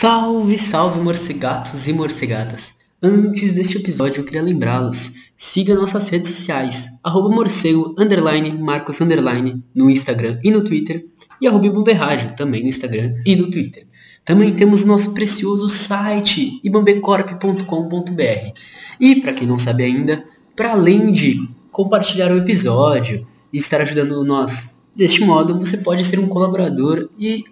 Salve, 0.00 0.56
salve 0.56 1.00
morcegatos 1.00 1.88
e 1.88 1.92
morcegatas! 1.92 2.72
Antes 3.02 3.50
deste 3.50 3.78
episódio 3.78 4.20
eu 4.20 4.24
queria 4.24 4.40
lembrá-los, 4.40 5.14
siga 5.36 5.74
nossas 5.74 6.08
redes 6.08 6.36
sociais, 6.36 6.86
arroba 7.02 7.28
morcego, 7.28 7.96
underline, 7.98 8.56
marcos, 8.56 9.00
underline, 9.00 9.60
no 9.74 9.90
Instagram 9.90 10.38
e 10.44 10.52
no 10.52 10.62
Twitter, 10.62 11.04
e 11.40 11.48
arroba 11.48 11.66
também 12.36 12.62
no 12.62 12.68
Instagram 12.68 13.14
e 13.26 13.34
no 13.34 13.50
Twitter. 13.50 13.88
Também 14.24 14.54
temos 14.54 14.84
nosso 14.84 15.12
precioso 15.14 15.68
site, 15.68 16.60
ibambecorp.com.br. 16.62 18.52
E, 19.00 19.16
para 19.16 19.32
quem 19.32 19.48
não 19.48 19.58
sabe 19.58 19.82
ainda, 19.82 20.24
para 20.54 20.74
além 20.74 21.10
de 21.10 21.44
compartilhar 21.72 22.30
o 22.30 22.38
episódio 22.38 23.26
e 23.52 23.58
estar 23.58 23.80
ajudando 23.80 24.24
nós 24.24 24.78
deste 24.94 25.24
modo, 25.24 25.58
você 25.58 25.78
pode 25.78 26.04
ser 26.04 26.20
um 26.20 26.28
colaborador 26.28 27.08
e 27.18 27.42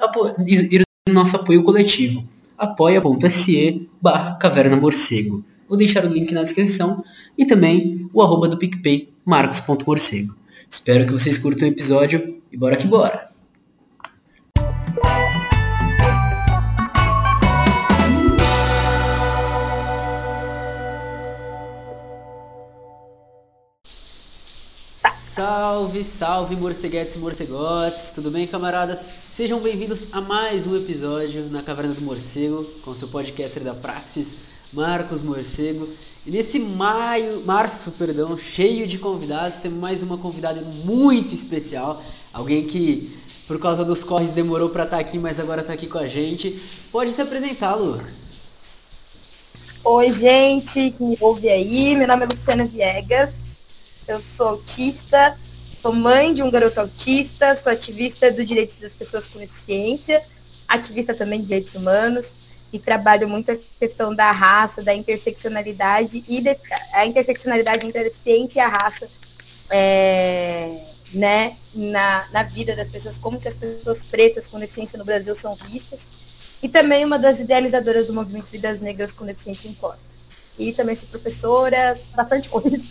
ir 0.46 0.84
no 1.08 1.12
nosso 1.14 1.34
apoio 1.34 1.64
coletivo 1.64 2.35
apoia.se 2.56 3.88
barra 4.00 4.34
caverna 4.36 4.76
morcego. 4.76 5.44
Vou 5.68 5.76
deixar 5.76 6.04
o 6.04 6.08
link 6.08 6.32
na 6.32 6.42
descrição 6.42 7.02
e 7.36 7.44
também 7.44 8.08
o 8.12 8.22
arroba 8.22 8.48
do 8.48 8.56
PicPay, 8.56 9.08
marcos.morcego. 9.24 10.34
Espero 10.68 11.06
que 11.06 11.12
vocês 11.12 11.38
curtam 11.38 11.68
o 11.68 11.70
episódio 11.70 12.40
e 12.50 12.56
bora 12.56 12.76
que 12.76 12.86
bora! 12.86 13.30
Salve, 25.34 26.02
salve 26.02 26.56
morceguetes 26.56 27.14
e 27.14 27.18
morcegotes, 27.18 28.10
tudo 28.14 28.30
bem 28.30 28.46
camaradas? 28.46 29.25
Sejam 29.36 29.60
bem-vindos 29.60 30.06
a 30.12 30.20
mais 30.22 30.66
um 30.66 30.74
episódio 30.74 31.50
na 31.50 31.62
Caverna 31.62 31.92
do 31.92 32.00
Morcego, 32.00 32.64
com 32.82 32.94
seu 32.94 33.06
podcaster 33.06 33.62
da 33.62 33.74
Praxis, 33.74 34.28
Marcos 34.72 35.20
Morcego. 35.20 35.90
E 36.24 36.30
nesse 36.30 36.58
maio, 36.58 37.44
março, 37.44 37.90
perdão, 37.90 38.38
cheio 38.38 38.86
de 38.86 38.96
convidados, 38.96 39.58
temos 39.58 39.78
mais 39.78 40.02
uma 40.02 40.16
convidada 40.16 40.62
muito 40.62 41.34
especial, 41.34 42.02
alguém 42.32 42.66
que 42.66 43.14
por 43.46 43.60
causa 43.60 43.84
dos 43.84 44.02
corres 44.02 44.32
demorou 44.32 44.70
para 44.70 44.84
estar 44.84 44.96
tá 44.96 45.02
aqui, 45.02 45.18
mas 45.18 45.38
agora 45.38 45.60
está 45.60 45.74
aqui 45.74 45.86
com 45.86 45.98
a 45.98 46.08
gente. 46.08 46.58
Pode 46.90 47.12
se 47.12 47.20
apresentar, 47.20 47.74
Lu. 47.74 48.00
Oi, 49.84 50.12
gente, 50.12 50.92
que 50.92 51.04
me 51.04 51.18
ouve 51.20 51.50
aí. 51.50 51.94
Meu 51.94 52.08
nome 52.08 52.24
é 52.24 52.28
Luciana 52.32 52.64
Viegas. 52.64 53.34
Eu 54.08 54.18
sou 54.18 54.48
autista, 54.48 55.36
Sou 55.86 55.94
mãe 55.94 56.34
de 56.34 56.42
um 56.42 56.50
garoto 56.50 56.80
autista, 56.80 57.54
sou 57.54 57.70
ativista 57.70 58.28
do 58.28 58.44
direito 58.44 58.74
das 58.80 58.92
pessoas 58.92 59.28
com 59.28 59.38
deficiência, 59.38 60.20
ativista 60.66 61.14
também 61.14 61.40
de 61.40 61.46
direitos 61.46 61.76
humanos 61.76 62.32
e 62.72 62.78
trabalho 62.80 63.28
muito 63.28 63.52
a 63.52 63.56
questão 63.78 64.12
da 64.12 64.32
raça, 64.32 64.82
da 64.82 64.92
interseccionalidade 64.92 66.24
e 66.26 66.40
de, 66.40 66.56
a 66.92 67.06
interseccionalidade 67.06 67.86
entre 67.86 68.00
a 68.00 68.02
deficiência 68.02 68.58
e 68.58 68.60
a 68.60 68.66
raça 68.66 69.08
é, 69.70 70.82
né, 71.14 71.56
na, 71.72 72.26
na 72.32 72.42
vida 72.42 72.74
das 72.74 72.88
pessoas, 72.88 73.16
como 73.16 73.38
que 73.38 73.46
as 73.46 73.54
pessoas 73.54 74.04
pretas 74.04 74.48
com 74.48 74.58
deficiência 74.58 74.98
no 74.98 75.04
Brasil 75.04 75.36
são 75.36 75.54
vistas. 75.54 76.08
E 76.60 76.68
também 76.68 77.04
uma 77.04 77.16
das 77.16 77.38
idealizadoras 77.38 78.08
do 78.08 78.12
movimento 78.12 78.46
Vidas 78.46 78.80
Negras 78.80 79.12
com 79.12 79.24
Deficiência 79.24 79.68
Importa. 79.68 80.00
E 80.58 80.72
também 80.72 80.96
sou 80.96 81.08
professora, 81.08 81.96
bastante 82.12 82.48
coisa. 82.48 82.82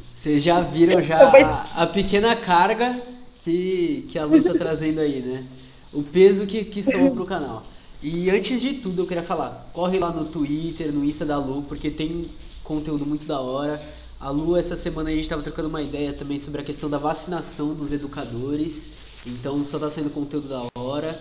Vocês 0.24 0.42
já 0.42 0.58
viram 0.62 1.02
já 1.02 1.18
a, 1.18 1.82
a, 1.82 1.86
pequena 1.86 2.34
carga 2.34 2.98
que, 3.42 4.08
que 4.10 4.18
a 4.18 4.24
Lu 4.24 4.42
tá 4.42 4.54
trazendo 4.54 5.00
aí, 5.00 5.20
né? 5.20 5.44
O 5.92 6.02
peso 6.02 6.46
que, 6.46 6.64
que 6.64 6.82
soma 6.82 7.10
pro 7.10 7.26
canal. 7.26 7.62
E 8.02 8.30
antes 8.30 8.58
de 8.58 8.72
tudo 8.72 9.02
eu 9.02 9.06
queria 9.06 9.22
falar, 9.22 9.70
corre 9.74 9.98
lá 9.98 10.10
no 10.10 10.24
Twitter, 10.24 10.90
no 10.90 11.04
Insta 11.04 11.26
da 11.26 11.36
Lu, 11.36 11.62
porque 11.68 11.90
tem 11.90 12.30
conteúdo 12.62 13.04
muito 13.04 13.26
da 13.26 13.38
hora. 13.38 13.78
A 14.18 14.30
Lu, 14.30 14.56
essa 14.56 14.76
semana 14.76 15.10
a 15.10 15.12
gente 15.12 15.24
estava 15.24 15.42
trocando 15.42 15.68
uma 15.68 15.82
ideia 15.82 16.14
também 16.14 16.38
sobre 16.38 16.62
a 16.62 16.64
questão 16.64 16.88
da 16.88 16.96
vacinação 16.96 17.74
dos 17.74 17.92
educadores. 17.92 18.86
Então 19.26 19.62
só 19.62 19.78
tá 19.78 19.90
saindo 19.90 20.08
conteúdo 20.08 20.48
da 20.48 20.62
hora. 20.74 21.20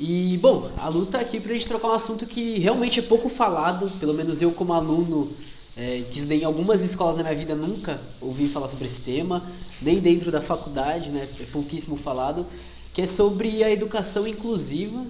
E, 0.00 0.38
bom, 0.38 0.70
a 0.78 0.88
Lu 0.88 1.04
tá 1.04 1.20
aqui 1.20 1.38
pra 1.38 1.52
gente 1.52 1.68
trocar 1.68 1.88
um 1.88 1.92
assunto 1.92 2.24
que 2.24 2.58
realmente 2.58 2.98
é 2.98 3.02
pouco 3.02 3.28
falado, 3.28 3.90
pelo 4.00 4.14
menos 4.14 4.40
eu 4.40 4.52
como 4.52 4.72
aluno 4.72 5.36
é, 5.78 6.02
em 6.34 6.44
algumas 6.44 6.82
escolas 6.82 7.16
da 7.16 7.22
minha 7.22 7.36
vida, 7.36 7.54
nunca 7.54 8.00
ouvi 8.20 8.48
falar 8.48 8.68
sobre 8.68 8.86
esse 8.86 9.00
tema, 9.00 9.44
nem 9.80 10.00
dentro 10.00 10.32
da 10.32 10.40
faculdade, 10.40 11.08
né, 11.10 11.28
é 11.40 11.44
pouquíssimo 11.44 11.96
falado, 11.96 12.44
que 12.92 13.00
é 13.00 13.06
sobre 13.06 13.62
a 13.62 13.70
educação 13.70 14.26
inclusiva. 14.26 15.06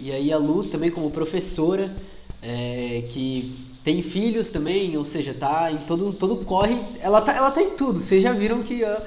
E 0.00 0.12
aí 0.12 0.32
a 0.32 0.38
Lu 0.38 0.64
também 0.64 0.90
como 0.90 1.10
professora, 1.10 1.94
é, 2.40 3.02
que 3.12 3.54
tem 3.82 4.02
filhos 4.02 4.48
também, 4.50 4.96
ou 4.96 5.04
seja, 5.04 5.34
tá 5.34 5.70
em 5.70 5.78
todo, 5.78 6.12
todo 6.12 6.36
corre, 6.44 6.80
ela 7.00 7.20
tá, 7.20 7.34
ela 7.34 7.50
tá 7.50 7.60
em 7.60 7.70
tudo. 7.70 8.00
Vocês 8.00 8.22
já 8.22 8.32
viram 8.32 8.62
que 8.62 8.84
é 8.84 9.02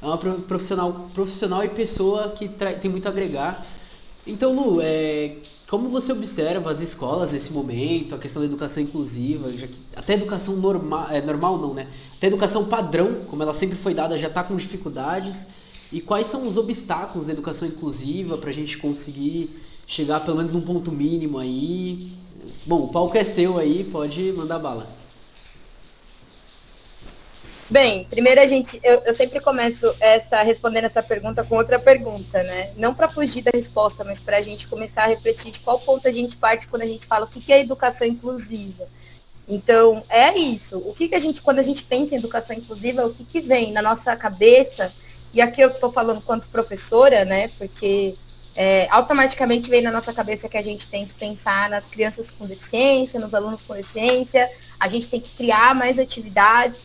uma 0.00 0.16
profissional, 0.16 1.10
profissional 1.14 1.64
e 1.64 1.68
pessoa 1.68 2.30
que 2.30 2.48
tem 2.48 2.90
muito 2.90 3.06
a 3.06 3.10
agregar. 3.10 3.66
Então, 4.26 4.54
Lu, 4.54 4.80
é, 4.80 5.36
como 5.68 5.88
você 5.88 6.12
observa 6.12 6.70
as 6.70 6.80
escolas 6.80 7.30
nesse 7.30 7.52
momento, 7.52 8.14
a 8.14 8.18
questão 8.18 8.40
da 8.40 8.46
educação 8.46 8.82
inclusiva, 8.82 9.48
já 9.48 9.66
que 9.66 9.78
até 9.96 10.14
educação 10.14 10.56
normal, 10.56 11.08
é, 11.10 11.20
normal 11.20 11.58
não, 11.58 11.74
né? 11.74 11.88
Até 12.16 12.28
educação 12.28 12.66
padrão, 12.66 13.24
como 13.28 13.42
ela 13.42 13.52
sempre 13.52 13.76
foi 13.76 13.92
dada, 13.92 14.16
já 14.16 14.28
está 14.28 14.44
com 14.44 14.54
dificuldades. 14.56 15.48
E 15.90 16.00
quais 16.00 16.28
são 16.28 16.46
os 16.46 16.56
obstáculos 16.56 17.26
da 17.26 17.32
educação 17.32 17.66
inclusiva 17.66 18.38
para 18.38 18.50
a 18.50 18.52
gente 18.52 18.78
conseguir 18.78 19.50
chegar 19.86 20.20
pelo 20.20 20.36
menos 20.36 20.52
num 20.52 20.60
ponto 20.60 20.92
mínimo 20.92 21.38
aí? 21.38 22.12
Bom, 22.64 22.84
o 22.84 22.88
palco 22.88 23.16
é 23.16 23.24
seu 23.24 23.58
aí, 23.58 23.82
pode 23.84 24.32
mandar 24.32 24.60
bala. 24.60 24.88
Bem, 27.68 28.04
primeiro 28.04 28.40
a 28.40 28.46
gente, 28.46 28.78
eu, 28.84 29.02
eu, 29.06 29.12
sempre 29.12 29.40
começo 29.40 29.92
essa 29.98 30.40
respondendo 30.44 30.84
essa 30.84 31.02
pergunta 31.02 31.42
com 31.42 31.56
outra 31.56 31.80
pergunta, 31.80 32.40
né? 32.44 32.70
Não 32.76 32.94
para 32.94 33.08
fugir 33.08 33.42
da 33.42 33.50
resposta, 33.52 34.04
mas 34.04 34.20
para 34.20 34.36
a 34.36 34.40
gente 34.40 34.68
começar 34.68 35.02
a 35.02 35.08
refletir 35.08 35.50
de 35.50 35.58
qual 35.58 35.80
ponto 35.80 36.06
a 36.06 36.10
gente 36.12 36.36
parte 36.36 36.68
quando 36.68 36.82
a 36.82 36.86
gente 36.86 37.06
fala 37.06 37.24
o 37.24 37.28
que, 37.28 37.40
que 37.40 37.52
é 37.52 37.60
educação 37.60 38.06
inclusiva. 38.06 38.86
Então, 39.48 40.04
é 40.08 40.38
isso. 40.38 40.78
O 40.78 40.94
que, 40.94 41.08
que 41.08 41.16
a 41.16 41.18
gente, 41.18 41.42
quando 41.42 41.58
a 41.58 41.62
gente 41.62 41.82
pensa 41.82 42.14
em 42.14 42.18
educação 42.18 42.54
inclusiva, 42.54 43.04
o 43.04 43.12
que, 43.12 43.24
que 43.24 43.40
vem 43.40 43.72
na 43.72 43.82
nossa 43.82 44.14
cabeça? 44.14 44.92
E 45.34 45.40
aqui 45.40 45.60
eu 45.60 45.70
estou 45.70 45.90
falando 45.90 46.20
quanto 46.20 46.46
professora, 46.46 47.24
né? 47.24 47.48
Porque 47.58 48.14
é, 48.54 48.86
automaticamente 48.90 49.68
vem 49.68 49.82
na 49.82 49.90
nossa 49.90 50.12
cabeça 50.12 50.48
que 50.48 50.56
a 50.56 50.62
gente 50.62 50.86
tem 50.86 51.04
que 51.04 51.14
pensar 51.14 51.68
nas 51.68 51.84
crianças 51.84 52.30
com 52.30 52.46
deficiência, 52.46 53.18
nos 53.18 53.34
alunos 53.34 53.62
com 53.62 53.74
deficiência, 53.74 54.48
a 54.78 54.86
gente 54.86 55.08
tem 55.08 55.20
que 55.20 55.30
criar 55.30 55.74
mais 55.74 55.98
atividades 55.98 56.78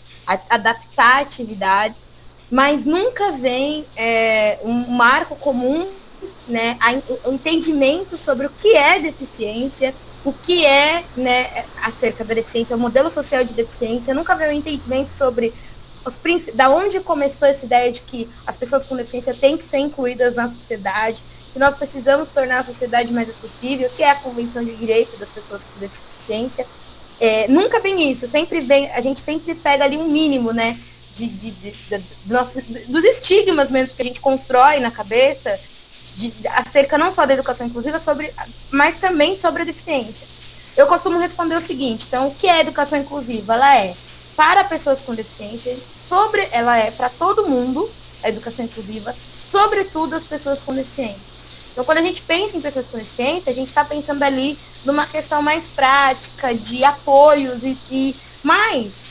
adaptar 0.50 1.18
a 1.18 1.22
atividade, 1.22 1.96
mas 2.50 2.86
nunca 2.86 3.32
vem 3.32 3.86
é, 3.96 4.60
um 4.64 4.74
marco 4.90 5.36
comum, 5.36 5.88
né, 6.48 6.78
o 7.26 7.32
entendimento 7.32 8.18
sobre 8.18 8.46
o 8.46 8.50
que 8.50 8.76
é 8.76 9.00
deficiência, 9.00 9.96
o 10.24 10.32
que 10.34 10.66
é 10.66 11.04
né, 11.16 11.66
acerca 11.82 12.24
da 12.24 12.34
deficiência, 12.34 12.76
o 12.76 12.80
modelo 12.80 13.10
social 13.10 13.44
de 13.44 13.54
deficiência, 13.54 14.14
nunca 14.14 14.36
vem 14.36 14.50
um 14.50 14.54
entendimento 14.54 15.10
sobre 15.10 15.54
os 16.06 16.20
da 16.54 16.70
onde 16.70 17.00
começou 17.00 17.48
essa 17.48 17.66
ideia 17.66 17.92
de 17.92 18.02
que 18.02 18.30
as 18.46 18.58
pessoas 18.58 18.86
com 18.86 18.96
deficiência 18.96 19.34
têm 19.34 19.56
que 19.56 19.64
ser 19.64 19.78
incluídas 19.78 20.36
na 20.36 20.50
sociedade, 20.50 21.22
que 21.54 21.60
nós 21.60 21.76
precisamos 21.76 22.30
tornar 22.30 22.60
a 22.60 22.64
sociedade 22.64 23.14
mais 23.14 23.30
acessível, 23.30 23.90
que 23.96 24.02
é 24.02 24.10
a 24.10 24.16
Convenção 24.16 24.64
de 24.64 24.76
Direito 24.76 25.18
das 25.18 25.30
Pessoas 25.30 25.64
com 25.64 25.80
Deficiência. 25.80 26.66
É, 27.22 27.48
nunca 27.48 27.80
vem 27.80 28.10
isso, 28.10 28.28
sempre 28.28 28.62
vem, 28.62 28.90
a 28.90 29.00
gente 29.00 29.22
sempre 29.22 29.54
pega 29.54 29.84
ali 29.86 29.96
um 29.96 30.10
mínimo, 30.10 30.52
né? 30.52 30.80
De, 31.14 31.28
de, 31.28 31.52
de, 31.52 31.72
de 31.72 32.04
nosso, 32.26 32.60
dos 32.88 33.04
estigmas 33.04 33.70
mesmo 33.70 33.94
que 33.94 34.02
a 34.02 34.06
gente 34.06 34.20
constrói 34.20 34.80
na 34.80 34.90
cabeça 34.90 35.60
de, 36.16 36.34
acerca 36.48 36.98
não 36.98 37.12
só 37.12 37.24
da 37.28 37.36
educação 37.36 37.68
inclusiva, 37.68 38.00
sobre, 38.00 38.34
mas 38.72 38.98
também 38.98 39.38
sobre 39.38 39.62
a 39.62 39.66
deficiência. 39.66 40.26
Eu 40.76 40.88
costumo 40.88 41.20
responder 41.20 41.56
o 41.56 41.62
seguinte, 41.62 42.08
então, 42.08 42.30
o 42.30 42.34
que 42.34 42.48
é 42.48 42.62
educação 42.62 42.98
inclusiva? 42.98 43.54
Ela 43.54 43.78
é 43.78 43.96
para 44.36 44.64
pessoas 44.64 45.00
com 45.00 45.14
deficiência, 45.14 45.78
sobre, 46.10 46.48
ela 46.52 46.76
é 46.76 46.90
para 46.90 47.10
todo 47.10 47.48
mundo, 47.48 47.88
a 48.24 48.30
educação 48.30 48.66
inclusiva, 48.66 49.16
sobretudo 49.52 50.16
as 50.16 50.24
pessoas 50.24 50.60
com 50.64 50.74
deficiência. 50.74 51.32
Então, 51.72 51.86
quando 51.86 52.00
a 52.00 52.04
gente 52.04 52.22
pensa 52.22 52.58
em 52.58 52.62
pessoas 52.62 52.88
com 52.88 52.98
deficiência, 52.98 53.52
a 53.52 53.56
gente 53.56 53.70
está 53.70 53.84
pensando 53.86 54.22
ali 54.24 54.58
numa 54.84 55.08
questão 55.08 55.42
mais 55.42 55.68
prática, 55.68 56.54
de 56.54 56.84
apoios 56.84 57.64
e, 57.64 57.78
e 57.90 58.16
mais. 58.44 59.06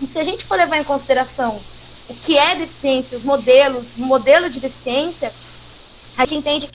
E 0.00 0.06
se 0.06 0.18
a 0.18 0.24
gente 0.24 0.44
for 0.44 0.56
levar 0.56 0.76
em 0.76 0.84
consideração 0.84 1.60
o 2.08 2.14
que 2.14 2.36
é 2.36 2.56
deficiência, 2.56 3.16
os 3.16 3.24
modelos, 3.24 3.84
o 3.96 4.02
modelo 4.02 4.50
de 4.50 4.60
deficiência, 4.60 5.32
a 6.16 6.26
gente 6.26 6.38
entende 6.38 6.68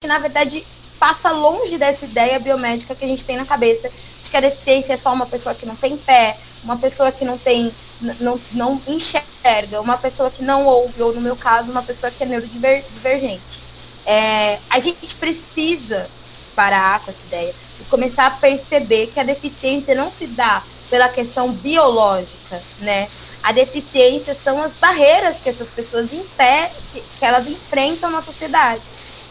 que, 0.00 0.08
na 0.08 0.18
verdade, 0.18 0.64
passa 0.98 1.32
longe 1.32 1.76
dessa 1.76 2.04
ideia 2.04 2.38
biomédica 2.38 2.94
que 2.94 3.04
a 3.04 3.08
gente 3.08 3.24
tem 3.24 3.36
na 3.36 3.44
cabeça 3.44 3.90
de 4.22 4.30
que 4.30 4.36
a 4.36 4.40
deficiência 4.40 4.92
é 4.92 4.96
só 4.96 5.12
uma 5.12 5.26
pessoa 5.26 5.54
que 5.54 5.66
não 5.66 5.74
tem 5.74 5.96
pé, 5.96 6.38
uma 6.62 6.78
pessoa 6.78 7.10
que 7.10 7.24
não 7.24 7.36
tem, 7.36 7.74
não, 8.20 8.40
não 8.52 8.80
enxerga, 8.86 9.80
uma 9.80 9.98
pessoa 9.98 10.30
que 10.30 10.44
não 10.44 10.64
ouve, 10.64 11.02
ou 11.02 11.12
no 11.12 11.20
meu 11.20 11.36
caso, 11.36 11.72
uma 11.72 11.82
pessoa 11.82 12.10
que 12.10 12.22
é 12.22 12.26
neurodivergente. 12.26 13.61
É, 14.04 14.58
a 14.68 14.78
gente 14.78 15.14
precisa 15.14 16.08
parar 16.54 17.00
com 17.00 17.10
essa 17.10 17.20
ideia 17.26 17.54
e 17.80 17.84
começar 17.84 18.26
a 18.26 18.30
perceber 18.30 19.08
que 19.08 19.20
a 19.20 19.24
deficiência 19.24 19.94
não 19.94 20.10
se 20.10 20.26
dá 20.26 20.62
pela 20.90 21.08
questão 21.08 21.52
biológica, 21.52 22.62
né? 22.78 23.08
A 23.42 23.50
deficiência 23.50 24.36
são 24.44 24.62
as 24.62 24.72
barreiras 24.74 25.38
que 25.38 25.48
essas 25.48 25.68
pessoas 25.68 26.12
impedem, 26.12 27.02
que 27.18 27.24
elas 27.24 27.46
enfrentam 27.46 28.10
na 28.10 28.20
sociedade. 28.20 28.82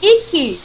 E 0.02 0.24
que 0.24 0.62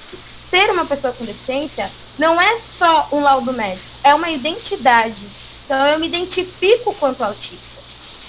ser 0.50 0.70
uma 0.70 0.87
pessoa 0.87 1.12
com 1.12 1.25
deficiência 1.25 1.91
não 2.19 2.41
é 2.41 2.59
só 2.59 3.09
um 3.12 3.20
laudo 3.20 3.52
médico, 3.52 3.87
é 4.02 4.14
uma 4.14 4.31
identidade. 4.31 5.26
Então 5.64 5.87
eu 5.87 5.99
me 5.99 6.06
identifico 6.06 6.94
quanto 6.94 7.23
autista. 7.23 7.76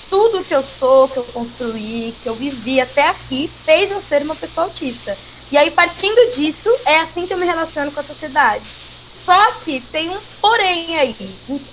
Tudo 0.10 0.44
que 0.44 0.54
eu 0.54 0.64
sou, 0.64 1.08
que 1.08 1.18
eu 1.18 1.24
construí, 1.26 2.16
que 2.22 2.30
eu 2.30 2.36
vivi 2.36 2.80
até 2.80 3.08
aqui, 3.10 3.52
fez 3.66 3.92
eu 3.92 4.02
ser 4.02 4.22
uma 4.22 4.36
pessoa 4.36 4.68
autista. 4.68 5.18
E 5.52 5.58
aí, 5.58 5.72
partindo 5.72 6.32
disso, 6.32 6.70
é 6.86 7.00
assim 7.00 7.26
que 7.26 7.34
eu 7.34 7.38
me 7.38 7.46
relaciono 7.46 7.92
com 7.92 8.00
a 8.00 8.04
sociedade. 8.04 8.66
Só 9.16 9.52
que 9.64 9.80
tem 9.80 10.10
um 10.10 10.20
porém 10.42 10.98
aí. 10.98 11.16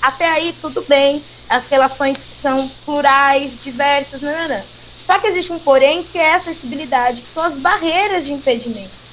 Até 0.01 0.29
aí, 0.29 0.55
tudo 0.61 0.83
bem, 0.83 1.23
as 1.49 1.67
relações 1.67 2.27
são 2.35 2.71
plurais, 2.85 3.53
diversas, 3.63 4.21
não, 4.21 4.33
não, 4.33 4.49
não. 4.49 4.65
Só 5.07 5.19
que 5.19 5.27
existe 5.27 5.53
um 5.53 5.59
porém 5.59 6.03
que 6.03 6.19
é 6.19 6.35
a 6.35 6.37
acessibilidade, 6.37 7.23
que 7.23 7.31
são 7.31 7.43
as 7.43 7.59
barreiras 7.59 8.25
de 8.25 8.33
impedimento. 8.33 9.05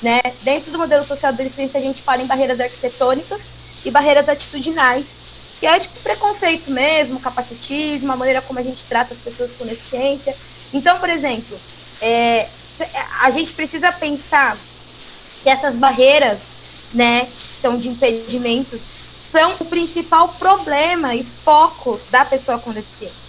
Né? 0.00 0.20
Dentro 0.42 0.70
do 0.70 0.78
modelo 0.78 1.04
social 1.04 1.32
da 1.32 1.42
deficiência, 1.42 1.78
a 1.78 1.82
gente 1.82 2.02
fala 2.02 2.22
em 2.22 2.26
barreiras 2.26 2.60
arquitetônicas 2.60 3.48
e 3.84 3.90
barreiras 3.90 4.28
atitudinais, 4.28 5.08
que 5.58 5.66
é 5.66 5.78
tipo 5.78 5.98
preconceito 6.00 6.70
mesmo, 6.70 7.18
capacitismo, 7.18 8.12
a 8.12 8.16
maneira 8.16 8.42
como 8.42 8.58
a 8.58 8.62
gente 8.62 8.84
trata 8.84 9.12
as 9.12 9.18
pessoas 9.18 9.54
com 9.54 9.64
deficiência. 9.64 10.36
Então, 10.72 10.98
por 10.98 11.08
exemplo, 11.08 11.58
é, 12.00 12.48
a 13.20 13.30
gente 13.30 13.52
precisa 13.52 13.92
pensar 13.92 14.56
que 15.42 15.48
essas 15.48 15.74
barreiras, 15.76 16.40
né, 16.92 17.26
que 17.26 17.60
são 17.60 17.78
de 17.78 17.88
impedimentos, 17.88 18.82
são 19.30 19.56
o 19.58 19.64
principal 19.64 20.28
problema 20.28 21.14
e 21.14 21.24
foco 21.44 22.00
da 22.10 22.24
pessoa 22.24 22.58
com 22.58 22.72
deficiência. 22.72 23.24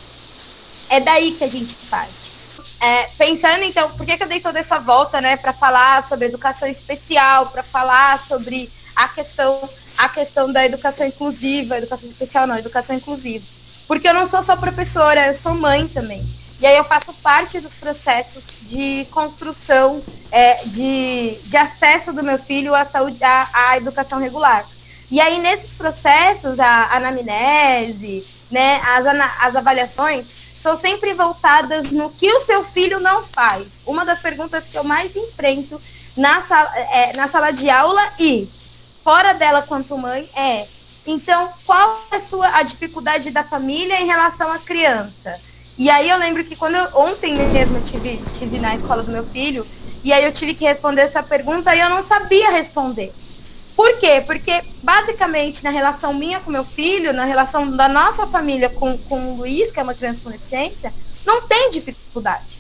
É 0.90 1.00
daí 1.00 1.32
que 1.32 1.44
a 1.44 1.50
gente 1.50 1.76
parte. 1.90 2.32
É, 2.80 3.10
pensando 3.18 3.64
então, 3.64 3.90
por 3.92 4.06
que, 4.06 4.16
que 4.16 4.24
eu 4.24 4.28
dei 4.28 4.40
toda 4.40 4.60
essa 4.60 4.78
volta, 4.78 5.20
né, 5.20 5.36
para 5.36 5.54
falar 5.54 6.04
sobre 6.08 6.28
educação 6.28 6.68
especial, 6.68 7.48
para 7.48 7.64
falar 7.64 8.24
sobre 8.28 8.72
a 8.96 9.08
questão, 9.08 9.68
a 9.98 10.08
questão 10.08 10.52
da 10.52 10.66
educação 10.66 11.08
inclusiva, 11.08 11.78
educação 11.78 12.08
especial 12.08 12.46
não, 12.46 12.58
educação 12.58 12.96
inclusiva. 12.96 13.46
Porque 13.88 14.08
eu 14.08 14.14
não 14.14 14.30
sou 14.30 14.44
só 14.44 14.56
professora, 14.56 15.28
eu 15.28 15.34
sou 15.34 15.54
mãe 15.54 15.88
também. 15.88 16.26
E 16.60 16.66
aí 16.66 16.78
eu 16.78 16.84
faço 16.84 17.14
parte 17.16 17.60
dos 17.60 17.76
processos 17.76 18.46
de 18.62 19.06
construção 19.12 20.02
é, 20.32 20.66
de, 20.66 21.38
de 21.44 21.58
acesso 21.58 22.14
do 22.14 22.24
meu 22.24 22.40
filho 22.40 22.74
à 22.74 22.86
saúde, 22.86 23.22
à, 23.24 23.50
à 23.54 23.78
educação 23.78 24.20
regular. 24.20 24.66
E 25.12 25.20
aí 25.20 25.40
nesses 25.40 25.74
processos, 25.74 26.60
a 26.60 26.96
anamnese, 26.96 28.26
né, 28.50 28.82
as, 28.84 29.06
as 29.40 29.56
avaliações 29.56 30.28
são 30.62 30.78
sempre 30.78 31.14
voltadas 31.14 31.92
no 31.92 32.10
que 32.10 32.32
o 32.32 32.42
seu 32.42 32.64
filho 32.64 33.00
não 33.00 33.24
faz. 33.24 33.82
Uma 33.86 34.04
das 34.04 34.20
perguntas 34.20 34.68
que 34.68 34.78
eu 34.78 34.84
mais 34.84 35.16
enfrento 35.16 35.80
na 36.16 36.42
sala, 36.42 36.72
é, 36.76 37.16
na 37.16 37.28
sala 37.28 37.52
de 37.52 37.70
aula 37.70 38.14
e 38.18 38.50
fora 39.04 39.34
dela 39.34 39.62
quanto 39.62 39.98
mãe 39.98 40.30
é 40.36 40.68
então 41.06 41.54
qual 41.66 42.02
é 42.12 42.16
a 42.16 42.22
sua 42.22 42.48
a 42.58 42.64
dificuldade 42.64 43.30
da 43.30 43.44
família 43.44 44.02
em 44.02 44.06
relação 44.06 44.52
à 44.52 44.58
criança? 44.58 45.40
E 45.78 45.90
aí 45.90 46.10
eu 46.10 46.18
lembro 46.18 46.44
que 46.44 46.56
quando 46.56 46.76
eu, 46.76 46.88
ontem 46.96 47.36
mesmo 47.50 47.78
eu 47.78 47.84
tive, 47.84 48.18
tive 48.32 48.60
na 48.60 48.76
escola 48.76 49.04
do 49.04 49.12
meu 49.12 49.26
filho, 49.26 49.68
e 50.04 50.14
aí 50.14 50.24
eu 50.24 50.32
tive 50.32 50.54
que 50.54 50.64
responder 50.64 51.02
essa 51.02 51.22
pergunta 51.22 51.76
e 51.76 51.80
eu 51.80 51.90
não 51.90 52.04
sabia 52.04 52.52
responder. 52.52 53.14
Por 53.76 53.98
quê? 53.98 54.24
Porque 54.26 54.64
basicamente 54.82 55.64
na 55.64 55.70
relação 55.70 56.14
minha 56.14 56.40
com 56.40 56.50
meu 56.50 56.64
filho, 56.64 57.12
na 57.12 57.26
relação 57.26 57.70
da 57.70 57.90
nossa 57.90 58.26
família 58.26 58.70
com, 58.70 58.98
com 58.98 59.34
o 59.34 59.38
Luiz, 59.38 59.70
que 59.70 59.80
é 59.80 59.84
uma 59.84 59.94
criança 59.94 60.22
com 60.24 60.30
deficiência, 60.30 60.94
não 61.26 61.42
tem 61.42 61.70
dificuldade. 61.72 62.56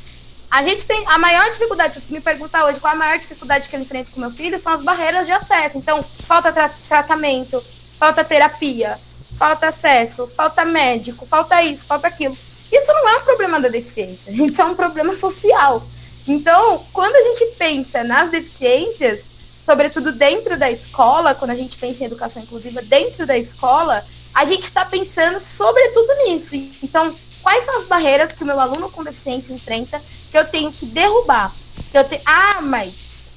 A 0.51 0.62
gente 0.62 0.85
tem 0.85 1.03
a 1.07 1.17
maior 1.17 1.50
dificuldade, 1.51 2.00
se 2.00 2.12
me 2.12 2.19
perguntar 2.19 2.65
hoje 2.65 2.79
qual 2.79 2.94
a 2.94 2.97
maior 2.97 3.17
dificuldade 3.17 3.69
que 3.69 3.75
eu 3.75 3.79
enfrento 3.79 4.12
com 4.12 4.19
meu 4.19 4.31
filho, 4.31 4.59
são 4.59 4.73
as 4.73 4.81
barreiras 4.81 5.25
de 5.25 5.31
acesso. 5.31 5.77
Então, 5.77 6.03
falta 6.27 6.51
tra 6.51 6.69
tratamento, 6.88 7.63
falta 7.97 8.23
terapia, 8.23 9.00
falta 9.38 9.67
acesso, 9.67 10.27
falta 10.35 10.65
médico, 10.65 11.25
falta 11.25 11.62
isso, 11.62 11.85
falta 11.85 12.07
aquilo. 12.07 12.38
Isso 12.77 12.92
não 12.94 13.10
é 13.10 13.18
um 13.18 13.22
problema 13.22 13.60
da 13.60 13.69
deficiência, 13.69 14.31
isso 14.36 14.62
é 14.62 14.66
um 14.66 14.75
problema 14.75 15.13
social. 15.13 15.83
Então, 16.27 16.83
quando 16.92 17.16
a 17.16 17.22
gente 17.22 17.45
pensa 17.57 18.04
nas 18.04 18.31
deficiências, 18.31 19.24
sobretudo 19.66 20.12
dentro 20.12 20.57
da 20.57 20.69
escola, 20.69 21.36
quando 21.36 21.51
a 21.51 21.56
gente 21.56 21.77
pensa 21.77 22.04
em 22.04 22.07
educação 22.07 22.42
inclusiva 22.42 22.81
dentro 22.81 23.25
da 23.25 23.38
escola, 23.38 24.06
a 24.33 24.44
gente 24.44 24.63
está 24.63 24.83
pensando 24.83 25.39
sobretudo 25.39 26.13
nisso. 26.25 26.56
Então, 26.83 27.16
quais 27.42 27.63
são 27.63 27.80
as 27.80 27.86
barreiras 27.86 28.33
que 28.33 28.44
o 28.44 28.45
meu 28.45 28.60
aluno 28.60 28.92
com 28.92 29.04
deficiência 29.04 29.54
enfrenta 29.54 30.01
que 30.30 30.38
eu 30.38 30.45
tenho 30.48 30.72
que 30.72 30.86
derrubar? 30.86 31.56
Que 31.92 31.98
eu 31.98 32.04
te... 32.04 32.19
Ah, 32.25 32.60
mas, 32.62 32.94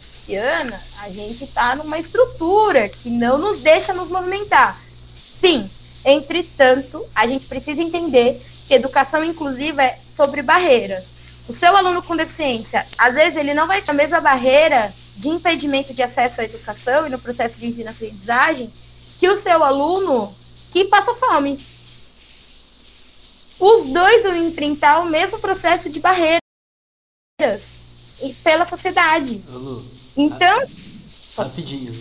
Luciana, 0.08 0.82
a 1.00 1.10
gente 1.10 1.44
está 1.44 1.76
numa 1.76 1.98
estrutura 1.98 2.88
que 2.88 3.08
não 3.10 3.38
nos 3.38 3.58
deixa 3.58 3.92
nos 3.92 4.08
movimentar. 4.08 4.80
Sim, 5.40 5.70
entretanto, 6.04 7.06
a 7.14 7.26
gente 7.26 7.46
precisa 7.46 7.80
entender 7.80 8.44
que 8.68 8.74
educação 8.74 9.24
inclusiva 9.24 9.82
é 9.82 9.98
sobre 10.14 10.42
barreiras. 10.42 11.08
O 11.48 11.54
seu 11.54 11.74
aluno 11.74 12.02
com 12.02 12.14
deficiência, 12.14 12.86
às 12.98 13.14
vezes 13.14 13.36
ele 13.36 13.54
não 13.54 13.66
vai 13.66 13.80
ter 13.80 13.90
a 13.90 13.94
mesma 13.94 14.20
barreira 14.20 14.94
de 15.16 15.28
impedimento 15.28 15.94
de 15.94 16.02
acesso 16.02 16.42
à 16.42 16.44
educação 16.44 17.06
e 17.06 17.10
no 17.10 17.18
processo 17.18 17.58
de 17.58 17.66
ensino-aprendizagem 17.66 18.70
que 19.18 19.28
o 19.28 19.36
seu 19.36 19.64
aluno 19.64 20.34
que 20.70 20.84
passa 20.84 21.14
fome. 21.14 21.66
Os 23.58 23.88
dois 23.88 24.22
vão 24.22 24.36
enfrentar 24.36 25.00
o 25.00 25.06
mesmo 25.06 25.38
processo 25.38 25.88
de 25.88 25.98
barreiras 25.98 26.38
pela 28.44 28.66
sociedade. 28.66 29.42
Lu, 29.48 29.84
então. 30.14 30.66
Rapidinho. 31.36 31.98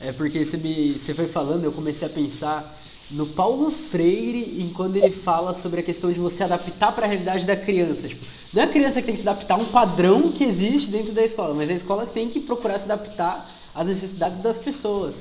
É 0.00 0.12
porque 0.12 0.44
você, 0.44 0.56
me, 0.56 0.98
você 0.98 1.12
foi 1.12 1.26
falando, 1.28 1.64
eu 1.64 1.72
comecei 1.72 2.06
a 2.06 2.10
pensar 2.10 2.78
no 3.10 3.26
Paulo 3.26 3.70
Freire 3.70 4.60
em 4.60 4.72
quando 4.72 4.96
ele 4.96 5.14
fala 5.14 5.54
sobre 5.54 5.80
a 5.80 5.82
questão 5.82 6.12
de 6.12 6.18
você 6.18 6.42
adaptar 6.42 6.92
para 6.92 7.06
a 7.06 7.08
realidade 7.08 7.46
da 7.46 7.56
criança. 7.56 8.08
Tipo, 8.08 8.24
não 8.52 8.62
é 8.62 8.64
a 8.64 8.68
criança 8.68 9.00
que 9.00 9.06
tem 9.06 9.14
que 9.14 9.22
se 9.22 9.28
adaptar 9.28 9.54
a 9.54 9.58
um 9.58 9.66
padrão 9.66 10.32
que 10.32 10.44
existe 10.44 10.90
dentro 10.90 11.12
da 11.12 11.22
escola, 11.22 11.54
mas 11.54 11.68
a 11.70 11.74
escola 11.74 12.06
tem 12.06 12.28
que 12.28 12.40
procurar 12.40 12.78
se 12.78 12.84
adaptar 12.84 13.50
às 13.74 13.86
necessidades 13.86 14.42
das 14.42 14.58
pessoas. 14.58 15.14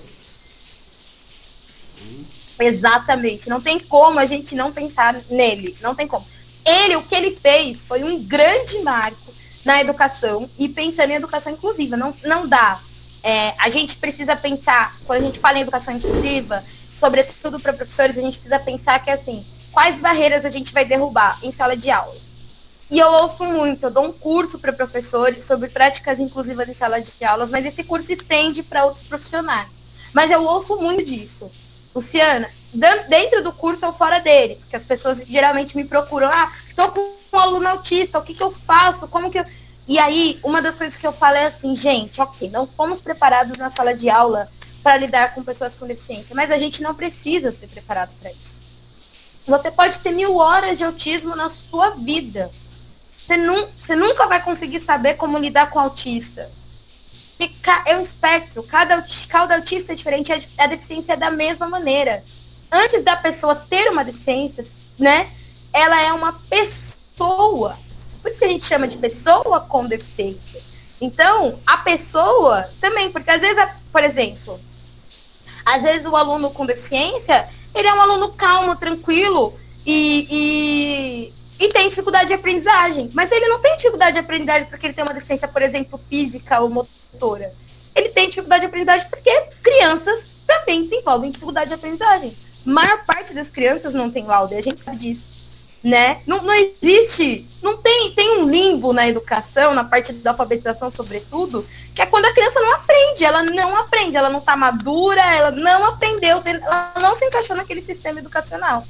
Exatamente. 2.60 3.50
Não 3.50 3.60
tem 3.62 3.79
como 3.79 4.19
a 4.19 4.25
gente 4.25 4.55
não 4.55 4.72
pensar 4.72 5.22
nele. 5.29 5.75
Não 5.81 5.96
tem 5.96 6.08
como. 6.08 6.25
Ele, 6.65 6.96
o 6.96 7.03
que 7.03 7.15
ele 7.15 7.36
fez 7.36 7.84
foi 7.84 8.03
um 8.03 8.24
grande 8.24 8.79
marco 8.79 9.34
na 9.65 9.81
educação 9.81 10.50
e 10.58 10.69
pensando 10.69 11.12
em 11.12 11.15
educação 11.15 11.53
inclusiva. 11.53 11.98
Não, 11.98 12.13
não 12.24 12.48
dá. 12.48 12.81
É, 13.22 13.53
a 13.58 13.69
gente 13.69 13.96
precisa 13.96 14.36
pensar, 14.36 14.98
quando 15.05 15.24
a 15.24 15.25
gente 15.25 15.39
fala 15.39 15.58
em 15.58 15.62
educação 15.62 15.96
inclusiva, 15.96 16.63
sobretudo 17.03 17.60
para 17.60 17.74
professores, 17.74 18.17
a 18.17 18.22
gente 18.22 18.38
precisa 18.38 18.60
pensar 18.60 18.98
que 19.03 19.12
assim, 19.12 19.45
quais 19.74 20.00
barreiras 20.00 20.45
a 20.45 20.50
gente 20.50 20.72
vai 20.72 20.86
derrubar 20.86 21.38
em 21.43 21.51
sala 21.51 21.75
de 21.75 21.91
aula. 21.91 22.15
E 22.89 22.98
eu 22.98 23.07
ouço 23.07 23.43
muito, 23.43 23.88
eu 23.88 23.91
dou 23.91 24.05
um 24.05 24.13
curso 24.13 24.57
para 24.57 24.72
professores 24.72 25.43
sobre 25.43 25.67
práticas 25.67 26.22
inclusivas 26.22 26.69
em 26.69 26.74
sala 26.74 27.01
de 27.01 27.12
aulas, 27.25 27.50
mas 27.50 27.65
esse 27.65 27.83
curso 27.83 28.13
estende 28.13 28.63
para 28.63 28.86
outros 28.86 29.05
profissionais. 29.05 29.67
Mas 30.13 30.31
eu 30.31 30.45
ouço 30.45 30.77
muito 30.77 31.03
disso. 31.03 31.51
Luciana, 31.93 32.50
dentro 33.10 33.43
do 33.43 33.51
curso 33.51 33.86
ou 33.86 33.91
fora 33.91 34.19
dele, 34.19 34.55
porque 34.62 34.75
as 34.77 34.86
pessoas 34.86 35.19
geralmente 35.27 35.75
me 35.75 35.83
procuram, 35.83 36.29
ah, 36.33 36.53
tô 36.74 36.89
com 36.89 37.15
um 37.33 37.38
aluno 37.38 37.67
autista, 37.67 38.17
o 38.17 38.24
que, 38.24 38.33
que 38.33 38.43
eu 38.43 38.51
faço? 38.51 39.10
Como 39.10 39.29
que 39.29 39.39
eu... 39.39 39.45
E 39.86 40.00
aí, 40.00 40.39
uma 40.41 40.62
das 40.62 40.77
coisas 40.77 40.95
que 40.95 41.05
eu 41.05 41.12
falo 41.12 41.36
é 41.36 41.48
assim, 41.48 41.75
gente, 41.75 42.22
ok, 42.22 42.50
não 42.50 42.65
fomos 42.65 43.01
preparados 43.01 43.57
na 43.57 43.69
sala 43.69 43.93
de 43.93 44.10
aula 44.10 44.50
para 44.84 44.98
lidar 44.98 45.34
com 45.34 45.44
pessoas 45.44 45.75
com 45.75 45.88
deficiência, 45.88 46.36
mas 46.36 46.52
a 46.52 46.58
gente 46.58 46.84
não 46.84 46.94
precisa 46.94 47.52
ser 47.54 47.68
preparado 47.68 48.12
para 48.20 48.32
isso. 48.32 48.62
Você 49.48 49.72
pode 49.72 50.00
ter 50.00 50.12
mil 50.12 50.36
horas 50.36 50.78
de 50.78 50.84
autismo 50.84 51.36
na 51.36 51.50
sua 51.50 51.92
vida. 51.92 52.52
Você, 53.25 53.38
nu 53.38 53.68
você 53.78 53.96
nunca 53.96 54.28
vai 54.28 54.44
conseguir 54.44 54.82
saber 54.82 55.16
como 55.16 55.38
lidar 55.38 55.70
com 55.70 55.80
autista. 55.80 56.52
É 57.86 57.98
um 57.98 58.02
espectro, 58.02 58.63
cada, 58.63 59.06
cada 59.28 59.56
autista 59.56 59.92
é 59.92 59.96
diferente, 59.96 60.32
a 60.58 60.68
deficiência 60.68 61.13
é 61.13 61.18
da 61.18 61.30
mesma 61.30 61.68
maneira. 61.68 62.24
Antes 62.72 63.02
da 63.04 63.16
pessoa 63.16 63.56
ter 63.56 63.90
uma 63.90 64.04
deficiência, 64.06 64.66
né, 64.98 65.30
ela 65.74 66.02
é 66.02 66.13
uma 66.13 66.34
pessoa. 66.50 67.78
Por 68.22 68.32
isso 68.32 68.40
que 68.40 68.46
a 68.46 68.50
gente 68.50 68.66
chama 68.66 68.88
de 68.88 68.98
pessoa 68.98 69.60
com 69.60 69.86
deficiência. 69.86 70.62
Então, 71.02 71.60
a 71.68 71.78
pessoa 71.78 72.70
também, 72.80 73.12
porque 73.12 73.30
às 73.30 73.42
vezes, 73.42 73.62
por 73.92 74.04
exemplo, 74.04 74.60
às 75.65 75.82
vezes 75.82 76.05
o 76.05 76.15
aluno 76.15 76.51
com 76.51 76.65
deficiência, 76.65 77.48
ele 77.74 77.88
é 77.88 77.93
um 77.93 78.01
aluno 78.01 78.34
calmo, 78.34 78.75
tranquilo 78.75 79.53
e, 79.86 80.27
e, 81.60 81.65
e 81.65 81.70
tem 81.70 81.89
dificuldade 81.89 82.27
de 82.27 82.34
aprendizagem. 82.34 83.10
Mas 83.13 83.32
ele 83.32 83.48
não 83.48 83.60
tem 83.60 83.75
dificuldade 83.77 84.13
de 84.13 84.20
aprendizagem 84.20 84.67
porque 84.67 84.86
ele 84.86 84.93
tem 84.93 85.03
uma 85.03 85.13
deficiência, 85.13 85.48
por 85.48 85.62
exemplo, 85.62 86.00
física 86.10 86.60
ou 86.60 86.70
motora. 86.70 87.53
ele 87.96 88.10
tem 88.10 88.29
dificuldade 88.29 88.62
de 88.62 88.67
aprendizagem 88.67 89.08
porque 89.10 89.48
crianças 89.62 90.36
também 90.46 90.84
desenvolvem 90.84 91.32
dificuldade 91.32 91.70
de 91.70 91.75
aprendizagem. 91.75 92.38
A 92.65 92.70
maior 92.70 93.05
parte 93.05 93.34
das 93.34 93.50
crianças 93.50 93.93
não 93.93 94.10
tem 94.10 94.25
laudo, 94.25 94.53
e 94.53 94.58
a 94.58 94.62
gente 94.62 94.84
sabe 94.84 94.98
disso 94.98 95.33
né? 95.84 96.22
Não, 96.25 96.42
não 96.42 96.54
existe, 96.54 97.46
não 97.62 97.75
tem, 97.78 98.12
tem 98.13 98.40
um 98.40 98.50
limbo 98.50 98.94
na 98.94 99.08
educação, 99.08 99.74
na 99.74 99.84
parte 99.84 100.13
da 100.13 100.32
alfabetização, 100.32 100.90
sobretudo, 100.90 101.68
que 101.94 102.02
é 102.02 102.06
quando 102.06 102.25
a 102.25 102.34
criança 102.34 102.60
não 102.62 102.74
aprende, 102.75 103.25
ela 103.25 103.44
não 103.44 103.75
aprende, 103.75 104.16
ela 104.16 104.30
não 104.30 104.40
está 104.40 104.56
madura, 104.56 105.22
ela 105.22 105.52
não 105.52 105.86
aprendeu, 105.86 106.42
ela 106.46 106.94
não 107.02 107.13
se 107.13 107.25
encaixou 107.25 107.56
naquele 107.56 107.82
sistema 107.82 108.20
educacional. 108.20 108.86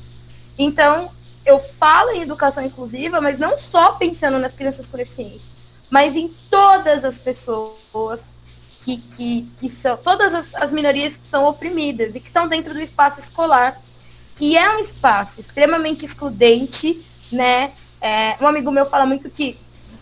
Então, 0.58 1.10
eu 1.44 1.60
falo 1.60 2.12
em 2.12 2.22
educação 2.22 2.64
inclusiva, 2.64 3.20
mas 3.20 3.40
não 3.40 3.58
só 3.58 3.94
pensando 3.94 4.38
nas 4.38 4.54
crianças 4.54 4.86
com 4.86 4.96
deficiência, 4.96 5.52
mas 5.90 6.16
em 6.16 6.28
todas 6.50 7.04
as 7.04 7.18
pessoas 7.18 8.32
que, 8.80 8.98
que, 8.98 9.50
que 9.58 9.70
são, 9.70 9.98
todas 9.98 10.34
as, 10.34 10.54
as 10.56 10.72
minorias 10.72 11.18
que 11.18 11.26
são 11.26 11.46
oprimidas 11.46 12.16
e 12.16 12.20
que 12.20 12.28
estão 12.28 12.48
dentro 12.48 12.74
do 12.74 12.82
espaço 12.82 13.20
escolar 13.20 13.82
que 14.36 14.58
é 14.58 14.76
um 14.76 14.80
espaço 14.80 15.42
extremamente 15.42 16.06
excludente, 16.06 17.06
né? 17.32 17.72
É, 18.02 18.36
um 18.42 18.48
amigo 18.48 18.72
meu 18.72 18.86
fala 18.86 19.06
muito 19.06 19.30
que 19.30 19.58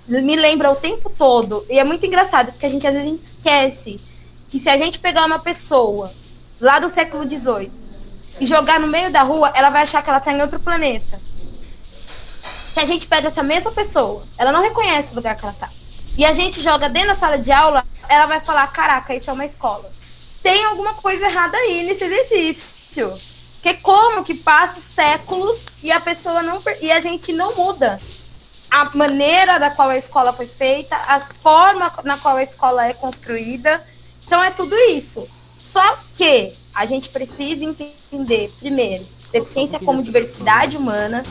me 0.08 0.36
lembra 0.36 0.72
o 0.72 0.76
tempo 0.76 1.10
todo, 1.10 1.66
e 1.70 1.80
é 1.80 1.84
muito 1.84 2.06
engraçado, 2.06 2.52
porque 2.52 2.66
a 2.66 2.70
gente 2.70 2.86
às 2.86 2.94
vezes 2.94 3.22
esquece 3.22 4.02
que 4.50 4.60
se 4.60 4.68
a 4.68 4.76
gente 4.76 5.00
pegar 5.00 5.26
uma 5.26 5.40
pessoa 5.40 6.14
lá 6.60 6.80
do 6.80 6.90
século 6.90 7.24
XVIII 7.24 7.72
e 8.40 8.46
jogar 8.46 8.80
no 8.80 8.88
meio 8.88 9.12
da 9.12 9.22
rua, 9.22 9.52
ela 9.56 9.70
vai 9.70 9.84
achar 9.84 10.02
que 10.02 10.10
ela 10.10 10.20
está 10.20 10.34
em 10.34 10.42
outro 10.42 10.60
planeta. 10.60 11.22
Se 12.74 12.80
a 12.80 12.86
gente 12.86 13.08
pega 13.08 13.28
essa 13.28 13.44
mesma 13.44 13.72
pessoa, 13.72 14.24
ela 14.38 14.52
não 14.52 14.62
reconhece 14.62 15.12
o 15.12 15.16
lugar 15.16 15.36
que 15.36 15.46
ela 15.46 15.54
está. 15.54 15.70
E 16.18 16.26
a 16.26 16.34
gente 16.34 16.62
joga 16.62 16.90
dentro 16.90 17.10
da 17.10 17.16
sala 17.16 17.38
de 17.38 17.52
aula, 17.52 17.86
ela 18.10 18.26
vai 18.26 18.42
falar, 18.42 18.68
caraca, 18.68 19.16
isso 19.16 19.30
é 19.30 19.34
uma 19.34 19.46
escola. 19.46 19.92
Tem 20.44 20.64
alguma 20.66 20.96
coisa 20.96 21.26
errada 21.26 21.56
aí 21.58 21.84
nesse 21.84 22.04
exercício. 22.04 23.18
Porque 23.62 23.75
como 23.75 24.24
que 24.24 24.34
passa 24.34 24.82
séculos 24.82 25.65
e 25.84 25.91
a 25.91 26.00
pessoa 26.00 26.41
não 26.41 26.62
e 26.82 26.91
a 26.91 27.00
gente 27.00 27.32
não 27.32 27.56
muda 27.56 28.01
a 28.72 28.89
maneira 28.96 29.60
da 29.60 29.70
qual 29.70 29.89
a 29.89 29.98
escola 29.98 30.34
foi 30.34 30.48
feita, 30.48 30.96
a 30.96 31.22
forma 31.22 31.94
na 32.03 32.18
qual 32.18 32.38
a 32.38 32.44
escola 32.44 32.88
é 32.88 32.94
construída. 32.94 33.86
Então 34.25 34.41
é 34.41 34.50
tudo 34.50 34.75
isso. 34.75 35.27
Só 35.62 36.00
que 36.15 36.53
a 36.74 36.88
gente 36.88 37.10
precisa 37.10 37.63
entender, 37.63 38.51
primeiro, 38.60 39.06
deficiência 39.32 39.80
como 39.80 40.01
diversidade 40.01 40.75
humana. 40.75 41.24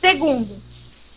Segundo, 0.00 0.60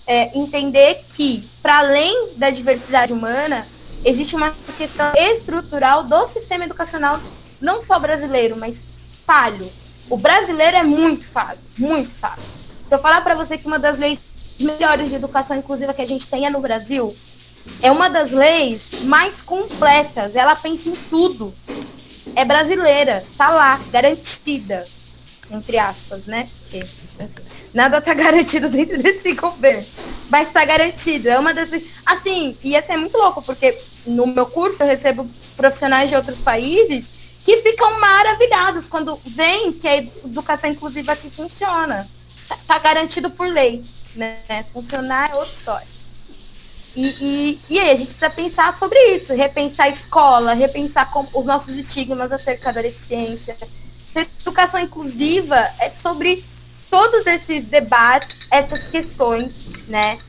é, 0.05 0.37
entender 0.37 1.03
que, 1.09 1.49
para 1.63 1.79
além 1.79 2.33
da 2.35 2.51
diversidade 2.51 3.11
humana, 3.11 3.67
existe 4.05 4.35
uma 4.35 4.55
questão 4.77 5.13
estrutural 5.15 6.03
do 6.03 6.27
sistema 6.27 6.65
educacional, 6.65 7.19
não 7.59 7.81
só 7.81 7.97
brasileiro, 7.97 8.55
mas 8.55 8.83
falho. 9.25 9.71
O 10.11 10.17
brasileiro 10.17 10.75
é 10.75 10.83
muito 10.83 11.25
falho, 11.25 11.57
muito. 11.77 12.11
Se 12.11 12.25
eu 12.91 12.99
falar 12.99 13.21
para 13.21 13.33
você 13.33 13.57
que 13.57 13.65
uma 13.65 13.79
das 13.79 13.97
leis 13.97 14.19
melhores 14.59 15.07
de 15.07 15.15
educação 15.15 15.55
inclusiva 15.55 15.93
que 15.93 16.01
a 16.01 16.07
gente 16.07 16.27
tem 16.27 16.45
é 16.45 16.49
no 16.49 16.59
Brasil, 16.59 17.15
é 17.81 17.89
uma 17.89 18.09
das 18.09 18.29
leis 18.29 18.83
mais 19.03 19.41
completas. 19.41 20.35
Ela 20.35 20.53
pensa 20.53 20.89
em 20.89 20.97
tudo. 21.09 21.55
É 22.35 22.43
brasileira, 22.43 23.23
tá 23.37 23.51
lá, 23.51 23.79
garantida, 23.89 24.85
entre 25.49 25.77
aspas, 25.77 26.25
né? 26.27 26.49
Nada 27.73 28.01
tá 28.01 28.11
garantido 28.13 28.67
dentro 28.67 29.01
desse 29.01 29.31
governo, 29.33 29.87
mas 30.29 30.47
está 30.47 30.65
garantido. 30.65 31.29
É 31.29 31.39
uma 31.39 31.53
das 31.53 31.69
assim, 32.05 32.57
e 32.61 32.75
essa 32.75 32.91
é 32.91 32.97
muito 32.97 33.17
louco 33.17 33.41
porque 33.41 33.81
no 34.05 34.27
meu 34.27 34.45
curso 34.45 34.83
eu 34.83 34.87
recebo 34.87 35.25
profissionais 35.55 36.09
de 36.09 36.17
outros 36.17 36.41
países 36.41 37.20
que 37.43 37.57
ficam 37.57 37.99
maravilhados 37.99 38.87
quando 38.87 39.19
veem 39.25 39.73
que 39.73 39.87
a 39.87 39.97
educação 39.97 40.69
inclusiva 40.69 41.13
aqui 41.13 41.29
funciona. 41.29 42.09
Tá, 42.47 42.57
tá 42.67 42.79
garantido 42.79 43.29
por 43.29 43.47
lei, 43.47 43.83
né? 44.15 44.65
Funcionar 44.73 45.31
é 45.31 45.35
outra 45.35 45.53
história. 45.53 45.87
E, 46.95 47.07
e, 47.21 47.59
e, 47.69 47.79
aí 47.79 47.89
a 47.89 47.95
gente 47.95 48.07
precisa 48.07 48.29
pensar 48.29 48.77
sobre 48.77 48.99
isso, 49.15 49.33
repensar 49.33 49.85
a 49.85 49.89
escola, 49.89 50.53
repensar 50.53 51.09
os 51.33 51.45
nossos 51.45 51.73
estigmas 51.73 52.31
acerca 52.31 52.73
da 52.73 52.81
deficiência. 52.81 53.57
educação 54.13 54.79
inclusiva 54.79 55.73
é 55.79 55.89
sobre 55.89 56.43
todos 56.89 57.25
esses 57.25 57.65
debates, 57.65 58.37
essas 58.51 58.83
questões, 58.87 59.53
né? 59.87 60.19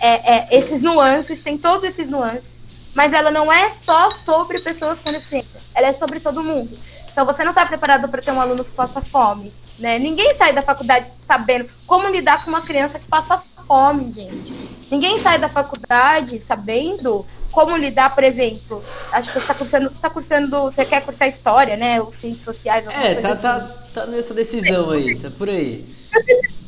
É, 0.00 0.34
é, 0.34 0.58
esses 0.58 0.82
nuances, 0.82 1.42
tem 1.42 1.56
todos 1.56 1.88
esses 1.88 2.08
nuances, 2.08 2.51
mas 2.94 3.12
ela 3.12 3.30
não 3.30 3.52
é 3.52 3.70
só 3.84 4.10
sobre 4.10 4.60
pessoas 4.60 5.00
com 5.00 5.10
deficiência 5.10 5.62
ela 5.74 5.88
é 5.88 5.92
sobre 5.92 6.20
todo 6.20 6.42
mundo. 6.44 6.78
Então 7.10 7.26
você 7.26 7.42
não 7.44 7.50
está 7.50 7.66
preparado 7.66 8.08
para 8.08 8.22
ter 8.22 8.30
um 8.30 8.40
aluno 8.40 8.64
que 8.64 8.70
passa 8.70 9.00
fome. 9.00 9.52
Né? 9.78 9.98
Ninguém 9.98 10.34
sai 10.36 10.52
da 10.52 10.62
faculdade 10.62 11.06
sabendo 11.26 11.68
como 11.86 12.08
lidar 12.08 12.44
com 12.44 12.50
uma 12.50 12.60
criança 12.60 12.98
que 12.98 13.06
passa 13.06 13.42
fome, 13.66 14.12
gente. 14.12 14.54
Ninguém 14.90 15.18
sai 15.18 15.38
da 15.38 15.48
faculdade 15.48 16.38
sabendo 16.40 17.26
como 17.50 17.76
lidar, 17.76 18.14
por 18.14 18.24
exemplo. 18.24 18.82
Acho 19.10 19.32
que 19.32 19.34
você 19.34 19.40
está 19.40 19.54
cursando, 19.54 19.90
você 19.90 20.00
tá 20.00 20.10
cursando, 20.10 20.62
você 20.62 20.84
quer 20.84 21.02
cursar 21.02 21.28
história, 21.28 21.76
né? 21.76 22.00
Ou 22.00 22.12
ciências 22.12 22.44
sociais. 22.44 22.86
É, 22.88 23.16
tá, 23.16 23.36
tá, 23.36 23.74
tá 23.92 24.06
nessa 24.06 24.32
decisão 24.32 24.90
aí, 24.90 25.18
tá 25.18 25.30
por 25.30 25.48
aí. 25.48 25.86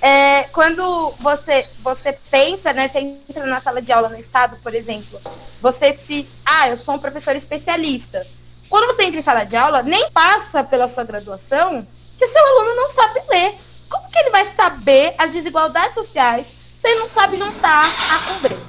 É, 0.00 0.44
quando 0.44 1.12
você, 1.20 1.66
você 1.82 2.12
pensa, 2.30 2.72
né, 2.72 2.88
você 2.88 2.98
entra 2.98 3.46
na 3.46 3.60
sala 3.60 3.82
de 3.82 3.90
aula 3.92 4.08
no 4.08 4.18
estado, 4.18 4.56
por 4.62 4.74
exemplo, 4.74 5.20
você 5.60 5.92
se. 5.92 6.28
Ah, 6.44 6.68
eu 6.68 6.78
sou 6.78 6.94
um 6.94 6.98
professor 6.98 7.34
especialista. 7.34 8.26
Quando 8.68 8.86
você 8.86 9.04
entra 9.04 9.18
em 9.18 9.22
sala 9.22 9.44
de 9.44 9.56
aula, 9.56 9.82
nem 9.82 10.10
passa 10.10 10.62
pela 10.62 10.88
sua 10.88 11.04
graduação 11.04 11.86
que 12.16 12.24
o 12.24 12.28
seu 12.28 12.46
aluno 12.46 12.76
não 12.76 12.90
sabe 12.90 13.22
ler. 13.28 13.54
Como 13.88 14.08
que 14.10 14.18
ele 14.18 14.30
vai 14.30 14.44
saber 14.44 15.14
as 15.18 15.32
desigualdades 15.32 15.94
sociais 15.94 16.46
se 16.78 16.88
ele 16.88 17.00
não 17.00 17.08
sabe 17.08 17.38
juntar 17.38 17.86
A 17.86 18.18
com? 18.40 18.68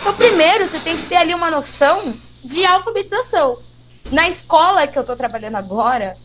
Então, 0.00 0.14
primeiro, 0.14 0.68
você 0.68 0.78
tem 0.78 0.96
que 0.96 1.06
ter 1.06 1.16
ali 1.16 1.34
uma 1.34 1.50
noção 1.50 2.14
de 2.44 2.64
alfabetização. 2.64 3.58
Na 4.10 4.28
escola 4.28 4.86
que 4.86 4.96
eu 4.96 5.02
estou 5.02 5.16
trabalhando 5.16 5.56
agora, 5.56 6.16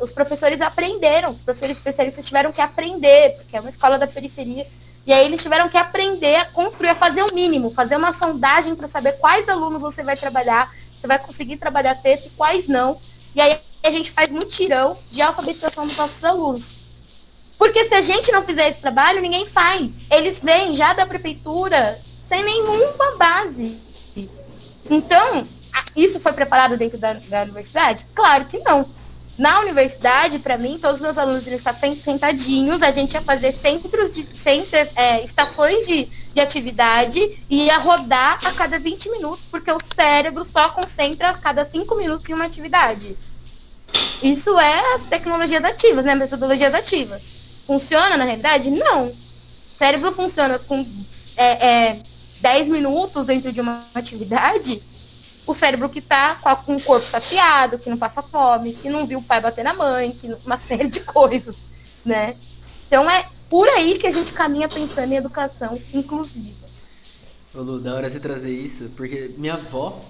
os 0.00 0.12
professores 0.12 0.60
aprenderam, 0.60 1.30
os 1.30 1.42
professores 1.42 1.76
especialistas 1.76 2.24
tiveram 2.24 2.52
que 2.52 2.60
aprender, 2.60 3.36
porque 3.36 3.56
é 3.56 3.60
uma 3.60 3.70
escola 3.70 3.98
da 3.98 4.06
periferia, 4.06 4.66
e 5.06 5.12
aí 5.12 5.24
eles 5.24 5.42
tiveram 5.42 5.68
que 5.68 5.76
aprender 5.76 6.36
a 6.36 6.44
construir, 6.46 6.90
a 6.90 6.94
fazer 6.94 7.22
o 7.22 7.34
mínimo, 7.34 7.70
fazer 7.70 7.96
uma 7.96 8.12
sondagem 8.12 8.74
para 8.74 8.88
saber 8.88 9.12
quais 9.14 9.48
alunos 9.48 9.82
você 9.82 10.02
vai 10.02 10.16
trabalhar, 10.16 10.72
você 10.98 11.06
vai 11.06 11.18
conseguir 11.18 11.56
trabalhar 11.56 11.94
texto 11.96 12.26
e 12.26 12.30
quais 12.30 12.66
não. 12.66 12.98
E 13.34 13.40
aí 13.40 13.58
a 13.84 13.90
gente 13.90 14.10
faz 14.10 14.30
mutirão 14.30 14.96
de 15.10 15.20
alfabetização 15.20 15.86
dos 15.86 15.96
nossos 15.96 16.24
alunos. 16.24 16.74
Porque 17.58 17.86
se 17.86 17.94
a 17.94 18.00
gente 18.00 18.32
não 18.32 18.42
fizer 18.42 18.68
esse 18.68 18.80
trabalho, 18.80 19.20
ninguém 19.20 19.46
faz. 19.46 20.02
Eles 20.10 20.40
vêm 20.42 20.74
já 20.74 20.92
da 20.94 21.06
prefeitura 21.06 22.00
sem 22.26 22.42
nenhuma 22.42 23.16
base. 23.18 23.78
Então, 24.88 25.46
isso 25.94 26.20
foi 26.20 26.32
preparado 26.32 26.76
dentro 26.76 26.98
da, 26.98 27.14
da 27.14 27.42
universidade? 27.42 28.06
Claro 28.14 28.46
que 28.46 28.58
não. 28.58 28.88
Na 29.36 29.60
universidade, 29.60 30.38
para 30.38 30.56
mim, 30.56 30.78
todos 30.78 30.96
os 30.96 31.00
meus 31.00 31.18
alunos 31.18 31.44
iam 31.46 31.56
estar 31.56 31.72
sentadinhos, 31.72 32.82
a 32.82 32.92
gente 32.92 33.14
ia 33.14 33.22
fazer 33.22 33.50
centros 33.50 34.14
de 34.14 34.26
centros, 34.38 34.88
é, 34.94 35.24
estações 35.24 35.86
de, 35.86 36.04
de 36.32 36.40
atividade 36.40 37.18
e 37.50 37.64
ia 37.64 37.76
rodar 37.78 38.38
a 38.44 38.52
cada 38.52 38.78
20 38.78 39.10
minutos, 39.10 39.44
porque 39.50 39.72
o 39.72 39.78
cérebro 39.94 40.44
só 40.44 40.68
concentra 40.68 41.30
a 41.30 41.34
cada 41.34 41.64
5 41.64 41.96
minutos 41.96 42.30
em 42.30 42.34
uma 42.34 42.44
atividade. 42.44 43.16
Isso 44.22 44.56
é 44.58 44.94
as 44.94 45.04
tecnologias 45.04 45.64
ativas, 45.64 46.04
né? 46.04 46.14
Metodologias 46.14 46.72
ativas. 46.72 47.22
Funciona 47.66 48.16
na 48.16 48.24
realidade? 48.24 48.70
Não. 48.70 49.08
O 49.08 49.16
cérebro 49.78 50.12
funciona 50.12 50.60
com 50.60 50.86
é, 51.36 51.66
é, 51.66 51.98
10 52.40 52.68
minutos 52.68 53.26
dentro 53.26 53.52
de 53.52 53.60
uma 53.60 53.84
atividade 53.94 54.80
o 55.46 55.54
cérebro 55.54 55.88
que 55.88 55.98
está 55.98 56.36
com 56.36 56.76
o 56.76 56.82
corpo 56.82 57.08
saciado, 57.08 57.78
que 57.78 57.90
não 57.90 57.96
passa 57.96 58.22
fome, 58.22 58.74
que 58.74 58.88
não 58.88 59.06
viu 59.06 59.18
o 59.18 59.22
pai 59.22 59.40
bater 59.40 59.64
na 59.64 59.74
mãe, 59.74 60.12
que 60.12 60.34
uma 60.44 60.56
série 60.58 60.88
de 60.88 61.00
coisas, 61.00 61.54
né? 62.04 62.36
Então 62.86 63.08
é 63.10 63.26
por 63.48 63.68
aí 63.68 63.98
que 63.98 64.06
a 64.06 64.10
gente 64.10 64.32
caminha 64.32 64.68
pensando 64.68 65.12
em 65.12 65.16
educação 65.16 65.78
inclusiva. 65.92 66.64
Ô 67.54 67.60
Lu, 67.60 67.78
da 67.78 67.94
hora 67.94 68.10
você 68.10 68.18
trazer 68.18 68.50
isso, 68.50 68.90
porque 68.96 69.32
minha 69.36 69.54
avó, 69.54 70.00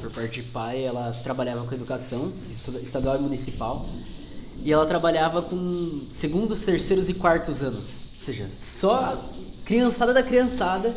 por 0.00 0.10
parte 0.10 0.42
de 0.42 0.48
pai, 0.48 0.84
ela 0.84 1.18
trabalhava 1.22 1.64
com 1.64 1.74
educação 1.74 2.32
estadual 2.82 3.16
e 3.16 3.20
municipal, 3.22 3.88
e 4.62 4.72
ela 4.72 4.84
trabalhava 4.84 5.40
com 5.42 6.06
segundos, 6.12 6.60
terceiros 6.60 7.08
e 7.08 7.14
quartos 7.14 7.62
anos. 7.62 7.84
Ou 8.14 8.20
seja, 8.20 8.48
só 8.58 9.24
criançada 9.64 10.12
da 10.12 10.22
criançada 10.22 10.94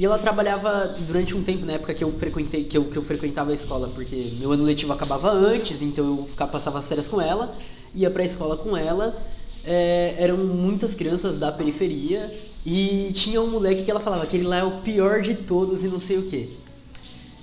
e 0.00 0.04
ela 0.06 0.18
trabalhava 0.18 0.96
durante 1.06 1.34
um 1.34 1.42
tempo, 1.42 1.66
na 1.66 1.74
época 1.74 1.92
que 1.92 2.02
eu 2.02 2.10
frequentei, 2.12 2.64
que 2.64 2.74
eu, 2.74 2.86
que 2.86 2.96
eu 2.96 3.02
frequentava 3.02 3.50
a 3.50 3.54
escola, 3.54 3.86
porque 3.94 4.30
meu 4.38 4.50
ano 4.50 4.64
letivo 4.64 4.94
acabava 4.94 5.30
antes, 5.30 5.82
então 5.82 6.06
eu 6.06 6.24
ficava, 6.24 6.50
passava 6.50 6.78
as 6.78 6.88
férias 6.88 7.06
com 7.06 7.20
ela, 7.20 7.54
ia 7.94 8.10
pra 8.10 8.24
escola 8.24 8.56
com 8.56 8.74
ela. 8.74 9.14
É, 9.62 10.14
eram 10.16 10.38
muitas 10.38 10.94
crianças 10.94 11.36
da 11.36 11.52
periferia 11.52 12.34
e 12.64 13.10
tinha 13.12 13.42
um 13.42 13.50
moleque 13.50 13.82
que 13.82 13.90
ela 13.90 14.00
falava 14.00 14.24
que 14.24 14.38
ele 14.38 14.46
lá 14.46 14.60
é 14.60 14.64
o 14.64 14.78
pior 14.78 15.20
de 15.20 15.34
todos 15.34 15.84
e 15.84 15.88
não 15.88 16.00
sei 16.00 16.16
o 16.16 16.22
que. 16.22 16.56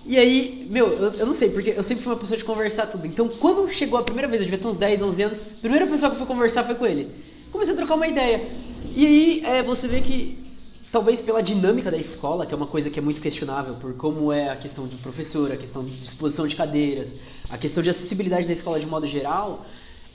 E 0.03 0.17
aí, 0.17 0.65
meu, 0.67 0.87
eu, 0.87 1.11
eu, 1.11 1.25
não 1.27 1.35
sei, 1.35 1.51
porque 1.51 1.75
eu 1.77 1.83
sempre 1.83 2.03
fui 2.03 2.11
uma 2.11 2.19
pessoa 2.19 2.39
de 2.39 2.43
conversar 2.43 2.87
tudo. 2.87 3.05
Então, 3.05 3.29
quando 3.29 3.69
chegou 3.69 3.99
a 3.99 4.03
primeira 4.03 4.27
vez, 4.27 4.41
eu 4.41 4.45
devia 4.45 4.57
ter 4.57 4.67
uns 4.67 4.79
10, 4.79 5.03
11 5.03 5.21
anos, 5.21 5.41
a 5.41 5.61
primeira 5.61 5.85
pessoa 5.85 6.09
que 6.09 6.15
eu 6.15 6.25
fui 6.25 6.27
conversar 6.27 6.63
foi 6.63 6.73
com 6.73 6.87
ele. 6.87 7.07
Comecei 7.51 7.75
a 7.75 7.77
trocar 7.77 7.93
uma 7.93 8.07
ideia. 8.07 8.41
E 8.95 9.05
aí, 9.05 9.43
é, 9.45 9.61
você 9.61 9.87
vê 9.87 10.01
que, 10.01 10.46
talvez 10.91 11.21
pela 11.21 11.41
dinâmica 11.41 11.91
da 11.91 11.97
escola, 11.97 12.45
que 12.45 12.53
é 12.53 12.57
uma 12.57 12.67
coisa 12.67 12.89
que 12.89 12.99
é 12.99 13.01
muito 13.01 13.21
questionável, 13.21 13.75
por 13.75 13.93
como 13.95 14.31
é 14.31 14.49
a 14.49 14.55
questão 14.55 14.87
de 14.87 14.95
professor, 14.97 15.51
a 15.51 15.57
questão 15.57 15.83
de 15.83 15.91
disposição 15.97 16.47
de 16.47 16.55
cadeiras, 16.55 17.15
a 17.49 17.57
questão 17.57 17.83
de 17.83 17.89
acessibilidade 17.89 18.47
da 18.47 18.53
escola 18.53 18.79
de 18.79 18.85
modo 18.85 19.07
geral, 19.07 19.65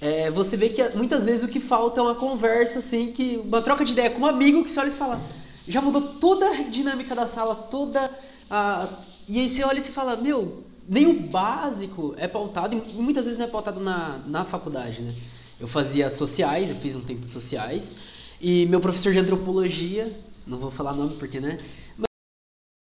é, 0.00 0.30
você 0.30 0.56
vê 0.56 0.68
que 0.68 0.82
muitas 0.96 1.22
vezes 1.24 1.44
o 1.44 1.48
que 1.48 1.60
falta 1.60 2.00
é 2.00 2.02
uma 2.02 2.14
conversa, 2.14 2.80
assim, 2.80 3.12
que 3.12 3.40
uma 3.44 3.62
troca 3.62 3.84
de 3.84 3.92
ideia 3.92 4.10
com 4.10 4.22
um 4.22 4.26
amigo 4.26 4.64
que 4.64 4.70
você 4.70 4.80
olha 4.80 4.88
e 4.88 4.92
fala, 4.92 5.20
já 5.68 5.80
mudou 5.80 6.02
toda 6.14 6.48
a 6.48 6.62
dinâmica 6.62 7.14
da 7.14 7.26
sala, 7.26 7.54
toda 7.54 8.10
a 8.50 8.88
e 9.28 9.38
aí 9.38 9.48
você 9.48 9.62
olha 9.62 9.78
e 9.78 9.82
você 9.82 9.92
fala, 9.92 10.16
meu, 10.16 10.64
nem 10.88 11.06
o 11.06 11.20
básico 11.20 12.14
é 12.18 12.26
pautado, 12.26 12.76
e 12.76 13.00
muitas 13.00 13.24
vezes 13.24 13.38
não 13.38 13.46
é 13.46 13.48
pautado 13.48 13.80
na, 13.80 14.20
na 14.26 14.44
faculdade, 14.44 15.00
né? 15.00 15.14
Eu 15.60 15.68
fazia 15.68 16.10
sociais, 16.10 16.68
eu 16.68 16.76
fiz 16.76 16.96
um 16.96 17.00
tempo 17.00 17.26
de 17.26 17.32
sociais, 17.32 17.94
e 18.40 18.66
meu 18.66 18.80
professor 18.80 19.12
de 19.12 19.20
antropologia, 19.20 20.12
não 20.46 20.58
vou 20.58 20.70
falar 20.70 20.92
nome 20.92 21.16
porque, 21.16 21.40
né? 21.40 21.58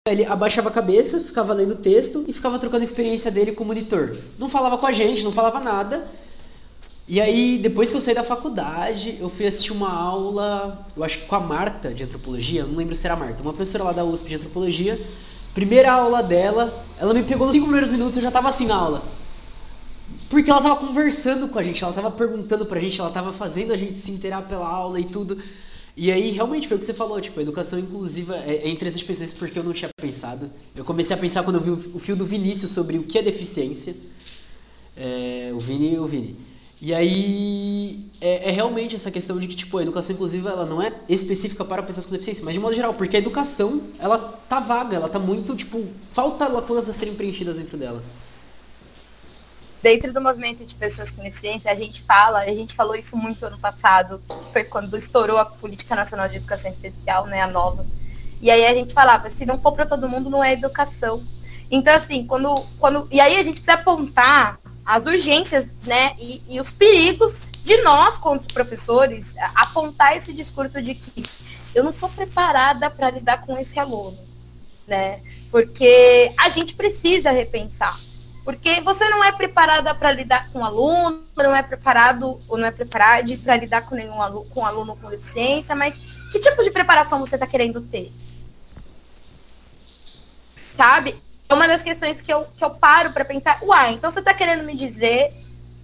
Ele 0.08 0.24
abaixava 0.24 0.68
a 0.68 0.72
cabeça, 0.72 1.20
ficava 1.20 1.52
lendo 1.52 1.72
o 1.72 1.76
texto 1.76 2.24
e 2.28 2.32
ficava 2.32 2.58
trocando 2.58 2.82
a 2.82 2.84
experiência 2.84 3.30
dele 3.30 3.52
com 3.52 3.64
o 3.64 3.66
monitor. 3.66 4.16
Não 4.38 4.48
falava 4.48 4.78
com 4.78 4.86
a 4.86 4.92
gente, 4.92 5.22
não 5.24 5.32
falava 5.32 5.60
nada. 5.60 6.08
E 7.08 7.20
aí, 7.20 7.58
depois 7.58 7.90
que 7.90 7.96
eu 7.96 8.00
saí 8.00 8.14
da 8.14 8.24
faculdade, 8.24 9.16
eu 9.20 9.30
fui 9.30 9.46
assistir 9.46 9.72
uma 9.72 9.92
aula, 9.92 10.86
eu 10.96 11.04
acho 11.04 11.18
que 11.18 11.26
com 11.26 11.36
a 11.36 11.40
Marta 11.40 11.92
de 11.92 12.02
antropologia, 12.04 12.64
não 12.64 12.76
lembro 12.76 12.96
se 12.96 13.04
era 13.04 13.14
a 13.14 13.16
Marta, 13.16 13.42
uma 13.42 13.52
professora 13.52 13.84
lá 13.84 13.92
da 13.92 14.04
USP 14.04 14.28
de 14.28 14.34
antropologia, 14.36 14.98
Primeira 15.56 15.90
aula 15.90 16.22
dela, 16.22 16.84
ela 16.98 17.14
me 17.14 17.22
pegou 17.22 17.46
nos 17.46 17.54
cinco 17.54 17.64
primeiros 17.64 17.88
minutos 17.88 18.14
eu 18.14 18.22
já 18.22 18.30
tava 18.30 18.50
assim 18.50 18.66
na 18.66 18.76
aula. 18.76 19.02
Porque 20.28 20.50
ela 20.50 20.60
tava 20.60 20.76
conversando 20.76 21.48
com 21.48 21.58
a 21.58 21.62
gente, 21.62 21.82
ela 21.82 21.94
tava 21.94 22.10
perguntando 22.10 22.66
pra 22.66 22.78
gente, 22.78 23.00
ela 23.00 23.08
tava 23.08 23.32
fazendo 23.32 23.72
a 23.72 23.76
gente 23.78 23.98
se 23.98 24.10
inteirar 24.10 24.42
pela 24.42 24.68
aula 24.68 25.00
e 25.00 25.04
tudo. 25.04 25.42
E 25.96 26.12
aí, 26.12 26.30
realmente, 26.30 26.68
foi 26.68 26.76
o 26.76 26.80
que 26.80 26.84
você 26.84 26.92
falou, 26.92 27.18
tipo, 27.20 27.40
a 27.40 27.42
educação 27.42 27.78
inclusiva, 27.78 28.36
é, 28.36 28.56
é 28.56 28.68
interessante 28.68 29.04
pensar 29.04 29.24
isso 29.24 29.36
porque 29.36 29.58
eu 29.58 29.64
não 29.64 29.72
tinha 29.72 29.88
pensado. 29.96 30.50
Eu 30.74 30.84
comecei 30.84 31.16
a 31.16 31.18
pensar 31.18 31.42
quando 31.42 31.56
eu 31.56 31.62
vi 31.62 31.70
o, 31.70 31.96
o 31.96 31.98
fio 31.98 32.14
do 32.14 32.26
Vinícius 32.26 32.70
sobre 32.72 32.98
o 32.98 33.04
que 33.04 33.18
é 33.18 33.22
deficiência. 33.22 33.96
É, 34.94 35.50
o 35.54 35.58
Vini 35.58 35.98
o 35.98 36.06
Vini. 36.06 36.36
E 36.80 36.92
aí 36.92 38.04
é, 38.20 38.50
é, 38.50 38.52
realmente 38.52 38.94
essa 38.94 39.10
questão 39.10 39.38
de 39.38 39.46
que 39.46 39.56
tipo 39.56 39.78
a 39.78 39.82
educação 39.82 40.14
inclusiva 40.14 40.50
ela 40.50 40.66
não 40.66 40.82
é 40.82 40.92
específica 41.08 41.64
para 41.64 41.82
pessoas 41.82 42.04
com 42.04 42.12
deficiência, 42.12 42.44
mas 42.44 42.52
de 42.52 42.60
modo 42.60 42.74
geral, 42.74 42.92
porque 42.92 43.16
a 43.16 43.18
educação 43.18 43.80
ela 43.98 44.18
tá 44.18 44.60
vaga, 44.60 44.96
ela 44.96 45.08
tá 45.08 45.18
muito 45.18 45.56
tipo 45.56 45.84
falta 46.12 46.46
lacunas 46.46 46.88
a 46.88 46.92
serem 46.92 47.14
preenchidas 47.14 47.56
dentro 47.56 47.78
dela. 47.78 48.02
Dentro 49.86 50.12
do 50.12 50.20
movimento 50.20 50.66
de 50.66 50.74
pessoas 50.74 51.12
com 51.12 51.22
deficiência, 51.22 51.70
a 51.70 51.74
gente 51.76 52.02
fala, 52.02 52.40
a 52.40 52.52
gente 52.52 52.74
falou 52.74 52.96
isso 52.96 53.16
muito 53.16 53.46
ano 53.46 53.56
passado, 53.56 54.20
foi 54.52 54.64
quando 54.64 54.96
estourou 54.96 55.38
a 55.38 55.44
Política 55.44 55.94
Nacional 55.94 56.28
de 56.28 56.38
Educação 56.38 56.68
Especial, 56.68 57.24
né, 57.28 57.40
a 57.40 57.46
nova. 57.46 57.86
E 58.42 58.50
aí 58.50 58.66
a 58.66 58.74
gente 58.74 58.92
falava, 58.92 59.30
se 59.30 59.46
não 59.46 59.60
for 59.60 59.70
para 59.70 59.86
todo 59.86 60.08
mundo, 60.08 60.28
não 60.28 60.42
é 60.42 60.54
educação. 60.54 61.24
Então, 61.70 61.94
assim, 61.94 62.26
quando, 62.26 62.66
quando. 62.80 63.06
E 63.12 63.20
aí 63.20 63.36
a 63.36 63.42
gente 63.44 63.60
precisa 63.60 63.74
apontar 63.74 64.58
as 64.84 65.06
urgências 65.06 65.68
né, 65.84 66.16
e, 66.18 66.42
e 66.48 66.60
os 66.60 66.72
perigos 66.72 67.44
de 67.64 67.76
nós, 67.82 68.18
como 68.18 68.40
professores, 68.40 69.36
apontar 69.54 70.16
esse 70.16 70.32
discurso 70.32 70.82
de 70.82 70.96
que 70.96 71.22
eu 71.72 71.84
não 71.84 71.92
sou 71.92 72.08
preparada 72.08 72.90
para 72.90 73.08
lidar 73.08 73.40
com 73.42 73.56
esse 73.56 73.78
aluno, 73.78 74.18
né? 74.84 75.20
Porque 75.48 76.32
a 76.36 76.48
gente 76.48 76.74
precisa 76.74 77.30
repensar. 77.30 77.96
Porque 78.46 78.80
você 78.80 79.08
não 79.08 79.24
é 79.24 79.32
preparada 79.32 79.92
para 79.92 80.12
lidar 80.12 80.52
com 80.52 80.64
aluno, 80.64 81.24
não 81.36 81.54
é 81.54 81.64
preparado 81.64 82.40
ou 82.48 82.56
não 82.56 82.66
é 82.66 82.70
preparado 82.70 83.36
para 83.38 83.56
lidar 83.56 83.82
com 83.82 83.96
nenhum 83.96 84.22
aluno, 84.22 84.48
com 84.50 84.64
aluno 84.64 84.94
com 84.94 85.10
deficiência, 85.10 85.74
mas 85.74 85.98
que 86.30 86.38
tipo 86.38 86.62
de 86.62 86.70
preparação 86.70 87.18
você 87.18 87.34
está 87.34 87.44
querendo 87.44 87.80
ter? 87.80 88.12
Sabe? 90.72 91.20
é 91.48 91.54
uma 91.54 91.66
das 91.66 91.82
questões 91.82 92.20
que 92.20 92.32
eu, 92.32 92.46
que 92.56 92.62
eu 92.62 92.70
paro 92.70 93.12
para 93.12 93.24
pensar, 93.24 93.58
uai, 93.62 93.94
então 93.94 94.12
você 94.12 94.20
está 94.20 94.32
querendo 94.32 94.62
me 94.62 94.76
dizer 94.76 95.34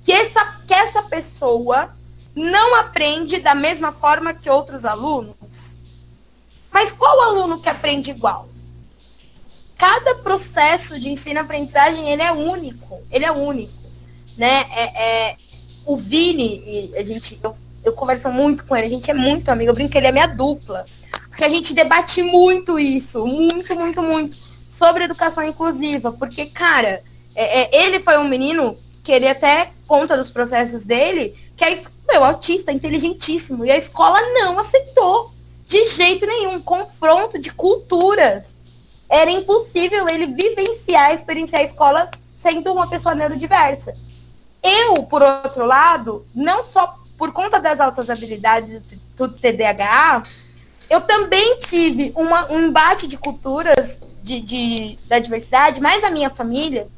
que 0.05 0.13
essa, 0.13 0.61
que 0.65 0.73
essa 0.73 1.03
pessoa 1.03 1.91
não 2.33 2.77
aprende 2.77 3.41
da 3.41 3.57
mesma 3.57 3.91
forma 3.91 4.35
que 4.35 4.49
outros 4.49 4.85
alunos? 4.85 5.77
Mas 6.71 6.93
qual 6.93 7.23
aluno 7.23 7.61
que 7.61 7.69
aprende 7.69 8.13
igual? 8.13 8.49
Cada 9.83 10.15
processo 10.15 10.97
de 10.97 11.09
ensino-aprendizagem 11.09 12.09
ele 12.09 12.23
é 12.23 12.31
único, 12.31 13.01
ele 13.11 13.25
é 13.25 13.33
único, 13.33 13.73
né? 14.39 14.65
É, 14.77 15.31
é, 15.31 15.37
o 15.85 15.97
Vini, 15.97 16.93
a 16.95 17.03
gente, 17.03 17.41
eu, 17.43 17.53
eu 17.83 17.93
converso 17.93 18.31
muito 18.31 18.65
com 18.65 18.77
ele, 18.77 18.87
a 18.87 18.91
gente 18.91 19.11
é 19.11 19.15
muito 19.15 19.49
amigo, 19.49 19.71
eu 19.71 19.75
brinco 19.75 19.91
que 19.91 19.99
ele 19.99 20.07
é 20.07 20.13
minha 20.13 20.29
dupla, 20.29 20.87
porque 21.27 21.45
a 21.45 21.49
gente 21.49 21.75
debate 21.75 22.23
muito 22.23 22.79
isso, 22.79 23.27
muito, 23.27 23.75
muito, 23.75 24.01
muito 24.01 24.37
sobre 24.71 25.03
educação 25.03 25.43
inclusiva, 25.43 26.13
porque, 26.13 26.47
cara, 26.47 27.03
é, 27.35 27.63
é, 27.63 27.85
ele 27.85 27.99
foi 27.99 28.17
um 28.19 28.29
menino 28.29 28.79
que 29.03 29.11
ele 29.11 29.27
até 29.27 29.73
conta 29.89 30.17
dos 30.17 30.31
processos 30.31 30.85
dele, 30.85 31.35
que 31.57 31.65
é 31.65 31.77
meu, 32.07 32.23
autista, 32.23 32.71
inteligentíssimo, 32.71 33.65
e 33.65 33.73
a 33.73 33.77
escola 33.77 34.21
não 34.33 34.61
aceitou 34.61 35.33
de 35.67 35.85
jeito 35.89 36.25
nenhum, 36.25 36.63
confronto 36.63 37.37
de 37.37 37.53
culturas. 37.53 38.52
Era 39.13 39.31
impossível 39.31 40.09
ele 40.09 40.27
vivenciar, 40.27 41.13
experienciar 41.13 41.61
a 41.61 41.65
escola 41.65 42.11
sendo 42.35 42.73
uma 42.73 42.89
pessoa 42.89 43.15
neurodiversa. 43.15 43.93
Eu, 44.63 45.03
por 45.03 45.21
outro 45.21 45.67
lado, 45.67 46.25
não 46.35 46.65
só 46.65 46.99
por 47.19 47.31
conta 47.31 47.61
das 47.61 47.79
altas 47.79 48.09
habilidades 48.09 48.81
do 49.15 49.29
TDAH, 49.29 50.23
eu 50.89 51.03
também 51.03 51.59
tive 51.59 52.11
uma, 52.17 52.51
um 52.51 52.69
embate 52.69 53.07
de 53.07 53.19
culturas 53.19 54.01
de, 54.23 54.41
de, 54.41 54.99
da 55.07 55.19
diversidade, 55.19 55.79
mas 55.79 56.03
a 56.03 56.11
minha 56.11 56.31
família, 56.31 56.89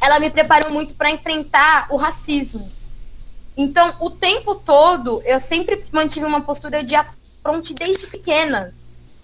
ela 0.00 0.18
me 0.18 0.28
preparou 0.28 0.72
muito 0.72 0.94
para 0.94 1.10
enfrentar 1.10 1.86
o 1.88 1.96
racismo. 1.96 2.68
Então, 3.56 3.94
o 4.00 4.10
tempo 4.10 4.56
todo, 4.56 5.22
eu 5.24 5.38
sempre 5.38 5.84
mantive 5.92 6.26
uma 6.26 6.40
postura 6.40 6.82
de 6.82 6.96
afronte 6.96 7.74
desde 7.74 8.08
pequena. 8.08 8.74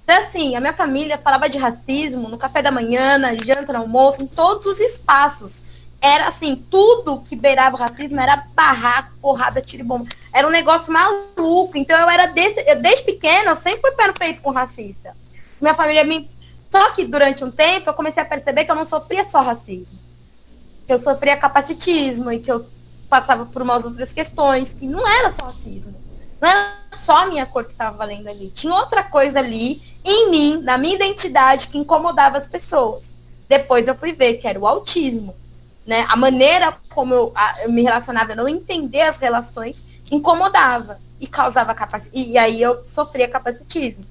Então, 0.08 0.22
assim, 0.22 0.56
a 0.56 0.60
minha 0.60 0.72
família 0.72 1.18
falava 1.18 1.50
de 1.50 1.58
racismo 1.58 2.30
no 2.30 2.38
café 2.38 2.62
da 2.62 2.70
manhã, 2.70 3.18
na 3.18 3.34
janta, 3.34 3.74
no 3.74 3.80
almoço, 3.80 4.22
em 4.22 4.26
todos 4.26 4.64
os 4.64 4.80
espaços. 4.80 5.56
Era 6.00 6.28
assim, 6.28 6.56
tudo 6.70 7.20
que 7.20 7.36
beirava 7.36 7.76
o 7.76 7.78
racismo 7.78 8.18
era 8.18 8.42
barraco, 8.54 9.12
porrada, 9.20 9.60
tiro 9.60 9.82
e 9.82 9.86
bomba. 9.86 10.08
Era 10.32 10.48
um 10.48 10.50
negócio 10.50 10.90
maluco. 10.90 11.76
Então 11.76 11.94
eu 12.00 12.08
era 12.08 12.24
desse, 12.24 12.58
eu, 12.66 12.80
desde 12.80 13.04
pequena, 13.04 13.50
eu 13.50 13.56
sempre 13.56 13.82
fui 13.82 13.90
pé 13.90 14.06
no 14.06 14.14
peito 14.14 14.40
com 14.40 14.50
racista. 14.50 15.14
Minha 15.60 15.74
família 15.74 16.02
me 16.04 16.30
só 16.70 16.90
que 16.92 17.04
durante 17.04 17.44
um 17.44 17.50
tempo 17.50 17.90
eu 17.90 17.94
comecei 17.94 18.22
a 18.22 18.26
perceber 18.26 18.64
que 18.64 18.70
eu 18.70 18.76
não 18.76 18.86
sofria 18.86 19.28
só 19.28 19.42
racismo. 19.42 19.98
Que 20.86 20.92
eu 20.94 20.98
sofria 20.98 21.36
capacitismo 21.36 22.32
e 22.32 22.38
que 22.38 22.50
eu 22.50 22.66
passava 23.10 23.44
por 23.44 23.60
umas 23.60 23.84
outras 23.84 24.10
questões, 24.14 24.72
que 24.72 24.86
não 24.86 25.06
era 25.06 25.34
só 25.38 25.48
racismo. 25.48 26.07
Não 26.40 26.48
era 26.48 26.78
só 26.92 27.22
a 27.22 27.26
minha 27.26 27.46
cor 27.46 27.64
que 27.64 27.72
estava 27.72 27.96
valendo 27.96 28.28
ali. 28.28 28.50
Tinha 28.50 28.74
outra 28.74 29.02
coisa 29.02 29.38
ali 29.38 29.82
em 30.04 30.30
mim, 30.30 30.60
na 30.62 30.78
minha 30.78 30.94
identidade, 30.94 31.68
que 31.68 31.78
incomodava 31.78 32.38
as 32.38 32.46
pessoas. 32.46 33.14
Depois 33.48 33.88
eu 33.88 33.94
fui 33.94 34.12
ver 34.12 34.34
que 34.34 34.46
era 34.46 34.58
o 34.58 34.66
autismo. 34.66 35.34
Né? 35.86 36.04
A 36.08 36.16
maneira 36.16 36.76
como 36.90 37.14
eu, 37.14 37.32
a, 37.34 37.62
eu 37.62 37.72
me 37.72 37.82
relacionava, 37.82 38.32
eu 38.32 38.36
não 38.36 38.48
entender 38.48 39.02
as 39.02 39.16
relações, 39.18 39.84
incomodava 40.10 41.00
e 41.20 41.26
causava 41.26 41.74
capacitismo. 41.74 42.32
E 42.32 42.38
aí 42.38 42.60
eu 42.60 42.84
sofria 42.92 43.26
capacitismo. 43.26 44.04